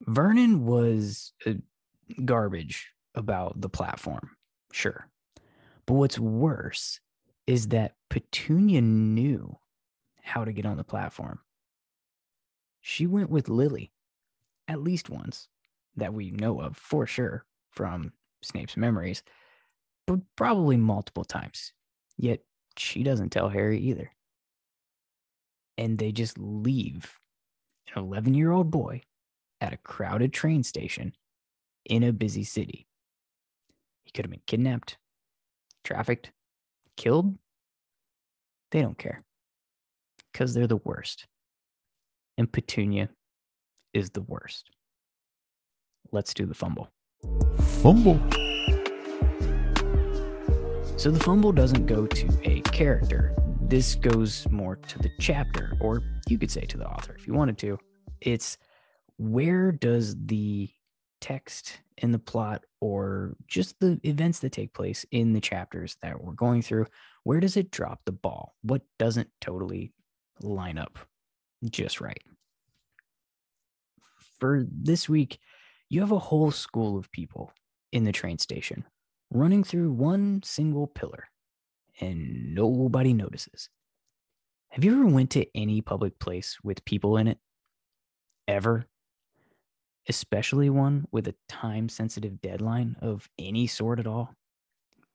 Vernon 0.00 0.66
was 0.66 1.32
uh, 1.46 1.52
garbage 2.24 2.90
about 3.14 3.60
the 3.60 3.68
platform, 3.68 4.30
sure. 4.72 5.06
But 5.86 5.94
what's 5.94 6.18
worse 6.18 6.98
is 7.46 7.68
that 7.68 7.94
Petunia 8.10 8.80
knew 8.80 9.56
how 10.22 10.44
to 10.44 10.52
get 10.52 10.66
on 10.66 10.76
the 10.76 10.82
platform. 10.82 11.38
She 12.80 13.06
went 13.06 13.30
with 13.30 13.48
Lily 13.48 13.92
at 14.68 14.82
least 14.82 15.10
once 15.10 15.48
that 15.96 16.14
we 16.14 16.30
know 16.30 16.60
of 16.60 16.76
for 16.76 17.06
sure 17.06 17.44
from 17.70 18.12
Snape's 18.42 18.76
memories, 18.76 19.22
but 20.06 20.20
probably 20.36 20.76
multiple 20.76 21.24
times. 21.24 21.72
Yet 22.16 22.40
she 22.76 23.02
doesn't 23.02 23.30
tell 23.30 23.48
Harry 23.48 23.78
either. 23.80 24.10
And 25.76 25.98
they 25.98 26.12
just 26.12 26.38
leave 26.38 27.18
an 27.94 28.02
11 28.02 28.34
year 28.34 28.52
old 28.52 28.70
boy 28.70 29.02
at 29.60 29.72
a 29.72 29.78
crowded 29.78 30.32
train 30.32 30.62
station 30.62 31.14
in 31.84 32.02
a 32.02 32.12
busy 32.12 32.44
city. 32.44 32.86
He 34.04 34.10
could 34.12 34.24
have 34.24 34.30
been 34.30 34.42
kidnapped, 34.46 34.98
trafficked, 35.82 36.30
killed. 36.96 37.36
They 38.70 38.82
don't 38.82 38.98
care 38.98 39.22
because 40.32 40.54
they're 40.54 40.66
the 40.66 40.76
worst. 40.76 41.26
And 42.36 42.50
Petunia 42.50 43.08
is 43.94 44.10
the 44.10 44.22
worst. 44.22 44.70
Let's 46.12 46.34
do 46.34 46.44
the 46.46 46.54
fumble. 46.54 46.90
Fumble. 47.82 48.20
So 50.96 51.10
the 51.10 51.20
fumble 51.20 51.52
doesn't 51.52 51.86
go 51.86 52.06
to 52.06 52.28
a 52.42 52.60
character. 52.60 53.34
This 53.62 53.94
goes 53.94 54.46
more 54.50 54.76
to 54.76 54.98
the 54.98 55.10
chapter, 55.20 55.72
or 55.80 56.02
you 56.28 56.38
could 56.38 56.50
say 56.50 56.66
to 56.66 56.76
the 56.76 56.86
author 56.86 57.14
if 57.14 57.26
you 57.26 57.34
wanted 57.34 57.58
to. 57.58 57.78
It's 58.20 58.58
where 59.16 59.72
does 59.72 60.16
the 60.26 60.70
text 61.20 61.80
in 61.98 62.12
the 62.12 62.18
plot 62.18 62.64
or 62.80 63.34
just 63.46 63.80
the 63.80 63.98
events 64.04 64.40
that 64.40 64.52
take 64.52 64.74
place 64.74 65.06
in 65.10 65.32
the 65.32 65.40
chapters 65.40 65.96
that 66.02 66.22
we're 66.22 66.32
going 66.34 66.60
through, 66.60 66.86
where 67.22 67.40
does 67.40 67.56
it 67.56 67.70
drop 67.70 68.00
the 68.04 68.12
ball? 68.12 68.54
What 68.62 68.82
doesn't 68.98 69.28
totally 69.40 69.92
line 70.42 70.76
up 70.76 70.98
just 71.70 72.00
right? 72.00 72.22
For 74.44 74.66
this 74.70 75.08
week, 75.08 75.38
you 75.88 76.02
have 76.02 76.12
a 76.12 76.18
whole 76.18 76.50
school 76.50 76.98
of 76.98 77.10
people 77.10 77.54
in 77.92 78.04
the 78.04 78.12
train 78.12 78.38
station 78.38 78.84
running 79.30 79.64
through 79.64 79.90
one 79.90 80.42
single 80.44 80.86
pillar 80.86 81.30
and 81.98 82.54
nobody 82.54 83.14
notices. 83.14 83.70
Have 84.68 84.84
you 84.84 84.92
ever 84.92 85.06
went 85.06 85.30
to 85.30 85.46
any 85.56 85.80
public 85.80 86.18
place 86.18 86.58
with 86.62 86.84
people 86.84 87.16
in 87.16 87.26
it? 87.26 87.38
Ever? 88.46 88.84
Especially 90.10 90.68
one 90.68 91.06
with 91.10 91.26
a 91.26 91.34
time 91.48 91.88
sensitive 91.88 92.42
deadline 92.42 92.96
of 93.00 93.26
any 93.38 93.66
sort 93.66 93.98
at 93.98 94.06
all? 94.06 94.34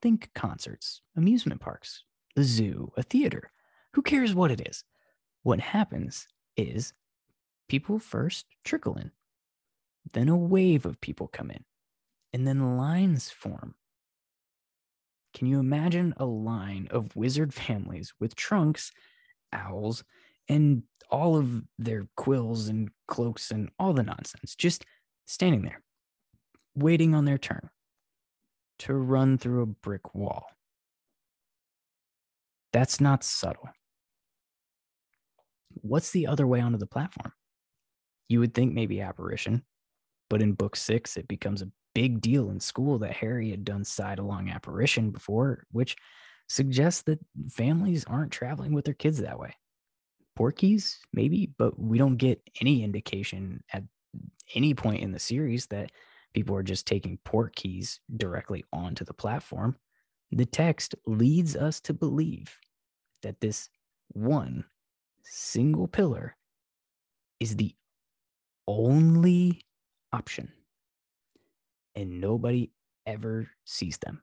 Think 0.02 0.32
concerts, 0.34 1.02
amusement 1.16 1.62
parks, 1.62 2.04
the 2.36 2.44
zoo, 2.44 2.92
a 2.98 3.04
theater. 3.04 3.52
Who 3.94 4.02
cares 4.02 4.34
what 4.34 4.50
it 4.50 4.68
is? 4.68 4.84
What 5.44 5.60
happens 5.60 6.28
is 6.58 6.94
people 7.68 8.00
first 8.00 8.48
trickle 8.64 8.96
in, 8.96 9.12
then 10.14 10.30
a 10.30 10.38
wave 10.38 10.86
of 10.86 11.02
people 11.02 11.28
come 11.28 11.52
in, 11.52 11.64
and 12.34 12.47
then 12.47 12.78
lines 12.78 13.30
form. 13.30 13.76
Can 15.34 15.47
you 15.47 15.60
imagine 15.60 16.14
a 16.18 16.26
line 16.26 16.88
of 16.91 17.16
wizard 17.16 17.54
families 17.66 18.14
with 18.20 18.36
trunks, 18.36 18.91
owls, 19.54 20.04
and 20.47 20.84
all 21.12 21.38
of 21.38 21.64
their 21.78 22.08
quills 22.16 22.68
and 22.68 22.89
cloaks 23.08 23.52
and 23.52 23.70
all 23.80 23.93
the 23.93 24.04
nonsense 24.04 24.56
just 24.56 24.86
standing 25.26 25.62
there, 25.62 25.82
waiting 26.76 27.14
on 27.16 27.26
their 27.26 27.38
turn 27.38 27.70
to 28.80 28.93
run 28.93 29.38
through 29.38 29.62
a 29.62 29.68
brick 29.68 30.16
wall? 30.16 30.47
That's 32.72 33.02
not 33.02 33.24
subtle. 33.24 33.70
What's 35.82 36.12
the 36.12 36.28
other 36.28 36.45
way 36.45 36.62
onto 36.62 36.78
the 36.78 36.86
platform? 36.86 37.34
You 38.28 38.39
would 38.39 38.54
think 38.54 38.74
maybe 38.74 39.02
apparition, 39.02 39.64
but 40.30 40.42
in 40.42 40.54
book 40.54 40.76
six, 40.76 41.18
it 41.18 41.28
becomes 41.28 41.62
a 41.62 41.72
big 41.96 42.22
deal 42.22 42.50
in 42.50 42.60
school 42.60 43.00
that 43.00 43.14
Harry 43.14 43.50
had 43.50 43.66
done 43.66 43.84
side 43.84 44.20
along 44.20 44.50
apparition 44.50 45.12
before, 45.12 45.66
which 45.72 45.96
suggests 46.48 47.02
that 47.04 47.20
families 47.50 48.06
aren't 48.06 48.32
traveling 48.32 48.72
with 48.72 48.86
their 48.86 48.94
kids 48.94 49.20
that 49.20 49.40
way. 49.40 49.54
Portkeys, 50.38 50.98
maybe, 51.14 51.52
but 51.58 51.78
we 51.80 51.98
don't 51.98 52.18
get 52.18 52.42
any 52.62 52.84
indication 52.84 53.64
at 53.74 53.84
any 54.56 54.74
point 54.74 55.02
in 55.02 55.12
the 55.12 55.20
series 55.20 55.68
that 55.68 55.92
people 56.34 56.56
are 56.56 56.64
just 56.64 56.88
taking 56.88 57.18
port 57.26 57.56
keys 57.56 58.00
directly 58.18 58.64
onto 58.72 59.04
the 59.04 59.14
platform. 59.14 59.76
The 60.32 60.46
text 60.46 60.96
leads 61.06 61.56
us 61.56 61.82
to 61.82 61.94
believe 61.94 62.56
that 63.24 63.42
this 63.42 63.70
one 64.10 64.64
single 65.24 65.88
pillar 65.88 66.36
is 67.40 67.56
the 67.56 67.76
only 68.68 69.66
option 70.12 70.51
and 71.95 72.22
nobody 72.22 72.72
ever 73.05 73.49
sees 73.66 73.97
them. 73.97 74.22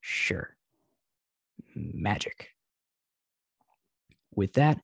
Sure. 0.00 0.56
Magic. 1.74 2.50
With 4.34 4.54
that, 4.54 4.80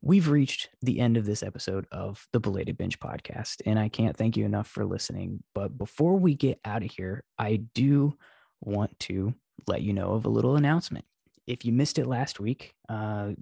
we've 0.00 0.28
reached 0.28 0.68
the 0.80 1.00
end 1.00 1.16
of 1.16 1.26
this 1.26 1.42
episode 1.42 1.86
of 1.92 2.26
the 2.32 2.40
Belated 2.40 2.76
Binge 2.78 2.98
podcast, 3.00 3.62
and 3.66 3.78
I 3.78 3.88
can't 3.88 4.16
thank 4.16 4.36
you 4.36 4.44
enough 4.44 4.68
for 4.68 4.84
listening. 4.84 5.42
But 5.54 5.76
before 5.76 6.16
we 6.16 6.34
get 6.34 6.60
out 6.64 6.84
of 6.84 6.90
here, 6.90 7.24
I 7.38 7.56
do 7.74 8.16
want 8.60 8.98
to 9.00 9.34
let 9.66 9.82
you 9.82 9.92
know 9.92 10.12
of 10.12 10.24
a 10.24 10.30
little 10.30 10.56
announcement. 10.56 11.04
If 11.46 11.64
you 11.64 11.72
missed 11.72 11.98
it 11.98 12.06
last 12.06 12.38
week, 12.38 12.74
uh, 12.88 13.32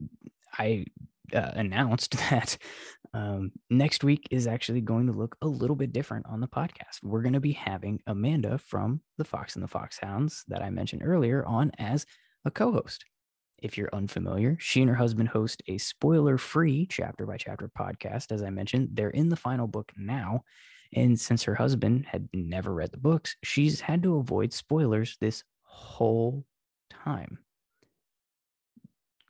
I 0.58 0.86
uh, 1.34 1.52
announced 1.54 2.12
that 2.30 2.56
um, 3.12 3.52
next 3.68 4.04
week 4.04 4.28
is 4.30 4.46
actually 4.46 4.80
going 4.80 5.06
to 5.06 5.12
look 5.12 5.36
a 5.42 5.46
little 5.46 5.76
bit 5.76 5.92
different 5.92 6.26
on 6.26 6.40
the 6.40 6.48
podcast. 6.48 7.02
We're 7.02 7.22
going 7.22 7.32
to 7.32 7.40
be 7.40 7.52
having 7.52 8.00
Amanda 8.06 8.58
from 8.58 9.00
the 9.18 9.24
Fox 9.24 9.54
and 9.54 9.62
the 9.62 9.68
Foxhounds 9.68 10.44
that 10.48 10.62
I 10.62 10.70
mentioned 10.70 11.02
earlier 11.04 11.44
on 11.44 11.72
as 11.78 12.06
a 12.44 12.50
co 12.50 12.72
host. 12.72 13.04
If 13.58 13.76
you're 13.76 13.90
unfamiliar, 13.92 14.56
she 14.58 14.80
and 14.80 14.88
her 14.88 14.96
husband 14.96 15.28
host 15.28 15.62
a 15.68 15.76
spoiler 15.78 16.38
free 16.38 16.86
chapter 16.86 17.26
by 17.26 17.36
chapter 17.36 17.70
podcast. 17.78 18.32
As 18.32 18.42
I 18.42 18.50
mentioned, 18.50 18.90
they're 18.92 19.10
in 19.10 19.28
the 19.28 19.36
final 19.36 19.66
book 19.66 19.92
now. 19.96 20.42
And 20.94 21.18
since 21.20 21.42
her 21.44 21.54
husband 21.54 22.06
had 22.06 22.28
never 22.32 22.72
read 22.72 22.90
the 22.90 22.98
books, 22.98 23.36
she's 23.44 23.80
had 23.80 24.02
to 24.02 24.16
avoid 24.16 24.52
spoilers 24.52 25.16
this 25.20 25.44
whole 25.62 26.44
time. 27.04 27.38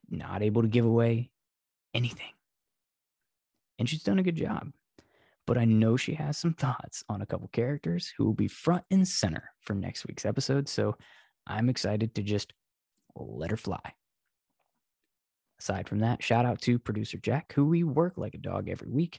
Not 0.08 0.42
able 0.42 0.62
to 0.62 0.68
give 0.68 0.86
away 0.86 1.30
anything 1.94 2.32
and 3.80 3.88
she's 3.88 4.04
done 4.04 4.20
a 4.20 4.22
good 4.22 4.36
job. 4.36 4.70
But 5.46 5.58
I 5.58 5.64
know 5.64 5.96
she 5.96 6.14
has 6.14 6.36
some 6.38 6.54
thoughts 6.54 7.02
on 7.08 7.22
a 7.22 7.26
couple 7.26 7.48
characters 7.48 8.12
who 8.16 8.24
will 8.24 8.34
be 8.34 8.46
front 8.46 8.84
and 8.92 9.08
center 9.08 9.50
for 9.62 9.74
next 9.74 10.06
week's 10.06 10.26
episode. 10.26 10.68
So 10.68 10.96
I'm 11.46 11.68
excited 11.68 12.14
to 12.14 12.22
just 12.22 12.52
let 13.16 13.50
her 13.50 13.56
fly. 13.56 13.80
Aside 15.58 15.88
from 15.88 16.00
that, 16.00 16.22
shout 16.22 16.44
out 16.44 16.60
to 16.62 16.78
producer 16.78 17.18
Jack, 17.18 17.52
who 17.54 17.64
we 17.64 17.82
work 17.82 18.14
like 18.16 18.34
a 18.34 18.38
dog 18.38 18.68
every 18.68 18.88
week. 18.88 19.18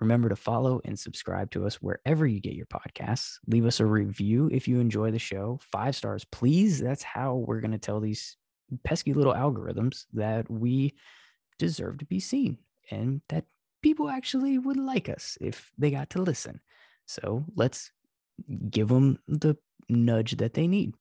Remember 0.00 0.28
to 0.28 0.36
follow 0.36 0.80
and 0.84 0.98
subscribe 0.98 1.50
to 1.50 1.66
us 1.66 1.76
wherever 1.76 2.26
you 2.26 2.40
get 2.40 2.54
your 2.54 2.66
podcasts. 2.66 3.38
Leave 3.46 3.66
us 3.66 3.80
a 3.80 3.86
review 3.86 4.48
if 4.52 4.68
you 4.68 4.78
enjoy 4.78 5.10
the 5.10 5.18
show. 5.18 5.58
Five 5.72 5.96
stars, 5.96 6.24
please. 6.30 6.80
That's 6.80 7.02
how 7.02 7.36
we're 7.36 7.60
going 7.60 7.72
to 7.72 7.78
tell 7.78 8.00
these 8.00 8.36
pesky 8.84 9.12
little 9.12 9.34
algorithms 9.34 10.04
that 10.12 10.50
we 10.50 10.94
deserve 11.58 11.98
to 11.98 12.04
be 12.04 12.20
seen 12.20 12.58
and 12.90 13.20
that 13.28 13.44
people 13.82 14.08
actually 14.08 14.58
would 14.58 14.76
like 14.76 15.08
us 15.08 15.36
if 15.40 15.70
they 15.78 15.90
got 15.90 16.10
to 16.10 16.22
listen. 16.22 16.60
So 17.06 17.44
let's 17.56 17.90
give 18.70 18.88
them 18.88 19.18
the 19.28 19.56
nudge 19.88 20.36
that 20.36 20.54
they 20.54 20.66
need. 20.66 20.94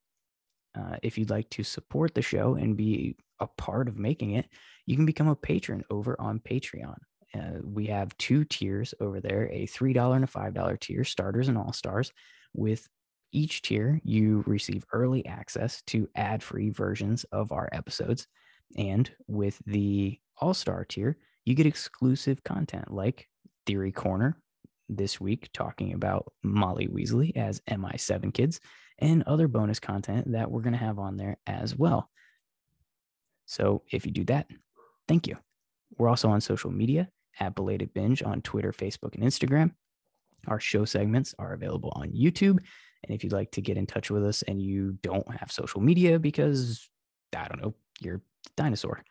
Uh, 0.78 0.98
if 1.04 1.18
you'd 1.18 1.30
like 1.30 1.50
to 1.52 1.64
support 1.64 2.16
the 2.16 2.22
show 2.22 2.56
and 2.56 2.78
be 2.78 3.16
a 3.40 3.48
part 3.48 3.88
of 3.88 3.98
making 3.98 4.32
it, 4.32 4.48
you 4.86 4.96
can 4.96 5.06
become 5.06 5.28
a 5.28 5.36
patron 5.36 5.84
over 5.90 6.20
on 6.20 6.40
Patreon. 6.40 6.98
Uh, 7.34 7.60
we 7.64 7.86
have 7.88 8.18
two 8.18 8.44
tiers 8.46 8.94
over 9.00 9.22
there 9.22 9.50
a 9.52 9.66
$3 9.68 10.16
and 10.16 10.24
a 10.24 10.28
$5 10.28 10.80
tier, 10.80 11.04
starters 11.04 11.48
and 11.48 11.58
all 11.58 11.74
stars. 11.74 12.12
With 12.54 12.88
each 13.32 13.62
tier, 13.62 14.02
you 14.04 14.44
receive 14.46 14.84
early 14.92 15.26
access 15.26 15.82
to 15.84 16.10
ad 16.16 16.44
free 16.44 16.70
versions 16.70 17.24
of 17.32 17.52
our 17.52 17.70
episodes. 17.72 18.28
And 18.78 19.10
with 19.28 19.62
the 19.66 20.20
all 20.42 20.54
star 20.54 20.84
tier, 20.86 21.18
you 21.46 21.56
get 21.56 21.66
exclusive 21.66 22.44
content 22.44 22.92
like 22.92 23.28
Theory 23.66 23.92
Corner 23.92 24.38
this 24.90 25.22
week, 25.22 25.50
talking 25.54 25.94
about 25.94 26.32
Molly 26.44 26.88
Weasley 26.88 27.36
as 27.38 27.62
MI7 27.70 28.34
Kids 28.34 28.60
and 29.00 29.24
other 29.24 29.48
bonus 29.48 29.80
content 29.80 30.32
that 30.32 30.50
we're 30.50 30.62
going 30.62 30.74
to 30.74 30.80
have 30.80 31.00
on 31.00 31.18
there 31.18 31.38
as 31.48 31.76
well. 31.76 32.10
So 33.46 33.84
if 33.92 34.06
you 34.06 34.12
do 34.12 34.24
that, 34.26 34.48
thank 35.08 35.28
you. 35.28 35.38
We're 35.98 36.10
also 36.10 36.30
on 36.30 36.42
social 36.42 36.72
media 36.72 37.10
at 37.40 37.56
Belated 37.56 37.94
Binge 37.94 38.22
on 38.24 38.42
Twitter, 38.42 38.72
Facebook, 38.72 39.16
and 39.16 39.24
Instagram. 39.24 39.72
Our 40.48 40.60
show 40.60 40.86
segments 40.86 41.36
are 41.38 41.54
available 41.54 41.92
on 41.96 42.12
YouTube. 42.12 42.60
And 43.04 43.16
if 43.16 43.24
you'd 43.24 43.34
like 43.34 43.52
to 43.52 43.62
get 43.62 43.78
in 43.78 43.88
touch 43.88 44.12
with 44.12 44.26
us 44.26 44.42
and 44.44 44.62
you 44.62 44.98
don't 45.02 45.30
have 45.36 45.52
social 45.52 45.82
media 45.82 46.20
because, 46.20 46.90
I 47.36 47.48
don't 47.48 47.62
know, 47.62 47.74
you're 48.00 48.16
a 48.18 48.22
dinosaur, 48.56 49.04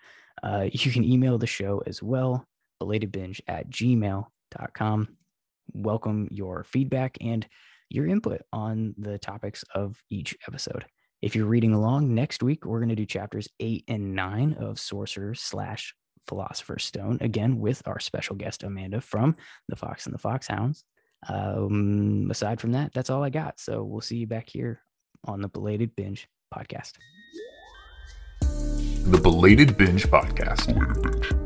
uh, 0.42 0.66
you 0.72 0.90
can 0.90 1.04
email 1.04 1.38
the 1.38 1.46
show 1.46 1.82
as 1.86 2.02
well, 2.02 2.44
belatedbinge 2.82 3.40
at 3.46 3.70
gmail.com. 3.70 5.08
Welcome 5.72 6.28
your 6.30 6.64
feedback 6.64 7.18
and 7.20 7.46
your 7.88 8.06
input 8.06 8.42
on 8.52 8.94
the 8.98 9.18
topics 9.18 9.64
of 9.74 10.00
each 10.10 10.36
episode. 10.46 10.84
If 11.22 11.36
you're 11.36 11.46
reading 11.46 11.74
along 11.74 12.14
next 12.14 12.42
week, 12.42 12.64
we're 12.64 12.78
going 12.78 12.88
to 12.88 12.94
do 12.94 13.04
chapters 13.04 13.48
eight 13.60 13.84
and 13.88 14.14
nine 14.14 14.54
of 14.54 14.78
Sorcerer 14.78 15.34
slash 15.34 15.94
Philosopher's 16.26 16.84
Stone, 16.84 17.18
again 17.20 17.58
with 17.58 17.82
our 17.86 18.00
special 18.00 18.36
guest 18.36 18.62
Amanda 18.62 19.00
from 19.00 19.36
The 19.68 19.76
Fox 19.76 20.06
and 20.06 20.14
the 20.14 20.18
Foxhounds. 20.18 20.84
Um, 21.28 22.28
aside 22.30 22.60
from 22.60 22.72
that, 22.72 22.92
that's 22.94 23.10
all 23.10 23.22
I 23.22 23.30
got. 23.30 23.60
So 23.60 23.82
we'll 23.82 24.00
see 24.00 24.16
you 24.16 24.26
back 24.26 24.48
here 24.48 24.80
on 25.24 25.42
the 25.42 25.48
Belated 25.48 25.94
Binge 25.96 26.26
podcast. 26.54 26.92
The 29.10 29.18
Belated 29.18 29.76
Binge 29.76 30.06
Podcast. 30.06 31.39